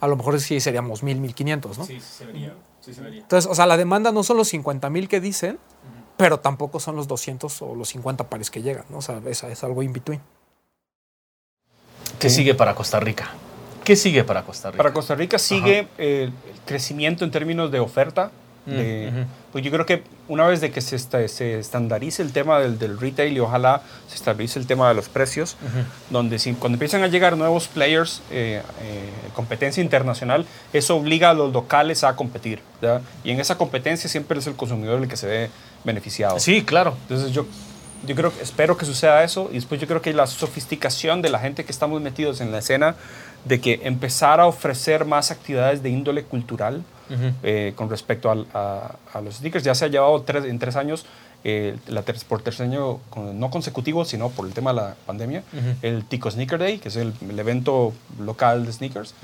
[0.00, 1.84] a lo mejor sí seríamos 1000, 1500, ¿no?
[1.84, 2.54] Sí, se vería.
[2.82, 2.92] Sí.
[2.98, 5.58] Entonces, o sea, la demanda no son los 50 mil que dicen,
[6.16, 8.98] pero tampoco son los 200 o los 50 pares que llegan, ¿no?
[8.98, 10.20] O sea, es, es algo in between.
[12.18, 13.30] ¿Qué sigue para Costa Rica?
[13.84, 14.78] ¿Qué sigue para Costa Rica?
[14.78, 18.30] Para Costa Rica sigue eh, el crecimiento en términos de oferta.
[18.66, 19.26] De- Mm, ujú.
[19.52, 22.78] Pues yo creo que una vez de que se, esta- se estandarice el tema del,
[22.78, 25.56] del retail y ojalá se estabilice el tema de los precios,
[26.10, 31.34] donde si, cuando empiezan a llegar nuevos players, eh, eh, competencia internacional, eso obliga a
[31.34, 32.60] los locales a competir.
[32.80, 33.00] ¿ya?
[33.24, 35.50] Y en esa competencia siempre es el consumidor el que se ve
[35.84, 36.38] beneficiado.
[36.38, 36.94] Sí, claro.
[37.02, 37.44] Entonces yo,
[38.06, 41.40] yo creo, espero que suceda eso y después yo creo que la sofisticación de la
[41.40, 42.94] gente que estamos metidos en la escena,
[43.44, 46.84] de que empezar a ofrecer más actividades de índole cultural
[47.42, 50.76] eh, con respecto al- a, a los sneakers, ya se ha llevado tres, en tres
[50.76, 51.04] años,
[51.44, 53.00] eh, la ter- por tercer año
[53.34, 55.42] no consecutivo, sino por el tema de la pandemia,
[55.82, 59.14] el Tico Sneaker Day, que es el, el evento local de sneakers.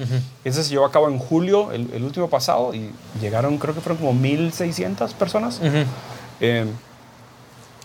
[0.45, 3.81] Ese se llevó a cabo en julio, el, el último pasado, y llegaron, creo que
[3.81, 5.61] fueron como 1.600 personas.
[6.41, 6.67] Eh,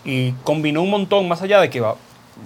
[0.04, 1.96] y combinó un montón, más allá de que va,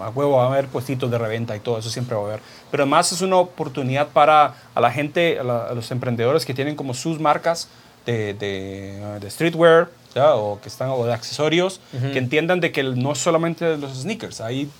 [0.00, 2.40] a huevo va a haber puestitos de reventa y todo eso siempre va a haber.
[2.70, 6.54] Pero además es una oportunidad para a la gente, a, la- a los emprendedores que
[6.54, 7.68] tienen como sus marcas
[8.06, 10.34] de, de, uh, de streetwear ¿ya?
[10.34, 11.80] o que están o de accesorios,
[12.12, 14.70] que entiendan de que no es solamente los sneakers, hay,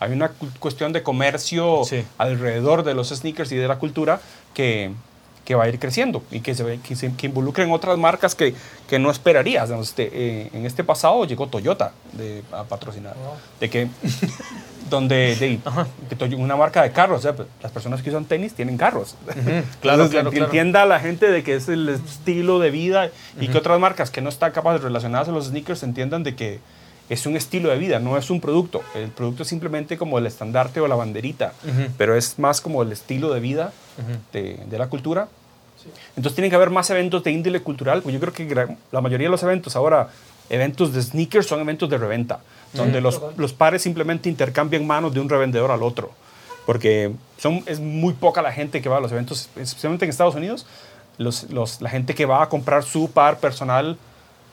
[0.00, 2.04] hay una cu- cuestión de comercio Sí.
[2.18, 4.20] alrededor de los sneakers y de la cultura
[4.54, 4.92] que,
[5.46, 8.52] que va a ir creciendo y que, se, que, se- que involucren otras marcas que,
[8.88, 9.70] que no esperarías.
[9.70, 13.14] Este, eh, en este pasado llegó Toyota de, a patrocinar.
[13.60, 13.88] De que,
[14.90, 15.60] donde
[16.18, 19.14] de, una marca de carros, o sea, pues, las personas que usan tenis tienen carros.
[19.24, 20.44] Claro, Entonces, claro, que claro.
[20.46, 23.10] entienda la gente de que es el estilo de vida
[23.40, 26.60] y que otras marcas que no están capaces relacionadas a los sneakers entiendan de que
[27.08, 28.82] es un estilo de vida, no es un producto.
[28.94, 31.52] El producto es simplemente como el estandarte o la banderita,
[31.96, 33.72] pero es más como el estilo de vida
[34.32, 35.28] de, de la cultura.
[36.16, 39.26] Entonces tienen que haber más eventos de índole cultural, pues yo creo que la mayoría
[39.28, 40.08] de los eventos ahora,
[40.50, 42.40] eventos de sneakers son eventos de reventa,
[42.74, 46.10] donde los, los pares simplemente intercambian manos de un revendedor al otro,
[46.66, 50.34] porque son, es muy poca la gente que va a los eventos, especialmente en Estados
[50.34, 50.66] Unidos,
[51.18, 53.96] los, los- la gente que va a comprar su par personal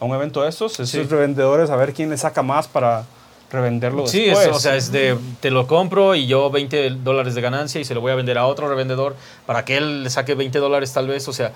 [0.03, 1.01] a un evento de estos, esos Sí.
[1.03, 3.05] revendedores a ver quién le saca más para
[3.49, 4.47] revenderlo Sí, después.
[4.47, 7.85] es, o sea, es de te lo compro y yo 20 dólares de ganancia y
[7.85, 9.15] se lo voy a vender a otro revendedor
[9.45, 11.47] para que él le saque 20 dólares tal vez, o sea,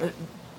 [0.00, 0.10] eh,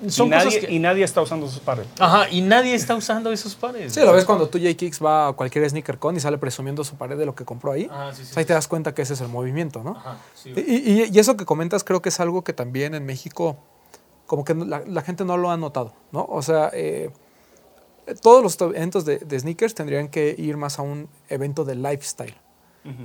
[0.02, 1.86] y, nadie, que- y nadie está usando esos pares.
[1.98, 3.92] Ajá, y nadie está usando esos pares.
[3.92, 6.94] Sí, lo ves cuando tú, J-Kicks, va a cualquier sneaker con y sale presumiendo su
[6.96, 7.86] pared de lo que compró ahí.
[7.90, 9.96] Ah, sí, sí, Pues ahí te das cuenta que ese es el movimiento, ¿no?
[9.98, 10.54] Ajá, sí.
[10.56, 10.60] Y,
[11.02, 13.58] y- y eso que comentas creo que es algo que también en México
[14.30, 16.24] como que la, la gente no lo ha notado, ¿no?
[16.24, 17.10] O sea, eh,
[18.22, 21.74] todos los to- eventos de, de sneakers tendrían que ir más a un evento de
[21.74, 22.36] lifestyle.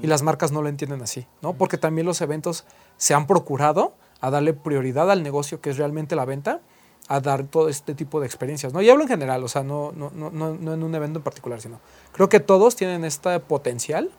[0.03, 1.53] Y las marcas no lo entienden así, ¿no?
[1.53, 2.63] Porque también los eventos
[2.97, 6.61] se han procurado a darle prioridad al negocio que es realmente la venta,
[7.07, 8.81] a dar todo este tipo de experiencias, ¿no?
[8.83, 11.23] Y hablo en general, o sea, no, no, no, no, no en un evento en
[11.23, 11.79] particular, sino
[12.13, 14.11] creo que todos tienen este potencial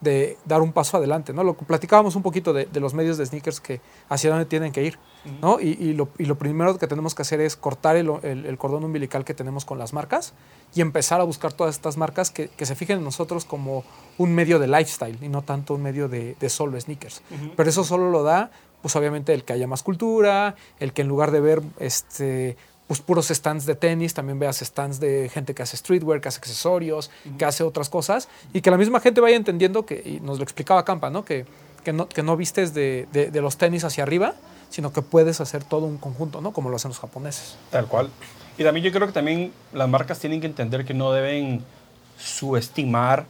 [0.00, 1.42] de dar un paso adelante, ¿no?
[1.42, 4.82] Lo platicábamos un poquito de, de los medios de sneakers que hacia dónde tienen que
[4.84, 4.98] ir,
[5.42, 5.60] ¿no?
[5.60, 8.58] Y, y lo, y lo primero que tenemos que hacer es cortar el, el- el
[8.58, 10.32] cordón umbilical que tenemos con las marcas
[10.74, 13.84] y empezar a buscar todas estas marcas que, que se fijen en nosotros como
[14.18, 17.22] un medio de lifestyle y no tanto un medio de, de solo sneakers.
[17.56, 18.50] Pero eso solo lo da,
[18.82, 23.00] pues obviamente el que haya más cultura, el que en lugar de ver este pues
[23.02, 27.10] puros stands de tenis, también veas stands de gente que hace streetwear, que hace accesorios,
[27.36, 30.42] que hace otras cosas, y que la misma gente vaya entendiendo que, y nos lo
[30.44, 31.22] explicaba Campa, ¿no?
[31.22, 31.44] Que,
[31.84, 34.36] que no, que no vistes de, de- de los tenis hacia arriba,
[34.70, 36.52] sino que puedes hacer todo un conjunto, ¿no?
[36.52, 37.56] Como lo hacen los japoneses.
[37.70, 38.10] Tal cual.
[38.56, 41.64] Y también yo creo que también las marcas tienen que entender que no deben
[42.18, 43.26] subestimar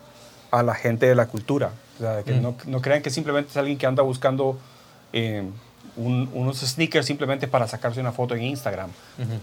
[0.51, 1.70] a la gente de la cultura.
[1.97, 4.59] O sea, que no, no crean que simplemente es alguien que anda buscando
[5.12, 5.43] eh,
[5.97, 8.90] un- unos sneakers simplemente para sacarse una foto en Instagram.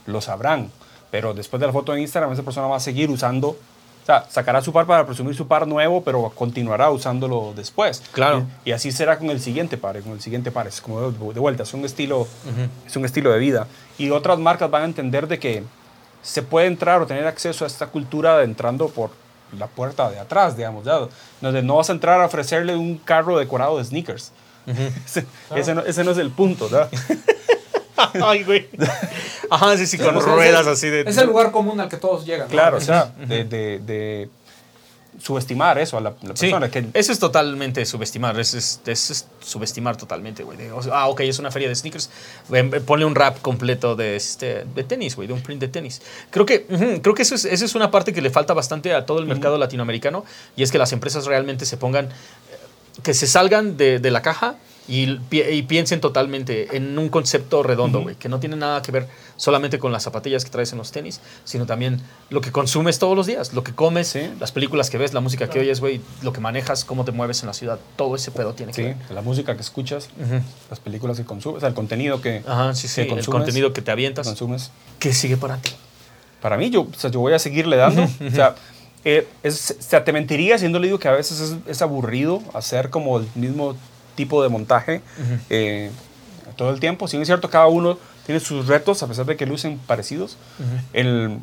[0.05, 0.71] Lo sabrán.
[1.11, 3.57] Pero después de la foto en Instagram, esa persona va a seguir usando.
[4.05, 8.03] O sea, sacará su par para presumir su par nuevo, pero continuará usándolo después.
[8.11, 8.45] Claro.
[8.63, 10.67] Y, y así será con el siguiente par, con el siguiente par.
[10.67, 12.27] Es como de, de vuelta, es un estilo,
[12.85, 13.65] es un estilo de vida.
[13.97, 15.63] Y otras marcas van a entender de que
[16.21, 19.09] se puede entrar o tener acceso a esta cultura entrando por
[19.57, 20.99] la puerta de atrás, digamos, ya,
[21.41, 24.31] donde no vas a entrar a ofrecerle un carro decorado de sneakers.
[25.05, 25.25] ese,
[25.55, 26.91] ese no, ese no es el punto, ¿verdad?
[28.23, 28.67] Ay, güey.
[29.49, 31.01] Ajá, sí, sí, con Pues ruedas es el- así de...
[31.01, 32.47] Es el lugar común al que todos llegan.
[32.47, 32.51] ¿no?
[32.51, 34.29] Claro, o sea, de, de- de
[35.21, 36.69] subestimar eso a la, la Sí, persona.
[36.69, 40.57] Que, eso es totalmente subestimar, eso es, es subestimar totalmente, güey.
[40.57, 42.09] de, o sea, ah, ok, es una feria de sneakers,
[42.51, 45.67] em, em, ponle un rap completo de, este, de tenis, güey, de un print de
[45.69, 46.01] tenis.
[46.31, 46.65] Creo que,
[47.01, 49.25] creo que eso es, eso es una parte que le falta bastante a todo el
[49.25, 50.25] mercado latinoamericano
[50.57, 52.09] y es que las empresas realmente se pongan,
[53.01, 54.55] que se salgan de, de la caja
[54.87, 58.91] y, pi- y piensen totalmente en un concepto redondo, güey, que no tiene nada que
[58.91, 62.99] ver solamente con las zapatillas que traes en los tenis, sino también lo que consumes
[62.99, 64.29] todos los días, lo que comes, Sí.
[64.39, 67.41] las películas que ves, la música que oyes, güey, lo que manejas, cómo te mueves
[67.41, 68.95] en la ciudad, todo ese pedo tiene que sí, ver.
[69.11, 70.09] la música que escuchas,
[70.69, 73.73] las películas que consumes, o sea, el contenido que, Ajá, sí, sí, que el contenido
[73.73, 74.27] que te avientas.
[74.27, 74.71] consumes.
[74.99, 75.71] ¿Qué sigue para ti?
[76.41, 78.03] Para mí, yo, o sea, yo voy a seguirle dando.
[78.03, 78.55] o sea,
[79.03, 82.41] eh, es- o sea, te mentiría siendo le digo que a veces es, es aburrido
[82.53, 83.75] hacer como el mismo
[84.15, 85.01] tipo de montaje
[85.49, 85.91] eh,
[86.55, 87.07] todo el tiempo.
[87.07, 90.37] Si bien es cierto, cada uno tiene sus retos, a pesar de que lucen parecidos.
[90.93, 91.37] el,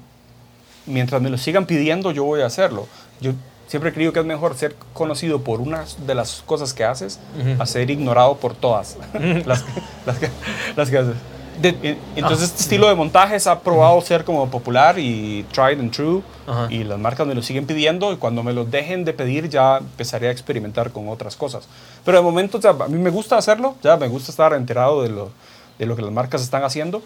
[0.86, 2.89] mientras me lo sigan pidiendo, yo voy a hacerlo.
[3.20, 3.32] Yo
[3.69, 7.20] siempre he creído que es mejor ser conocido por una de las cosas que haces
[7.59, 8.99] a ser ignorado por todas
[9.47, 9.65] las,
[10.07, 10.28] las que,
[10.77, 11.16] las que haces.
[11.60, 11.70] De-
[12.14, 16.22] Y- Entonces, este estilo de montajes ha probado ser como popular y tried and true.
[16.46, 16.66] Ajá.
[16.70, 18.12] Y las marcas me lo siguen pidiendo.
[18.12, 21.68] Y cuando me lo dejen de pedir, ya empezaré a experimentar con otras cosas.
[22.04, 23.76] Pero de momento, o sea, a mí me gusta hacerlo.
[23.82, 25.30] Ya me gusta estar enterado de lo,
[25.78, 27.02] de lo que las marcas están haciendo.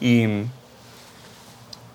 [0.00, 0.44] Y.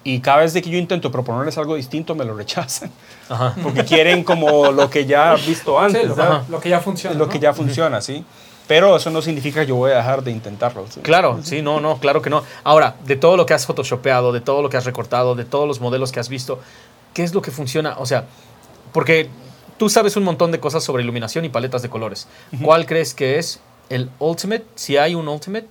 [0.05, 2.91] Y cada vez de que yo intento proponerles algo distinto, me lo rechazan.
[3.29, 3.55] Ajá.
[3.63, 6.07] Porque quieren como lo que ya han visto Sí, antes.
[6.09, 6.43] lo, ¿verdad?
[6.49, 7.15] lo que ya funciona.
[7.17, 7.31] lo ¿no?
[7.31, 8.25] que ya funciona, ¿sí?
[8.67, 10.85] Pero eso no significa que yo voy a dejar de intentarlo.
[10.89, 11.01] ¿sí?
[11.01, 12.43] Claro, sí, no, no, claro que no.
[12.63, 15.67] Ahora, de todo lo que has photoshopeado, de todo lo que has recortado, de todos
[15.67, 16.59] los modelos que has visto,
[17.13, 17.95] ¿qué es lo que funciona?
[17.99, 18.25] O sea,
[18.93, 19.29] porque
[19.77, 22.27] tú sabes un montón de cosas sobre iluminación y paletas de colores.
[22.63, 23.59] ¿Cuál crees que es
[23.89, 25.67] el ultimate, si hay un ultimate,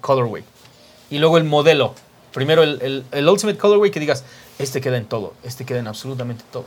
[0.00, 0.44] colorway?
[1.10, 1.94] Y luego el modelo.
[2.32, 4.24] Primero el, el- el ultimate colorway que digas,
[4.58, 6.64] este queda en todo, este queda en absolutamente todo.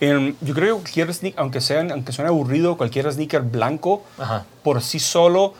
[0.00, 4.44] Em, yo creo que cualquier sneaker, aunque, sean, aunque suene aburrido, cualquier sneaker blanco, Ajá.
[4.62, 5.54] por sí solo,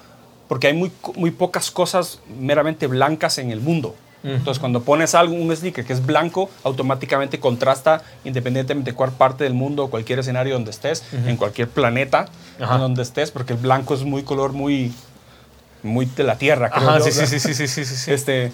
[0.48, 3.94] porque hay muy, muy pocas cosas meramente blancas en el mundo.
[4.24, 9.44] Entonces, cuando pones algo, un sneaker que es blanco, automáticamente contrasta independientemente de cuál parte
[9.44, 12.26] del mundo o cualquier escenario donde estés, en cualquier planeta
[12.58, 14.92] en donde estés, porque el blanco es muy color muy,
[15.84, 18.12] muy de la tierra, creo Ajá, yo, sí, sí, sí, sí, sí, sí, sí.
[18.12, 18.52] Este,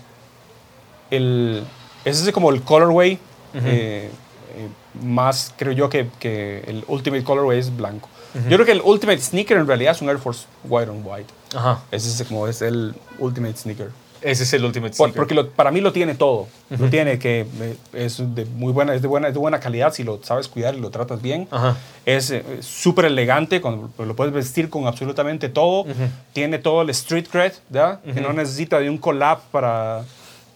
[1.11, 1.65] el,
[2.05, 3.13] ese es como el colorway
[3.55, 4.11] eh,
[4.57, 4.69] eh,
[5.03, 8.09] más, creo yo, que, que el Ultimate Colorway es blanco.
[8.49, 11.33] Yo creo que el Ultimate Sneaker en realidad es un Air Force White on White.
[11.55, 11.83] Ajá.
[11.91, 13.91] Ese es como es el Ultimate Sneaker.
[14.23, 15.17] Ese es el Ultimate Por- Sneaker.
[15.17, 16.47] porque lo- para mí lo tiene todo.
[16.71, 19.93] Lo tiene que eh, es de muy buena, es de buena, es de buena calidad
[19.93, 21.47] si lo sabes cuidar y lo tratas bien.
[21.51, 21.77] Ajá.
[22.07, 25.85] Es eh, súper elegante, cuando lo puedes vestir con absolutamente todo.
[26.33, 28.01] Tiene todo el street cred, ¿verdad?
[28.03, 30.05] Que no necesita de un collab para,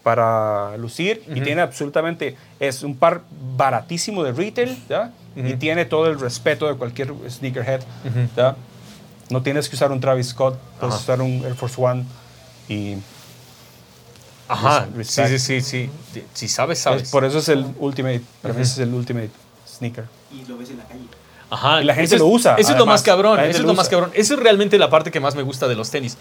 [0.07, 1.21] para lucir.
[1.35, 3.23] Y tiene absolutamente, es un par
[3.57, 5.11] baratísimo de retail, ¿verdad?
[5.35, 8.55] Y tiene todo el respeto de cualquier sneakerhead, ¿verdad?
[9.29, 11.03] No tienes que usar un Travis Scott, puedes Ajá.
[11.03, 12.05] usar un Air Force One
[12.69, 12.95] y
[14.47, 14.85] Ajá.
[14.85, 15.27] Sí, respect.
[15.27, 15.89] sí, sí, sí.
[16.13, 17.09] Sí, Si sabes, Es- sabes.
[17.11, 19.29] Por eso es el ultimate, para mí es el ultimate
[19.67, 20.05] sneaker.
[20.31, 21.01] Y lo ves en la calle.
[21.49, 21.81] Ajá.
[21.81, 23.39] Y la gente eso lo es- usa, Eso es lo más cabrón.
[23.41, 23.91] Eso es lo lo más usa.
[23.91, 24.11] cabrón.
[24.13, 26.17] Eso es realmente la parte que más me gusta de los tenis.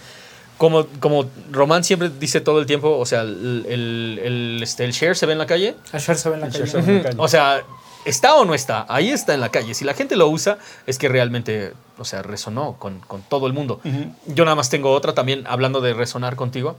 [0.59, 4.93] Como, como Román siempre dice todo el tiempo, o sea, el, el, el, este, el
[4.93, 5.77] share se ve en la calle.
[5.93, 6.65] Asher se ve en la El calle.
[6.65, 7.16] Asher se ve en la calle.
[7.23, 7.62] O sea,
[8.07, 9.74] está o no está, ahí está en la calle.
[9.74, 10.57] Si la gente lo usa,
[10.87, 13.81] es que realmente, o sea, resonó con, con todo el mundo.
[14.27, 16.78] Yo nada más tengo otra también, hablando de resonar contigo,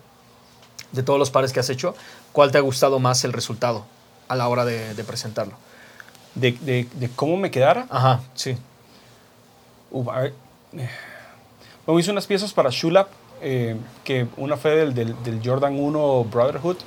[0.91, 1.95] de todos los pares que has hecho,
[2.31, 3.85] ¿cuál te ha gustado más el resultado
[4.27, 5.53] a la hora de, de presentarlo?
[6.33, 7.85] De, de- de cómo me quedara.
[7.89, 8.57] Ajá, sí.
[9.91, 10.33] Uf, a ver,
[11.85, 13.07] Bueno, hice unas piezas para Shulap,
[13.41, 16.77] eh, que una fue del, del, del Jordan 1 Brotherhood,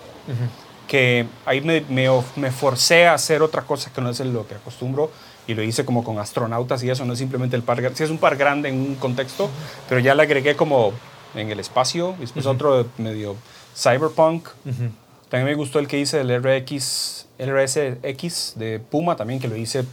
[0.87, 4.57] que ahí me, me, me forcé a hacer otra cosa que no es lo que
[4.57, 5.11] acostumbro,
[5.47, 8.11] y lo hice como con astronautas y eso, no es simplemente el par, sí es
[8.11, 9.51] un par grande en un contexto,
[9.89, 10.93] pero ya le agregué como
[11.35, 13.37] en el espacio, y después otro medio
[13.77, 14.49] cyberpunk.
[15.29, 19.85] También me gustó el que hice del RX, RSX de Puma, también que lo hice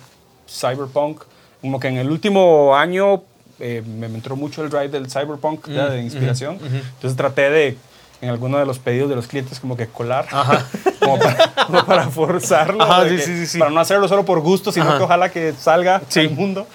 [0.49, 1.21] cyberpunk.
[1.61, 3.23] Como que en el último año
[3.59, 6.59] eh, me entró mucho el drive del cyberpunk ya, de inspiración.
[6.61, 7.77] Entonces traté de,
[8.21, 10.65] en alguno de los pedidos de los clientes, como que colar, Ajá.
[10.99, 12.81] como, para, como para forzarlo.
[12.83, 13.59] Ajá, sí, que- sí, sí.
[13.59, 14.97] Para no hacerlo solo por gusto, sino Ajá.
[14.97, 16.21] que ojalá que salga Sí.
[16.21, 16.67] al mundo.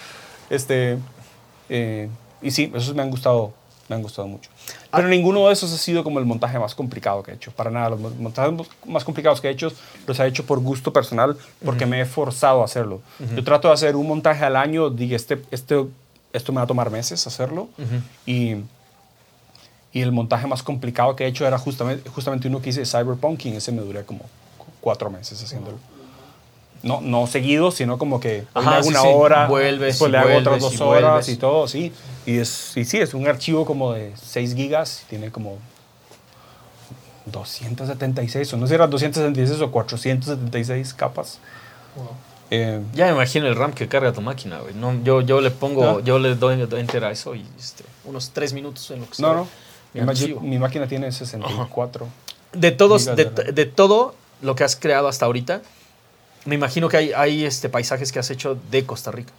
[0.51, 0.99] Este,
[1.69, 2.09] eh,
[2.41, 3.53] y sí, esos me han gustado,
[3.89, 4.51] me han gustado mucho.
[4.91, 7.51] Pero ninguno de esos ha sido como el montaje más complicado que he hecho.
[7.53, 8.53] Para nada, los mon- montajes
[8.87, 9.73] más complicados que he hecho
[10.07, 13.01] los he hecho por gusto personal, porque me he forzado a hacerlo.
[13.35, 15.85] Yo trato de hacer un montaje al año, digo, este, este,
[16.33, 17.69] esto me va a tomar meses hacerlo.
[18.27, 18.57] Y
[19.95, 22.87] y el montaje más complicado que he hecho era justamente, justamente uno que hice de
[22.87, 24.21] Cyberpunk y ese me duré como
[24.57, 25.77] cu- cuatro meses haciéndolo.
[26.83, 29.09] No, no seguido, sino como que Ajá, le hago sí, una sí.
[29.13, 31.29] hora, Vuelves después le hago otras dos y horas vuelves.
[31.29, 31.93] y todo, sí.
[32.25, 35.59] Y, es, y sí, es un archivo como de 6 gigas, tiene como
[37.27, 41.39] 276, o no sé si eran 276 o 476 capas.
[42.55, 44.75] Eh, Ya me imagino el RAM que carga tu máquina, güey.
[44.75, 48.53] No, yo, yo le pongo, yo le doy enter a eso y este, unos tres
[48.53, 49.49] minutos en lo que no,
[50.15, 50.41] sea no.
[50.43, 52.07] mi máquina tiene 64.
[52.53, 55.63] De todos, de, de todo lo que has creado hasta ahorita,
[56.45, 59.33] me imagino que hay, hay este, paisajes que has hecho de Costa Rica.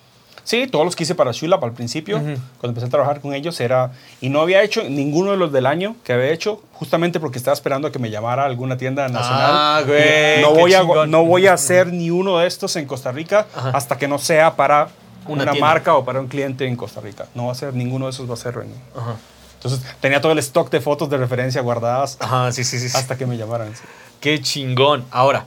[0.43, 2.39] Sí, todos los que hice para Shulap al principio, cuando
[2.69, 3.91] empecé a trabajar con ellos, era.
[4.19, 7.53] Y no había hecho ninguno de los del año que había hecho, justamente porque estaba
[7.53, 9.51] esperando a que me llamara alguna tienda nacional.
[9.53, 13.11] Ah, güey, No voy, a, no voy a hacer ni uno de estos en Costa
[13.13, 13.69] Rica Ajá.
[13.73, 14.89] hasta que no sea para
[15.27, 17.25] Una marca o para un cliente en Costa Rica.
[17.35, 18.55] No va a ser, ninguno de esos va a ser.
[18.55, 19.15] en- Ajá.
[19.55, 22.89] Entonces tenía todo el stock de fotos de referencia guardadas Ajá, sí, sí, sí.
[22.97, 23.71] hasta que me llamaran.
[24.19, 25.05] Qué chingón.
[25.09, 25.45] Ahora,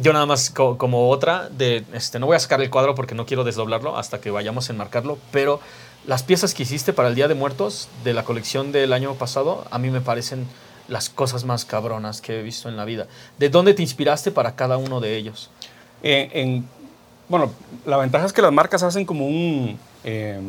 [0.00, 3.14] yo nada más co- como otra de este no voy a sacar el cuadro porque
[3.14, 5.60] no quiero desdoblarlo hasta que vayamos a enmarcarlo, pero
[6.06, 9.64] las piezas que hiciste para el Día de Muertos de la colección del año pasado
[9.70, 10.46] a mí me parecen
[10.88, 13.06] las cosas más cabronas que he visto en la vida.
[13.38, 15.50] ¿De dónde te inspiraste para cada uno de ellos?
[16.02, 16.68] En- en-
[17.28, 17.50] bueno,
[17.84, 20.40] la ventaja es que las marcas hacen como un eh,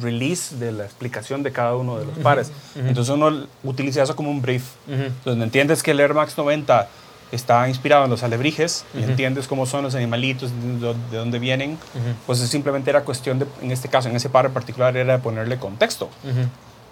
[0.00, 2.50] release de la explicación de cada uno de los pares.
[2.74, 4.62] Entonces uno utiliza eso como un brief.
[4.88, 5.12] Ujú.
[5.26, 6.88] Donde entiendes que el Air Max 90
[7.32, 11.38] está inspirado en los alebrijes y entiendes cómo son los animalitos, de, dó- de dónde
[11.38, 11.78] vienen,
[12.26, 15.14] pues es simplemente era cuestión de, en este caso, en ese par en particular, era
[15.16, 16.06] de ponerle contexto.
[16.22, 16.46] Ujú.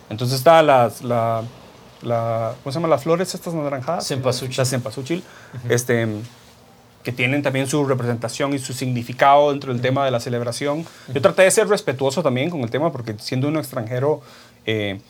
[0.09, 1.43] Entonces está las, la,
[2.03, 2.89] la, ¿cómo se llama?
[2.89, 4.09] Las flores estas naranjadas.
[4.09, 4.57] Cempasúchil.
[4.57, 5.23] Las cempasúchil.
[5.69, 6.09] este,
[7.05, 10.85] que tienen también su representación y su significado dentro del tema de la celebración.
[11.15, 14.21] Yo traté de ser respetuoso también con el tema porque siendo un extranjero
[14.67, 15.01] eh,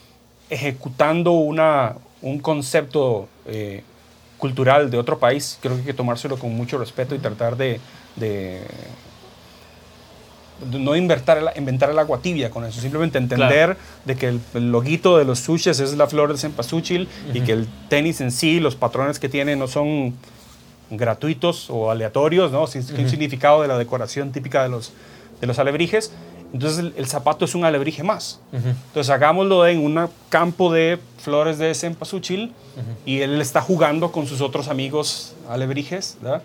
[0.50, 3.82] ejecutando una, un concepto eh,
[4.40, 7.80] cultural de otro país, creo que hay que tomárselo con mucho respeto y tratar de,
[8.16, 8.62] de
[10.72, 14.72] no inventar el, inventar el agua tibia con eso, simplemente entender de que el, el
[14.72, 18.60] loguito de los sushis es la flor de cempasúchil y que el tenis en sí,
[18.60, 20.14] los patrones que tiene no son
[20.90, 22.66] gratuitos o aleatorios, ¿no?
[22.66, 24.92] Sin, sin un significado de la decoración típica de los,
[25.40, 26.12] de los alebrijes.
[26.52, 28.40] Entonces el, el zapato es un alebrije más.
[28.52, 32.52] Entonces hagámoslo en un campo de flores de cempasúchil
[33.06, 36.42] y él está jugando con sus otros amigos alebrijes, ¿verdad?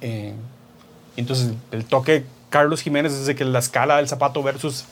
[0.00, 0.34] Eh,
[1.16, 4.84] entonces el toque Carlos Jiménez es de que la escala del zapato versus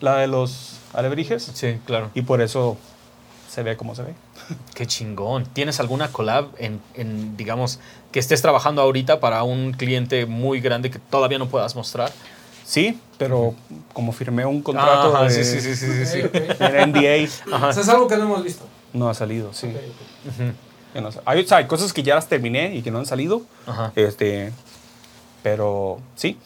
[0.00, 2.10] la de los alebrijes Sí, claro.
[2.14, 2.76] y por eso
[3.48, 4.14] se ve como se ve.
[4.74, 5.44] Qué chingón.
[5.46, 7.78] ¿Tienes alguna collab en, en, digamos,
[8.12, 12.12] que estés trabajando ahorita para un cliente muy grande que todavía no puedas mostrar?
[12.68, 13.54] Sí, pero
[13.94, 17.24] como firmé un contrato Ajá, de, sí, sí, sí, sí, NDA,
[17.68, 18.62] O sea, es algo que no hemos visto.
[18.92, 19.72] no ha salido, sí.
[21.24, 23.40] Hay, o sea, hay cosas que ya las terminé y que no han salido.
[23.66, 23.90] Ajá.
[23.96, 24.52] Este,
[25.42, 26.36] pero sí,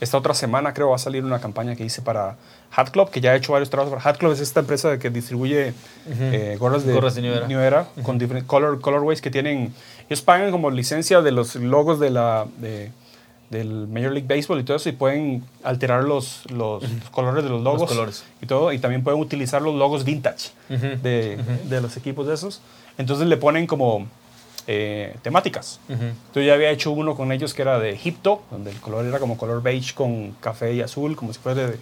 [0.00, 2.36] esta otra semana creo va a salir una campaña que hice para
[2.76, 4.32] Hat Club, que ya he hecho varios trabajos para Hat Club.
[4.32, 5.74] Es esta empresa que distribuye
[6.06, 7.88] eh, gorras de, Gorras de New Era.
[8.04, 9.74] con diferentes color, colorways que tienen.
[10.08, 12.92] Ellos pagan como licencia de los logos de la, de-
[13.54, 17.48] del Major League Baseball y todo eso y pueden alterar los, los, los colores de
[17.50, 18.24] los logos colores.
[18.42, 18.72] y todo.
[18.72, 21.00] Y también pueden utilizar los logos vintage Ujú.
[21.02, 22.60] de, de los equipos de esos.
[22.98, 24.06] Entonces le ponen como
[24.66, 25.80] eh, temáticas.
[25.88, 29.18] Entonces ya había hecho uno con ellos que era de Egipto, donde el color era
[29.18, 31.78] como color beige con café y azul, como si fuera de,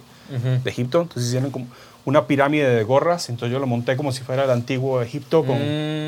[0.63, 1.01] de Egipto.
[1.01, 1.67] Entonces hicieron como
[2.05, 3.29] una pirámide de gorras.
[3.29, 5.57] Entonces yo lo monté como si fuera el antiguo Egipto con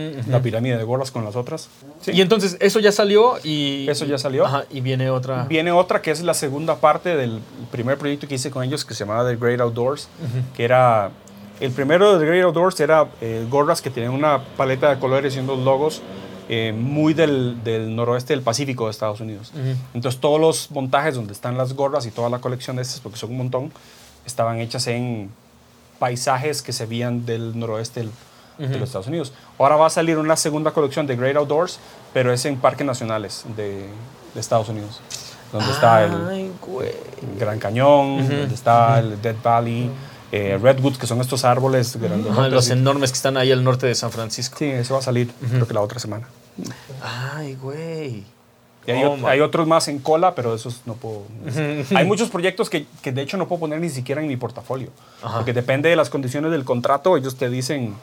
[0.05, 1.69] Mm, la pirámide de gorras con las otras.
[2.01, 2.11] Sí.
[2.13, 3.87] Y entonces eso ya salió y...
[3.89, 4.45] Eso ya salió.
[4.45, 5.45] Ajá, y viene otra...
[5.45, 7.39] Viene otra que es la segunda parte del
[7.71, 10.07] primer proyecto que hice con ellos que se llamaba The Great Outdoors,
[10.55, 11.11] que era
[11.59, 15.35] el primero de The Great Outdoors era eh, gorras que tenían una paleta de colores
[15.35, 16.01] y unos logos
[16.49, 19.51] eh, muy del, del noroeste del Pacífico de Estados Unidos.
[19.53, 19.75] Ujú.
[19.93, 23.17] Entonces todos los montajes donde están las gorras y toda la colección de estas, porque
[23.17, 23.71] son un montón,
[24.25, 25.31] estaban hechas en
[25.99, 28.11] paisajes que se veían del noroeste del-
[28.57, 29.33] de los Estados Unidos.
[29.59, 31.77] Ahora va a salir una segunda colección de Great Outdoors,
[32.13, 33.85] pero es en parques nacionales de,
[34.33, 35.01] de Estados Unidos,
[35.51, 36.91] donde está el Ay, güey.
[37.37, 39.89] Gran Cañón, donde está el Dead Valley,
[40.31, 42.31] eh, Redwoods, que son estos árboles grandes.
[42.31, 44.55] Ajá, los enormes que están ahí al norte de San Francisco.
[44.57, 46.25] Sí, eso va a salir creo que la otra semana.
[47.35, 48.23] Ay, güey.
[48.87, 51.23] Y hay, Oh, hay otros más en cola, pero esos no puedo.
[51.95, 54.89] hay muchos proyectos que, que de hecho no puedo poner ni siquiera en mi portafolio.
[55.23, 55.37] Ajá.
[55.37, 57.95] Porque depende de las condiciones del contrato, ellos te dicen,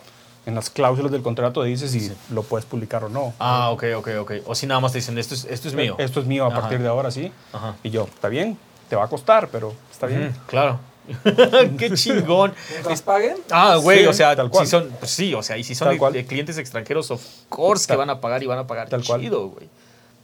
[0.44, 3.32] en las cláusulas del contrato, te dices si lo puedes publicar o no.
[3.38, 4.32] Ah, ok, ok, ok.
[4.46, 5.94] O si nada más te dicen, esto es, esto es mío.
[5.98, 6.60] Esto es mío a Ajá.
[6.62, 7.30] partir de ahora, sí.
[7.52, 7.76] Ajá.
[7.84, 10.34] Y yo, está bien, te va a costar, pero está bien.
[10.46, 10.80] Claro.
[11.78, 12.54] Qué chingón.
[12.70, 14.64] Mientras paguen, Ah, güey, Sí, o sea, tal cual.
[14.66, 17.86] si son, pues sí, o sea, y si son de, de clientes extranjeros, of course
[17.86, 19.20] que van a pagar y van a pagar tal cual.
[19.20, 19.68] chido, güey.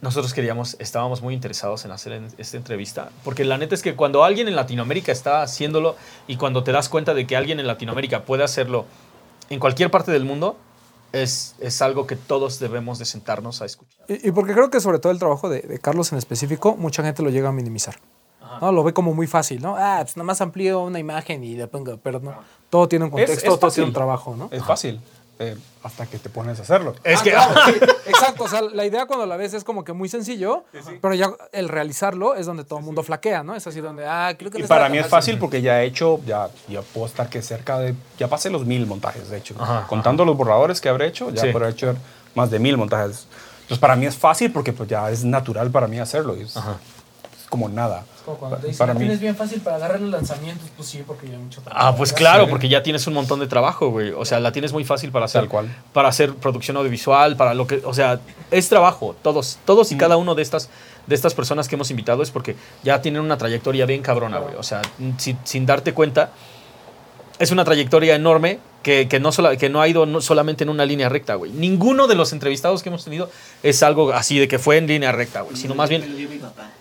[0.01, 3.95] Nosotros queríamos, estábamos muy interesados en hacer en- esta entrevista, porque la neta es que
[3.95, 5.95] cuando alguien en Latinoamérica está haciéndolo
[6.27, 8.85] y cuando te das cuenta de que alguien en Latinoamérica puede hacerlo
[9.49, 10.55] en cualquier parte del mundo,
[11.11, 14.05] es, es algo que todos debemos de sentarnos a escuchar.
[14.07, 17.03] Y, y porque creo que sobre todo el trabajo de, de Carlos en específico, mucha
[17.03, 17.95] gente lo llega a minimizar.
[18.61, 18.71] ¿no?
[18.71, 19.75] Lo ve como muy fácil, ¿no?
[19.77, 22.35] Ah, pues nada más amplío una imagen y le pongo, pero no.
[22.69, 23.75] Todo tiene un contexto, es todo fácil.
[23.83, 24.49] tiene un trabajo, ¿no?
[24.51, 24.99] Es fácil,
[25.39, 26.93] eh, hasta que te pones a hacerlo.
[27.03, 27.31] Es Ah, que...
[27.31, 27.71] claro, sí,
[28.07, 30.65] exacto, o sea, la idea cuando la ves es como que muy sencillo,
[31.01, 33.55] pero ya el realizarlo es donde todo el mundo flaquea, ¿no?
[33.55, 36.19] Es así donde, ah, creo que Y para mí es fácil porque ya he hecho,
[36.25, 39.55] ya, ya puedo estar que cerca de, ya pasé los mil montajes, de hecho.
[39.59, 41.51] Ajá, Contando los borradores que habré hecho, ya Sí.
[41.51, 41.95] por hecho
[42.35, 43.25] más de mil montajes.
[43.61, 46.35] Entonces para mí es fácil porque pues ya es natural para mí hacerlo.
[46.35, 46.77] y Es, Ajá.
[47.49, 48.03] Es como nada.
[48.25, 49.05] Como cuando te dicen, para "La mí.
[49.05, 51.87] tienes bien fácil para agarrar los lanzamientos, pues sí, porque ya hay mucho trabajo.
[51.87, 54.11] Ah, pues claro, porque ya tienes un montón de trabajo, güey.
[54.11, 55.41] O sea, la tienes muy fácil para hacer.
[55.41, 55.75] Tal cual.
[55.91, 57.81] Para hacer producción audiovisual, para lo que.
[57.85, 58.19] O sea,
[58.51, 59.15] es trabajo.
[59.23, 60.69] Todos, todos y cada uno de estas,
[61.07, 64.53] de estas personas que hemos invitado es porque ya tienen una trayectoria bien cabrona, güey.
[64.55, 64.81] O sea,
[65.17, 66.29] sin, sin darte cuenta,
[67.39, 70.69] es una trayectoria enorme que, que no, sola- que no ha ido no solamente en
[70.69, 71.51] una línea recta, güey.
[71.51, 73.29] Ninguno de los entrevistados que hemos tenido
[73.63, 75.55] es algo así de que fue en línea recta, güey.
[75.55, 76.01] Sino más bien.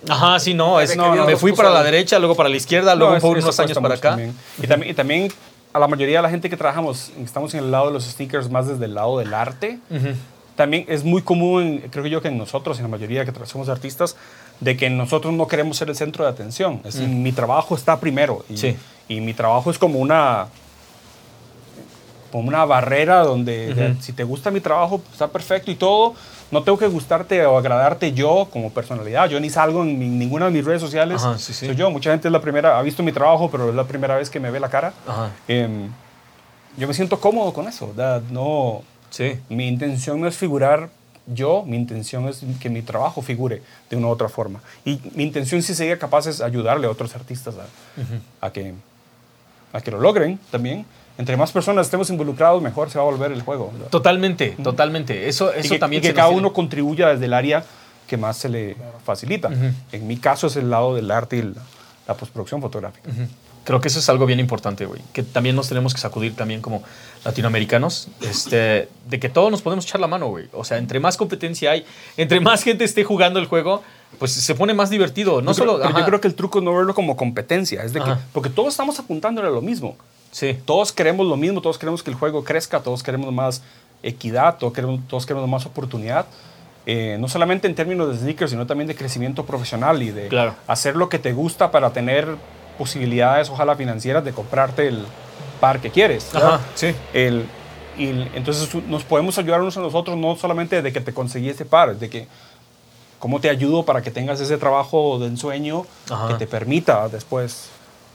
[0.09, 0.81] Ajá, sí, no.
[0.81, 3.61] Es, No, no, me fui para la derecha, luego para la izquierda, luego eso- unos
[3.61, 4.09] años para acá.
[4.11, 4.35] también.
[4.63, 5.33] Y, también, y también
[5.73, 8.51] a la mayoría de la gente que trabajamos, estamos en el lado de los sneakers
[8.51, 9.79] más desde el lado del arte.
[9.91, 10.09] Ujú.
[10.57, 13.69] También es muy común, creo que yo que en nosotros, en la mayoría que somos
[13.69, 14.17] artistas,
[14.59, 16.81] de que nosotros no queremos ser el centro de atención.
[16.85, 18.45] Es, Mi trabajo está primero.
[18.51, 18.77] Y, Sí.
[19.09, 20.47] Y mi trabajo es como una,
[22.31, 24.03] como una barrera donde de- Ujú.
[24.03, 26.15] si te gusta mi trabajo, pues, está perfecto y todo.
[26.51, 29.29] No tengo que gustarte o agradarte yo como personalidad.
[29.29, 31.23] Yo ni salgo en mi- ninguna de mis redes sociales.
[31.23, 31.67] Ajá, sí, sí.
[31.67, 31.91] Soy yo.
[31.91, 34.41] Mucha gente es la primera, ha visto mi trabajo, pero es la primera vez que
[34.41, 34.93] me ve la cara.
[35.07, 35.31] Ajá.
[35.47, 35.91] Em,
[36.77, 37.89] yo me siento cómodo con eso.
[37.89, 38.23] ¿verdad?
[38.31, 39.39] No, Sí.
[39.49, 40.89] mi intención no es figurar
[41.27, 44.61] yo, mi intención es que mi trabajo figure de una u otra forma.
[44.87, 48.73] Y mi intención, si sería capaz, es ayudarle a otros artistas a, a que,
[49.73, 50.85] a que lo logren también.
[51.19, 53.71] Entre más personas estemos involucrados, mejor se va a volver el juego.
[53.73, 53.89] ¿verdad?
[53.89, 55.29] Totalmente, totalmente.
[55.29, 57.65] Eso, Y eso que, también y que cada uno contribuya desde el área
[58.07, 59.51] que más se le facilita.
[59.93, 61.63] En mi caso es el lado del arte y la,
[62.07, 63.11] la postproducción fotográfica.
[63.65, 65.03] Creo que eso es algo bien importante, güey.
[65.13, 66.83] Que también nos tenemos que sacudir también como
[67.25, 70.49] latinoamericanos, este, de que todos nos podemos echar la mano, güey.
[70.53, 71.85] O sea, entre más competencia hay,
[72.17, 73.83] entre más gente esté jugando el juego,
[74.19, 75.43] pues se pone más divertido.
[75.43, 75.77] No Yo creo- solo...
[75.79, 75.99] pero ajá.
[76.01, 78.69] yo creo que el truco es no verlo como competencia, es de que, porque todos
[78.71, 79.97] estamos apuntándole a lo mismo.
[80.31, 80.59] Sí.
[80.65, 83.63] Todos queremos lo mismo, todos queremos que el juego crezca, todos queremos más
[84.03, 86.27] equidad, todos queremos, todos queremos más oportunidad.
[86.87, 90.55] Eh, no solamente en términos de sneakers, sino también de crecimiento profesional y de Claro.
[90.67, 92.29] hacer lo que te gusta para tener
[92.79, 95.05] posibilidades, ojalá financieras, de comprarte el
[95.61, 96.35] par que quieres.
[96.35, 96.95] Ajá, sí.
[97.13, 97.45] El,
[97.99, 101.49] y entonces nos podemos ayudar unos a los otros, no solamente de que te conseguí
[101.49, 102.29] este par, de que
[103.19, 106.29] cómo te ayudo para que tengas ese trabajo de ensueño Ajá.
[106.29, 107.69] que te permita después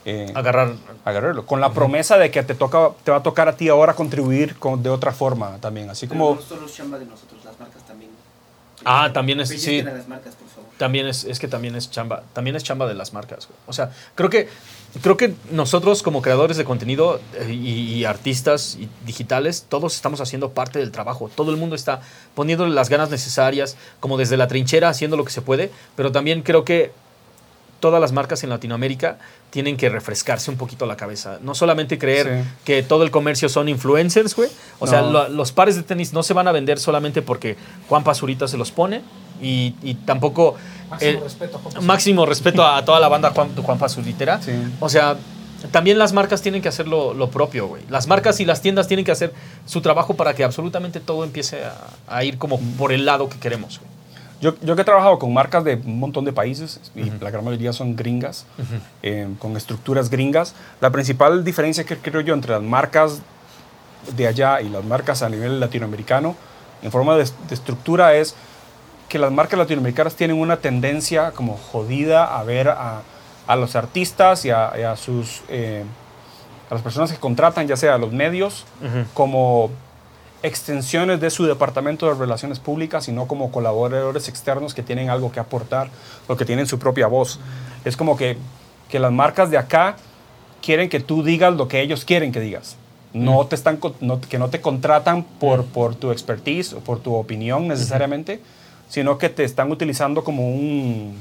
[0.06, 0.74] eh, Agarrar...
[1.06, 1.46] agarrarlo.
[1.46, 4.58] Con la promesa de que te, toca, te va a tocar a ti ahora contribuir
[4.58, 5.90] con, de otra forma también.
[5.90, 6.36] Así Pero como...
[6.36, 8.12] no solo es chamba de nosotros, las marcas también.
[8.86, 9.82] Ah, también es- sí.
[9.82, 10.70] las marcas, por favor.
[10.78, 13.48] También es, es que también es chamba, también es chamba de las marcas.
[13.68, 14.50] O sea, creo que,
[15.02, 20.22] creo que nosotros como creadores de contenido eh, y, y artistas y digitales, todos estamos
[20.22, 21.30] haciendo parte del trabajo.
[21.36, 22.02] Todo el mundo está
[22.36, 25.72] poniéndole las ganas necesarias, como desde la trinchera, haciendo lo que se puede.
[25.96, 26.92] Pero también creo que
[27.80, 29.18] todas las marcas en Latinoamérica
[29.50, 31.40] tienen que refrescarse un poquito la cabeza.
[31.42, 32.50] No solamente creer Sí.
[32.64, 34.50] que todo el comercio son influencers, güey.
[34.80, 37.58] O sea, lo- los pares de tenis no se van a vender solamente porque
[37.90, 39.02] Juan Pazurita se los pone
[39.42, 40.56] y, y tampoco...
[40.94, 41.88] Máximo eh, respeto, Juan Pazurita.
[41.88, 44.42] máximo respeto a toda la banda Juan, Juan Pazuritera.
[44.42, 44.52] Sí.
[44.80, 45.18] O sea,
[45.72, 47.84] también las marcas tienen que hacer lo, lo propio, güey.
[47.90, 49.34] Las marcas y las tiendas tienen que hacer
[49.66, 51.76] su trabajo para que absolutamente todo empiece a,
[52.08, 53.92] a ir como por el lado que queremos, güey.
[54.42, 57.46] Yo, yo que he trabajado con marcas de un montón de países, y la gran
[57.46, 58.46] mayoría son gringas,
[59.02, 63.22] eh, con estructuras gringas, la principal diferencia que creo yo entre las marcas
[64.18, 66.36] de allá y las marcas a nivel latinoamericano,
[66.82, 68.36] en forma de, de estructura, es
[69.14, 73.04] que las marcas latinoamericanas tienen una tendencia como jodida a ver a,
[73.46, 75.44] a los artistas y a, y a sus...
[75.50, 75.84] eh,
[76.70, 78.66] a las personas que contratan, ya sea a los medios,
[79.14, 79.70] como
[80.42, 85.32] extensiones de su departamento de relaciones públicas y no como colaboradores externos que tienen algo
[85.32, 85.90] que aportar
[86.28, 87.40] o que tienen su propia voz.
[87.86, 88.38] Es como que,
[88.90, 89.96] que las marcas de acá
[90.64, 92.76] quieren que tú digas lo que ellos quieren que digas.
[93.14, 97.14] No te están, no- que no te contratan por, por tu expertise o por tu
[97.14, 98.42] opinión necesariamente,
[98.94, 101.18] sino que te están utilizando como un,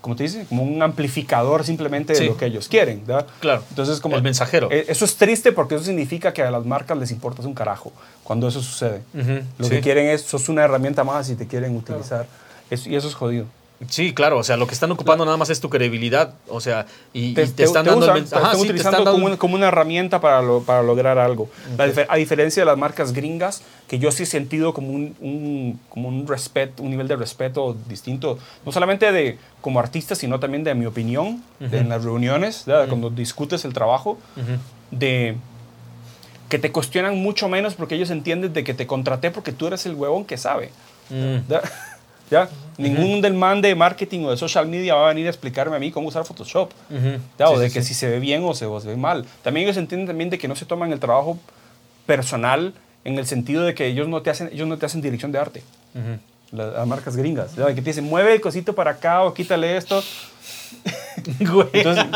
[0.00, 0.44] ¿cómo te dice?
[0.48, 2.24] Como un amplificador simplemente de Sí.
[2.26, 3.04] lo que ellos quieren.
[3.06, 3.28] ¿verdad?
[3.38, 3.62] Claro.
[3.70, 4.68] Entonces, como El mensajero.
[4.72, 7.92] eh, Eso es triste porque eso significa que a las marcas les importa un carajo
[8.24, 9.02] cuando eso sucede.
[9.14, 9.70] Ujú, Lo sí.
[9.70, 12.26] que quieren es, sos una herramienta más y te quieren utilizar.
[12.70, 13.46] Es- y eso es jodido.
[13.90, 16.86] Sí, claro, o sea, lo que están ocupando nada más es tu credibilidad, o sea,
[17.12, 18.44] y, y te, Te, están te dando usan, el te mensaje.
[18.46, 21.50] están utilizando como, una, como una herramienta para, lo- para lograr algo.
[21.76, 25.14] La difer- a diferencia de las marcas gringas, que yo sí he sentido como un,
[25.20, 30.40] un- como un respeto, un nivel de respeto distinto, no solamente de como artista, sino
[30.40, 32.88] también de mi opinión, de en las reuniones, ¿verdad?
[32.88, 34.16] cuando discutes el trabajo,
[34.90, 35.36] de
[36.48, 39.84] que te cuestionan mucho menos porque ellos entienden de que te contraté porque tú eres
[39.84, 40.70] el huevón que sabe.
[41.10, 41.36] Mm.
[42.30, 42.44] ¿Ya?
[42.44, 42.50] ¿Ya?
[42.78, 45.78] Ningún del man de marketing o de social media va a venir a explicarme a
[45.78, 46.70] mí cómo usar Photoshop.
[47.38, 47.46] ¿Ya?
[47.46, 47.88] Sí, o de sí, que sí.
[47.88, 49.24] si se ve bien o se, o se ve mal.
[49.42, 51.38] También ellos entienden también de que no se toman el trabajo
[52.06, 52.74] personal
[53.04, 55.38] en el sentido de que ellos no te hacen, ellos no te hacen dirección de
[55.38, 55.62] arte.
[56.52, 57.56] Las, las marcas gringas.
[57.56, 57.66] ¿ya?
[57.68, 60.02] Que te dicen, mueve el cosito para acá o quítale esto.
[61.72, 62.06] Entonces,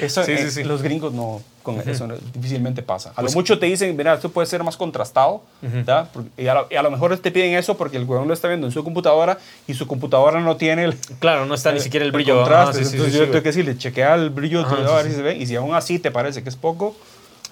[0.00, 1.42] eso, eh, los gringos no,
[1.76, 3.10] con eso no- difícilmente pasa.
[3.10, 5.42] A Pues- lo mucho te dicen, mira, esto puede ser más contrastado,
[5.86, 6.08] ¿ya?
[6.12, 8.34] Porque- y, a lo, y a lo mejor te piden eso porque el huevón lo
[8.34, 11.80] está viendo en su computadora y su computadora no tiene el, claro, no está ni
[11.80, 12.36] siquiera el brillo.
[12.36, 12.80] contraste.
[12.80, 15.06] Ajá, sí, Entonces sí, yo sí, tengo que decirle, chequea el brillo Ajá, a ver
[15.10, 15.36] si se ve.
[15.36, 16.96] Y si aún así te parece que es poco,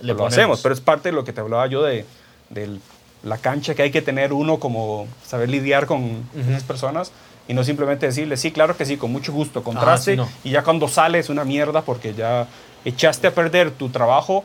[0.01, 0.33] Le lo ponemos.
[0.35, 0.61] hacemos.
[0.63, 2.05] Pero es parte de lo que te hablaba yo de,
[2.51, 2.79] de
[3.23, 7.11] la cancha que hay que tener uno como saber lidiar con esas personas
[7.49, 10.13] y no simplemente decirle, sí, claro que sí, con mucho gusto, contraste.
[10.13, 10.29] sí, no.
[10.45, 12.47] Y ya cuando sale es una mierda porque ya
[12.87, 14.45] echaste a perder tu trabajo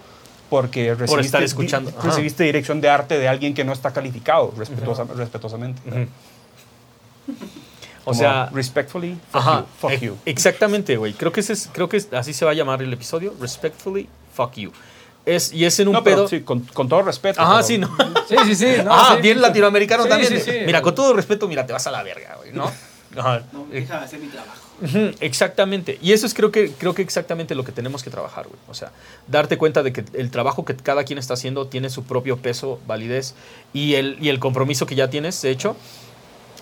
[0.49, 1.91] porque recibiste, estar escuchando.
[1.91, 2.07] di- Ajá.
[2.09, 5.81] recibiste dirección de arte de alguien que no está calificado, respetuosa- respetuosamente.
[8.03, 9.65] O sea, respectfully, fuck Ajá, you.
[9.89, 10.17] Fuck you.
[10.25, 11.13] Exactamente, güey.
[11.13, 13.33] Creo que ese es, creo que es- así se va a llamar el episodio.
[13.39, 14.71] Respectfully, fuck you.
[15.23, 16.27] Es, y es en un No, pero pedo.
[16.27, 17.39] sí, con, con todo respeto.
[17.39, 17.95] Ajá, pero- sí, ¿no?
[18.27, 18.75] Sí, sí, sí.
[18.83, 19.21] no, ah, sí.
[19.21, 20.33] bien latinoamericano Sí, también.
[20.33, 20.57] sí, sí.
[20.65, 22.71] Mira, con todo respeto, mira, te vas a la verga, güey, ¿no?
[23.17, 23.43] Ajá.
[23.53, 24.60] No deja hacer mi trabajo.
[25.19, 25.99] Exactamente.
[26.01, 28.59] Y eso es creo que, creo que exactamente lo que tenemos que trabajar, güey.
[28.69, 28.91] O sea,
[29.27, 32.79] darte cuenta de que el trabajo que cada quien está haciendo tiene su propio peso,
[32.87, 33.35] validez
[33.73, 35.75] y el, y el compromiso que ya tienes, de hecho,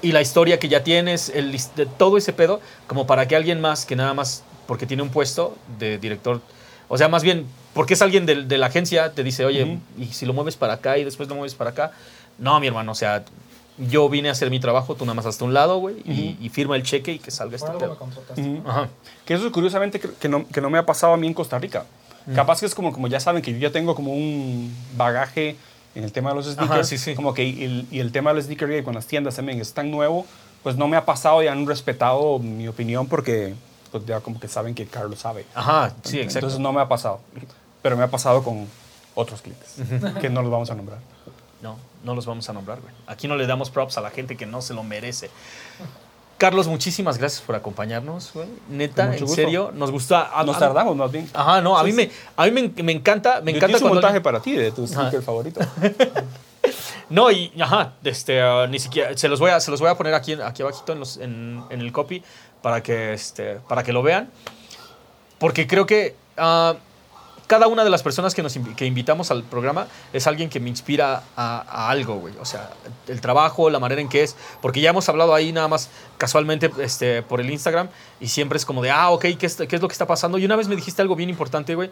[0.01, 3.59] y la historia que ya tienes, el, de todo ese pedo, como para que alguien
[3.61, 6.41] más que nada más, porque tiene un puesto de director,
[6.87, 10.05] o sea, más bien, porque es alguien de, de la agencia, te dice, oye, y
[10.07, 11.91] si lo mueves para acá y después lo mueves para acá.
[12.39, 13.25] No, mi hermano, o sea,
[13.79, 16.49] yo vine a hacer mi trabajo, tú nada más hasta un lado, güey, y, y
[16.49, 17.97] firma el cheque y que salga este pedo.
[18.37, 18.61] Ujú.
[18.67, 18.89] Ajá.
[19.25, 21.57] Que eso curiosamente que, que no, que no me ha pasado a mí en Costa
[21.57, 21.85] Rica.
[22.25, 22.35] Mm.
[22.35, 25.55] Capaz que es como, como ya saben que yo ya tengo como un bagaje
[25.95, 26.71] en el tema de los sneakers.
[26.71, 27.15] Ajá, sí, sí.
[27.15, 29.89] Como que el, y el tema del sneaker game con las tiendas también es tan
[29.89, 30.25] nuevo,
[30.61, 33.55] pues no me ha pasado y han respetado mi opinión porque
[33.91, 35.45] pues ya como que saben que Carlos sabe.
[35.55, 36.39] Ajá, sí, exacto.
[36.39, 37.21] Entonces no me ha pasado.
[37.81, 38.67] Pero me ha pasado con
[39.15, 39.75] otros clientes
[40.21, 40.99] que no los vamos a nombrar.
[41.61, 42.93] No, no los vamos a nombrar, güey.
[43.07, 45.29] Aquí no le damos props a la gente que no se lo merece.
[46.37, 48.47] Carlos, muchísimas gracias por acompañarnos, güey.
[48.69, 50.15] Neta, en serio, nos gustó.
[50.15, 51.29] a- Nos a- tardamos más bien.
[51.33, 54.21] Ajá, no, a mí, me, a mí me, me encanta, me Yo encanta un montaje
[54.21, 55.59] para ti de tu sneaker favorito.
[57.09, 59.95] No, y ajá, este, ah, ni siquiera, se los voy a, se los voy a
[59.95, 62.21] poner aquí, aquí abajito en, los, en, en el copy
[62.61, 64.29] para que, este, para que lo vean.
[65.39, 66.75] Porque creo que ah,
[67.49, 70.69] cada una de las personas que nos que invitamos al programa es alguien que me
[70.69, 72.35] inspira a, a algo, güey.
[72.39, 72.69] O sea,
[73.07, 74.35] el trabajo, la manera en que es.
[74.61, 75.89] Porque ya hemos hablado ahí nada más
[76.19, 77.89] casualmente este, por el Instagram
[78.19, 80.37] y siempre es como de, ah, ok, ¿qué es, qué es lo que está pasando?
[80.37, 81.89] Y una vez me dijiste algo bien importante, güey.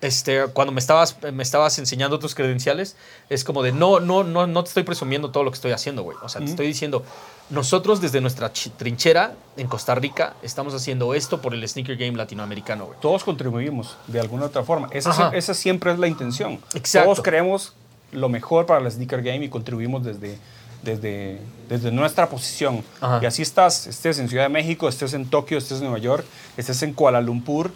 [0.00, 2.96] Este, cuando me estabas, me estabas enseñando tus credenciales,
[3.28, 6.02] es como de, no, no, no, no te estoy presumiendo todo lo que estoy haciendo,
[6.02, 6.16] güey.
[6.22, 7.02] O sea, te estoy diciendo,
[7.50, 12.86] nosotros desde nuestra trinchera en Costa Rica estamos haciendo esto por el sneaker game latinoamericano,
[12.86, 12.98] güey.
[13.00, 14.88] todos contribuimos de alguna u otra forma.
[14.92, 16.60] Esa, esa siempre es la intención.
[16.74, 17.06] Exacto.
[17.10, 17.72] Todos queremos
[18.12, 20.38] lo mejor para el sneaker game y contribuimos desde,
[20.82, 22.84] desde, desde nuestra posición.
[23.00, 23.20] Ajá.
[23.22, 26.24] Y así estás, estés en Ciudad de México, estés en Tokio, estés en Nueva York,
[26.56, 27.70] estés en Kuala Lumpur,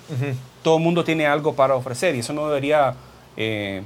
[0.62, 2.94] todo el mundo tiene algo para ofrecer y eso no debería
[3.36, 3.82] eh,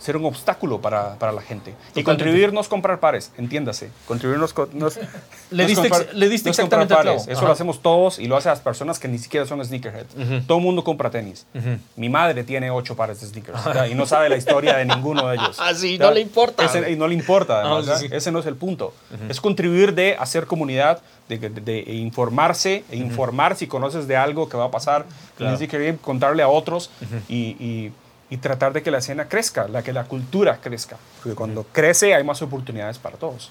[0.00, 1.70] ser un obstáculo para, para la gente.
[1.70, 2.04] Y Totalmente.
[2.04, 3.90] contribuir no es comprar pares, entiéndase.
[4.08, 4.96] Contribuir no es, co- no es-
[5.50, 7.22] Le no es diste comprar- ex- le diste no es comprar exactamente pares.
[7.24, 7.32] clavo.
[7.32, 7.46] Eso Ajá.
[7.48, 10.14] lo hacemos todos y lo hacen las personas que ni siquiera son sneakerheads.
[10.14, 10.40] Ujú.
[10.46, 11.46] Todo el mundo compra tenis.
[11.54, 11.76] Ujú.
[11.96, 13.86] Mi madre tiene ocho pares de sneakers ¿ya?
[13.88, 15.56] y no sabe la historia de ninguno de ellos.
[15.60, 16.06] Ah, sí, ¿ya?
[16.06, 16.64] no le importa.
[16.64, 18.08] Ese- y no le importa, además, Ah, sí, ¿ya?
[18.10, 18.16] sí.
[18.16, 18.94] Ese no es el punto.
[19.28, 24.48] Es contribuir de hacer comunidad, de, de- de informarse, e informar si conoces de algo
[24.48, 25.04] que va a pasar
[25.36, 25.56] Claro.
[25.56, 26.90] sneaker game, contarle a otros
[27.28, 27.92] y, y-
[28.30, 30.96] y tratar de que la escena crezca, la que la cultura crezca.
[31.22, 33.50] Porque cuando crece hay más oportunidades para todos.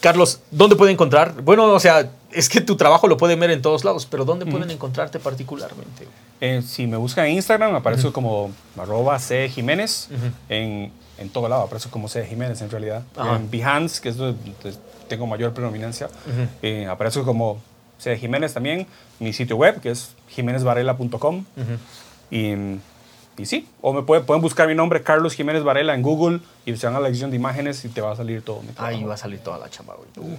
[0.00, 1.42] Carlos, ¿dónde puede encontrar?
[1.42, 4.46] Bueno, o sea, es que tu trabajo lo pueden ver en todos lados, pero ¿dónde
[4.46, 6.08] pueden encontrarte particularmente?
[6.40, 10.08] Eh, si me buscan en Instagram, aparezco como arroba C Jiménez.
[10.48, 13.02] en, en todo lado aparezco como C Jiménez en realidad.
[13.16, 13.36] Ajá.
[13.36, 14.38] En Behance, que es donde
[15.08, 16.08] tengo mayor predominancia,
[16.62, 17.60] eh, aparezco como
[17.98, 18.86] C Jiménez también.
[19.18, 21.44] Mi sitio web, que es jiménezvarela.com.
[22.30, 22.54] y,
[23.38, 26.76] y sí, o me puede- pueden buscar mi nombre, Carlos Jiménez Varela, en Google y
[26.76, 28.68] se van a la sección de imágenes y te va a salir todo mi.
[28.76, 30.32] Ahí va a salir toda la chamba, güey.
[30.32, 30.38] Uf,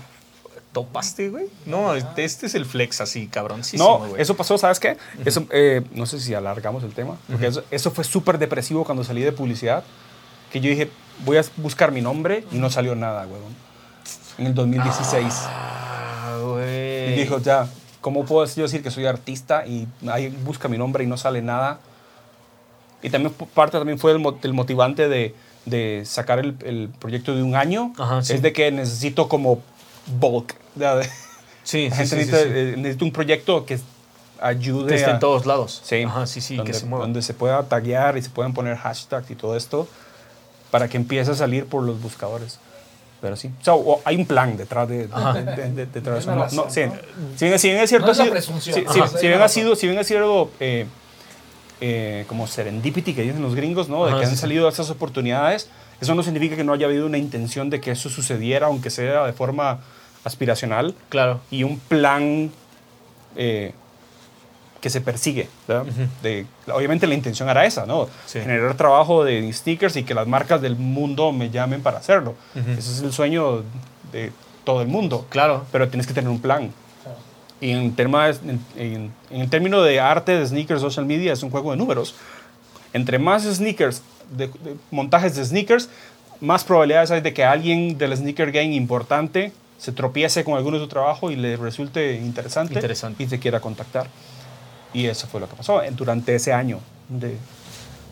[0.73, 1.45] ¿Topaste, güey?
[1.65, 4.21] No, este este es el flex así, cabroncísimo, No, güey.
[4.21, 4.97] eso pasó, ¿sabes qué?
[5.25, 9.03] Eso, eh, no sé si alargamos el tema, porque eso, eso fue súper depresivo cuando
[9.03, 9.83] salí de publicidad,
[10.51, 10.89] que yo dije,
[11.25, 13.55] voy a buscar mi nombre y no salió nada, huevón.
[14.37, 15.33] En el 2016.
[15.47, 17.15] Ah, y güey.
[17.15, 17.67] dijo, ya,
[18.01, 21.41] ¿cómo puedo yo decir que soy artista y ahí busca mi nombre y no sale
[21.41, 21.79] nada?
[23.01, 27.35] Y también parte también fue el, mo- el motivante de, de sacar el, el proyecto
[27.35, 28.33] de un año, Ajá, sí.
[28.33, 29.59] es de que necesito como
[30.19, 30.55] bulk.
[31.63, 33.77] Sí, sí, sí, sí, eh, necesita un proyecto que
[34.39, 35.81] ayude Que esté a- en todos lados.
[35.83, 37.03] Sí, Ajá, sí, sí, donde, que se mueva.
[37.03, 39.85] donde se pueda taguear y se puedan poner hashtags y todo esto
[40.71, 42.59] para que empiece a salir por los buscadores.
[43.19, 46.19] Pero sí, o sea, o- hay un plan detrás de, de- de- de- detrás de
[46.21, 46.31] eso.
[46.35, 46.51] No, no.
[46.65, 46.69] ¿no?
[46.69, 48.75] Si bien, si bien es cierto, No es la si- presunción.
[48.75, 50.85] si, Ajá, si- sí, si hay bien ha sido, si bien ha sido eh,
[51.81, 54.05] eh, como serendipity que dicen los gringos, ¿no?
[54.05, 54.37] De Ajá, que han sí.
[54.37, 55.69] salido esas oportunidades,
[56.01, 59.25] eso no significa que no haya habido una intención de que eso sucediera, aunque sea
[59.25, 59.79] de forma
[60.23, 61.39] aspiracional Claro.
[61.51, 62.51] y un plan
[63.35, 63.73] eh,
[64.81, 65.47] que se persigue.
[65.67, 65.85] ¿verdad?
[66.23, 68.07] de, obviamente la intención era esa, ¿no?
[68.25, 68.39] Sí.
[68.39, 72.35] Generar trabajo de sneakers y que las marcas del mundo me llamen para hacerlo.
[72.55, 72.71] Ujú.
[72.71, 73.63] Ese es el sueño
[74.11, 74.31] de
[74.63, 75.25] todo el mundo.
[75.29, 75.65] Claro.
[75.71, 76.71] Pero tienes que tener un plan.
[77.59, 81.49] En, temas, en, en- en el término de arte de sneakers, social media, es un
[81.49, 82.13] juego de números.
[82.93, 84.01] Entre más sneakers,
[84.35, 85.89] de, de montajes de sneakers,
[86.39, 90.83] más probabilidades hay de que alguien del sneaker game importante se tropiece con alguno de
[90.83, 93.23] su trabajo y le resulte interesante, Interesante.
[93.23, 94.07] y te quiera contactar.
[94.93, 96.79] Y eso fue lo que pasó en- durante ese año
[97.09, 97.37] de,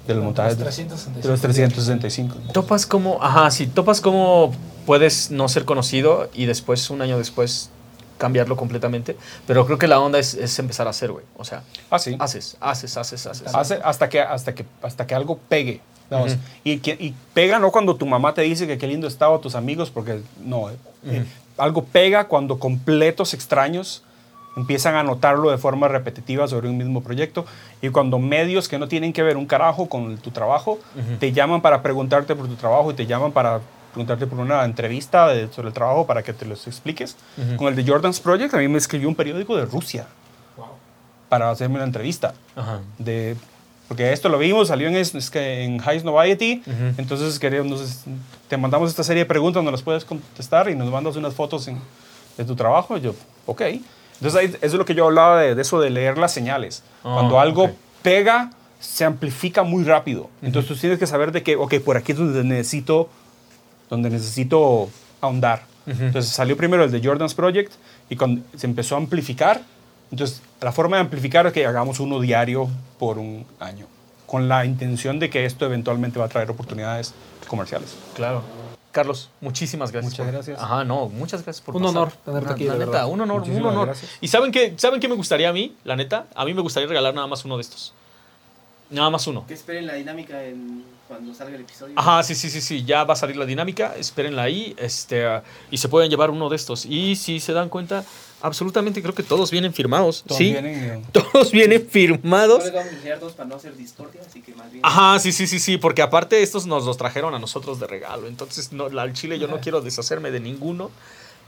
[0.07, 1.21] de los montajes de, 365.
[1.21, 2.35] de los 365.
[2.53, 4.53] Topas como, ajá, sí, topas como
[4.85, 7.69] puedes no ser conocido y después, un año después,
[8.17, 11.25] cambiarlo completamente, pero creo que la onda es, es empezar a hacer, güey.
[11.37, 12.15] O sea, Ah, sí.
[12.19, 13.53] haces, haces, haces, haces.
[13.55, 15.81] Hace hasta que, hasta que, hasta que algo pegue.
[16.09, 16.33] vamos.
[16.33, 16.39] Ujú.
[16.63, 19.55] y, que- y pega no cuando tu mamá te dice que qué lindo estaba tus
[19.55, 20.69] amigos, porque no.
[20.69, 20.75] eh,
[21.05, 21.25] eh,
[21.57, 24.03] algo pega cuando completos extraños
[24.57, 27.45] empiezan a notarlo de forma repetitiva sobre un mismo proyecto
[27.81, 30.79] y cuando medios que no tienen que ver un carajo con tu trabajo
[31.19, 33.59] te llaman para preguntarte por tu trabajo y te llaman para
[33.95, 37.15] preguntarte por una entrevista de- sobre el trabajo para que te los expliques.
[37.57, 40.05] Con el de Jordan's Project a mí me escribió un periódico de Rusia
[41.29, 42.81] para hacerme una entrevista Ajá.
[42.99, 43.35] de
[43.87, 46.63] porque esto lo vimos, salió en, es, que en High Noviety,
[46.97, 48.03] entonces queríamos, entonces,
[48.47, 51.67] te mandamos esta serie de preguntas, nos las puedes contestar y nos mandas unas fotos
[51.67, 51.79] en-
[52.35, 52.97] de tu trabajo.
[52.97, 53.13] Y yo,
[53.45, 53.61] ok.
[53.61, 56.81] Entonces ahí- eso es lo que yo hablaba de, de eso de leer las señales.
[57.03, 57.71] Ah, Cuando algo ok.
[58.01, 58.49] pega,
[58.79, 60.29] se amplifica muy rápido.
[60.41, 63.07] Entonces tú tienes que saber de que, ok, por aquí es donde necesito,
[63.89, 64.89] donde necesito
[65.21, 65.63] ahondar.
[65.87, 67.73] Entonces salió primero el de Jordan's Project
[68.09, 69.61] y cuando se empezó a amplificar,
[70.11, 72.67] entonces la forma de amplificar es que hagamos uno diario
[72.97, 73.85] por un año,
[74.25, 77.13] con la intención de que esto eventualmente va a traer oportunidades
[77.47, 77.95] comerciales.
[78.15, 78.41] Claro.
[78.91, 80.11] Carlos, muchísimas gracias.
[80.13, 80.59] Muchas por- gracias.
[80.59, 81.97] Ajá, no, muchas gracias por Un pasar.
[81.97, 83.85] honor tenerte La- aquí, La de neta, un honor, un honor.
[83.87, 84.11] gracias.
[84.21, 86.27] ¿Y saben qué, saben qué me gustaría a mí, la neta?
[86.33, 87.93] A mí me gustaría regalar nada más uno de estos.
[88.89, 89.45] Nada más uno.
[89.47, 91.93] Que esperen la dinámica en, cuando salga el episodio.
[91.97, 95.43] Ajá, sí, sí, sí, sí, ya va a salir la dinámica, espérenla ahí, este, ah,
[95.69, 96.85] y se pueden llevar uno de estos.
[96.85, 98.03] Y si se dan cuenta,
[98.41, 100.23] absolutamente creo que todos vienen firmados.
[100.25, 102.71] Todos sí, vienen, eh, todos vienen firmados.
[102.73, 104.83] vamos a enseñar para no hacer discordia, así que más bien.
[104.83, 108.27] Ajá, sí, sí, sí, sí, porque aparte estos nos los trajeron a nosotros de regalo,
[108.27, 110.89] entonces no, al chile yo no quiero deshacerme de ninguno,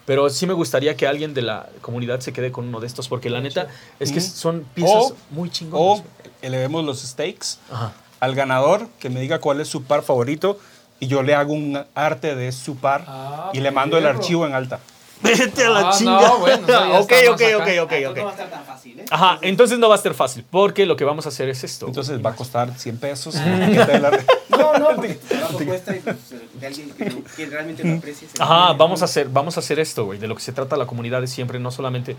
[0.05, 3.07] pero sí me gustaría que alguien de la comunidad se quede con uno de estos,
[3.09, 3.67] porque la neta
[3.99, 4.23] es que Mm.
[4.23, 6.03] son piezas O- muy o chingonas.
[6.41, 7.91] elevemos los stakes Ajá.
[8.19, 10.59] Al ganador, que me diga cuál es su par favorito,
[10.99, 14.45] y yo le hago un arte de su par Ah, y le mando el archivo
[14.47, 14.79] en alta.
[15.21, 16.35] Vete a la Ah, no, chinga.
[16.35, 18.17] bueno, eso ya ok, ok, ok, ok.
[18.17, 19.05] No va a estar tan fácil, ¿eh?
[19.09, 21.87] Ajá, entonces no va a ser fácil, porque lo que vamos a hacer es esto.
[21.87, 23.33] Entonces va a costar 100 pesos.
[23.35, 24.19] la-
[24.57, 25.19] No, no, porque
[25.65, 28.27] cuesta y pues, eh, de alguien que, que realmente lo aprecie.
[28.39, 29.03] Ajá, vamos ¿no?
[29.03, 30.17] a hacer, vamos a hacer esto, güey.
[30.19, 32.15] De lo que se trata la comunidad es siempre no solamente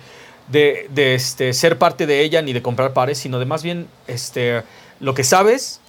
[0.48, 3.88] de, de, este, ser parte de ella ni de comprar pares, sino de más bien
[4.06, 4.62] este,
[5.00, 5.80] lo que sabes,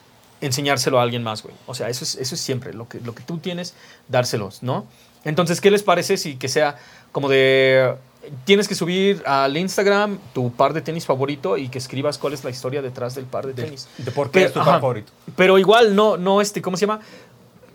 [0.42, 1.56] enseñárselo a alguien más, güey.
[1.68, 2.74] O sea, eso es, eso es siempre.
[2.74, 3.74] Lo que, lo que tú tienes,
[4.08, 4.86] dárselos, ¿no?
[5.26, 6.78] Entonces, ¿qué les parece si que sea
[7.12, 7.96] como de...
[8.46, 12.44] Tienes que subir al Instagram tu par de tenis favorito y que escribas cuál es
[12.44, 13.88] la historia detrás del par de tenis.
[13.98, 14.72] de por qué Pero- es tu ajá.
[14.74, 15.12] par favorito.
[15.36, 17.00] Pero igual no, no, este, ¿cómo se llama?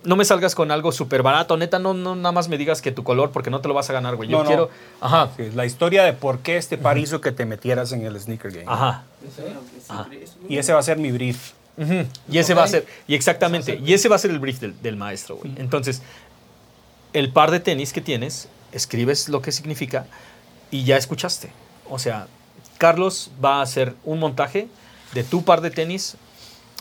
[0.05, 2.93] No me salgas con algo súper barato, neta, no, no nada más me digas que
[2.93, 4.28] tu color, porque no te lo vas a ganar, güey.
[4.28, 4.49] Yo No, no.
[4.49, 4.70] quiero.
[5.01, 5.31] Ajá.
[5.35, 8.51] Sí, la historia de por qué este par hizo que te metieras en el sneaker
[8.53, 8.65] game.
[8.69, 9.05] Ajá.
[10.49, 11.53] Y ese va a ser mi brief.
[12.30, 14.80] Y ese va a ser, y exactamente, y ese va a ser el brief del,
[14.80, 15.52] del maestro, güey.
[15.56, 16.02] Entonces,
[17.12, 20.06] el par de tenis que tienes, escribes lo que significa
[20.70, 21.51] y ya escuchaste.
[21.88, 22.26] O sea,
[22.78, 24.68] Carlos va a hacer un montaje
[25.12, 26.16] de tu par de tenis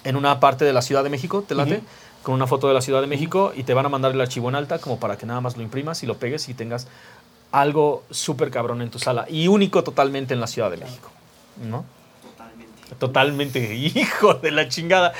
[0.03, 1.81] en una parte de la Ciudad de México, ¿te late?
[2.23, 4.49] Con una foto de la Ciudad de México y te van a mandar el archivo
[4.49, 6.87] en alta como para que nada más lo imprimas y lo pegues y tengas
[7.51, 11.11] algo súper cabrón en tu sala y único totalmente en la Ciudad de México,
[11.69, 11.85] ¿no?
[12.99, 13.73] Totalmente.
[13.75, 15.13] Hijo de la chingada.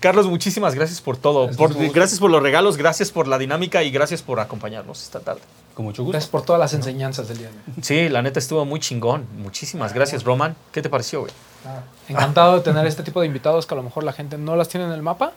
[0.00, 1.46] Carlos, muchísimas gracias por todo.
[1.46, 5.20] Gracias, Por- gracias por los regalos, gracias por la dinámica y gracias por acompañarnos esta
[5.20, 5.40] tarde.
[5.74, 6.12] Con mucho gusto.
[6.12, 7.82] Gracias por todas las enseñanzas del día de hoy.
[7.82, 9.26] Sí, la neta estuvo muy chingón.
[9.38, 10.54] Muchísimas gracias, Roman.
[10.72, 11.32] ¿Qué te pareció, güey?
[12.08, 14.68] Encantado de tener este tipo de invitados que a lo mejor la gente no las
[14.68, 15.32] tiene en el mapa,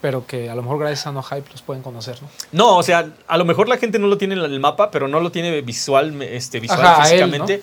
[0.00, 2.28] pero que a lo mejor gracias a No Hype los pueden conocer, ¿no?
[2.52, 5.08] No, o sea, a lo mejor la gente no lo tiene en el mapa, pero
[5.08, 7.62] no lo tiene visual, este, visual Ajá, a él, físicamente.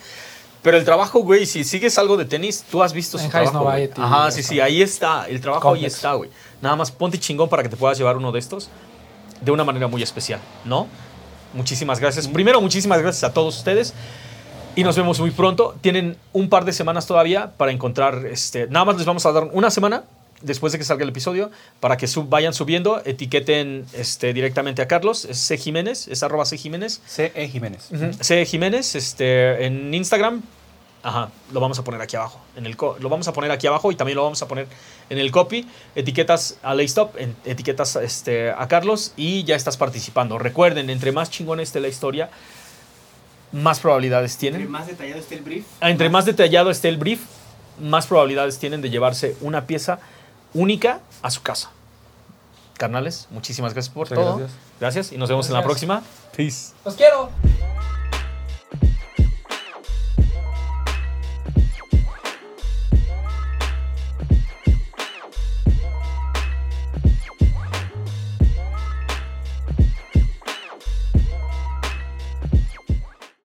[0.62, 3.50] Pero el trabajo, güey, si sigues algo de tenis, tú has visto su En Highs
[3.50, 3.64] trabajo.
[3.64, 3.74] güey.
[3.88, 5.28] Noviety, Ajá, o sí, sí, ahí está.
[5.28, 6.30] El trabajo ahí está, güey.
[6.60, 8.68] Nada más ponte chingón para que te puedas llevar uno de estos
[9.40, 10.86] de una manera muy especial, ¿no?
[11.52, 12.28] Muchísimas gracias.
[12.28, 13.92] Primero, muchísimas gracias a todos ustedes.
[14.76, 15.74] Y nos vemos muy pronto.
[15.80, 19.48] Tienen un par de semanas todavía para encontrar, este, nada más les vamos a dar
[19.52, 20.04] una semana
[20.42, 21.50] después de que salga el episodio
[21.80, 26.44] para que sub- vayan subiendo, etiqueten este, directamente a Carlos, es C Jiménez, es arroba
[26.44, 27.00] C Jiménez.
[27.06, 27.48] C.E.
[27.48, 27.88] Jiménez.
[28.20, 30.42] C Jiménez, este, en Instagram.
[31.04, 32.40] Ajá, lo vamos a poner aquí abajo.
[32.56, 34.68] En el lo vamos a poner aquí abajo y también lo vamos a poner
[35.10, 35.66] en el copy.
[35.96, 40.38] Etiquetas a Laystop, etiquetas este, a Carlos y ya estás participando.
[40.38, 42.30] Recuerden, entre más chingón esté la historia,
[43.52, 44.70] más probabilidades Entre tienen.
[44.70, 45.64] más detallado esté el brief.
[45.80, 47.20] Ah, Entre más detallado esté el brief,
[47.80, 49.98] más probabilidades tienen de llevarse una pieza
[50.54, 51.70] única a su casa.
[52.78, 54.40] Carnales, muchísimas gracias por todo.
[54.80, 55.12] Gracias.
[55.12, 56.02] y nos vemos en la próxima.
[56.36, 56.72] Peace.
[56.84, 57.30] Los quiero.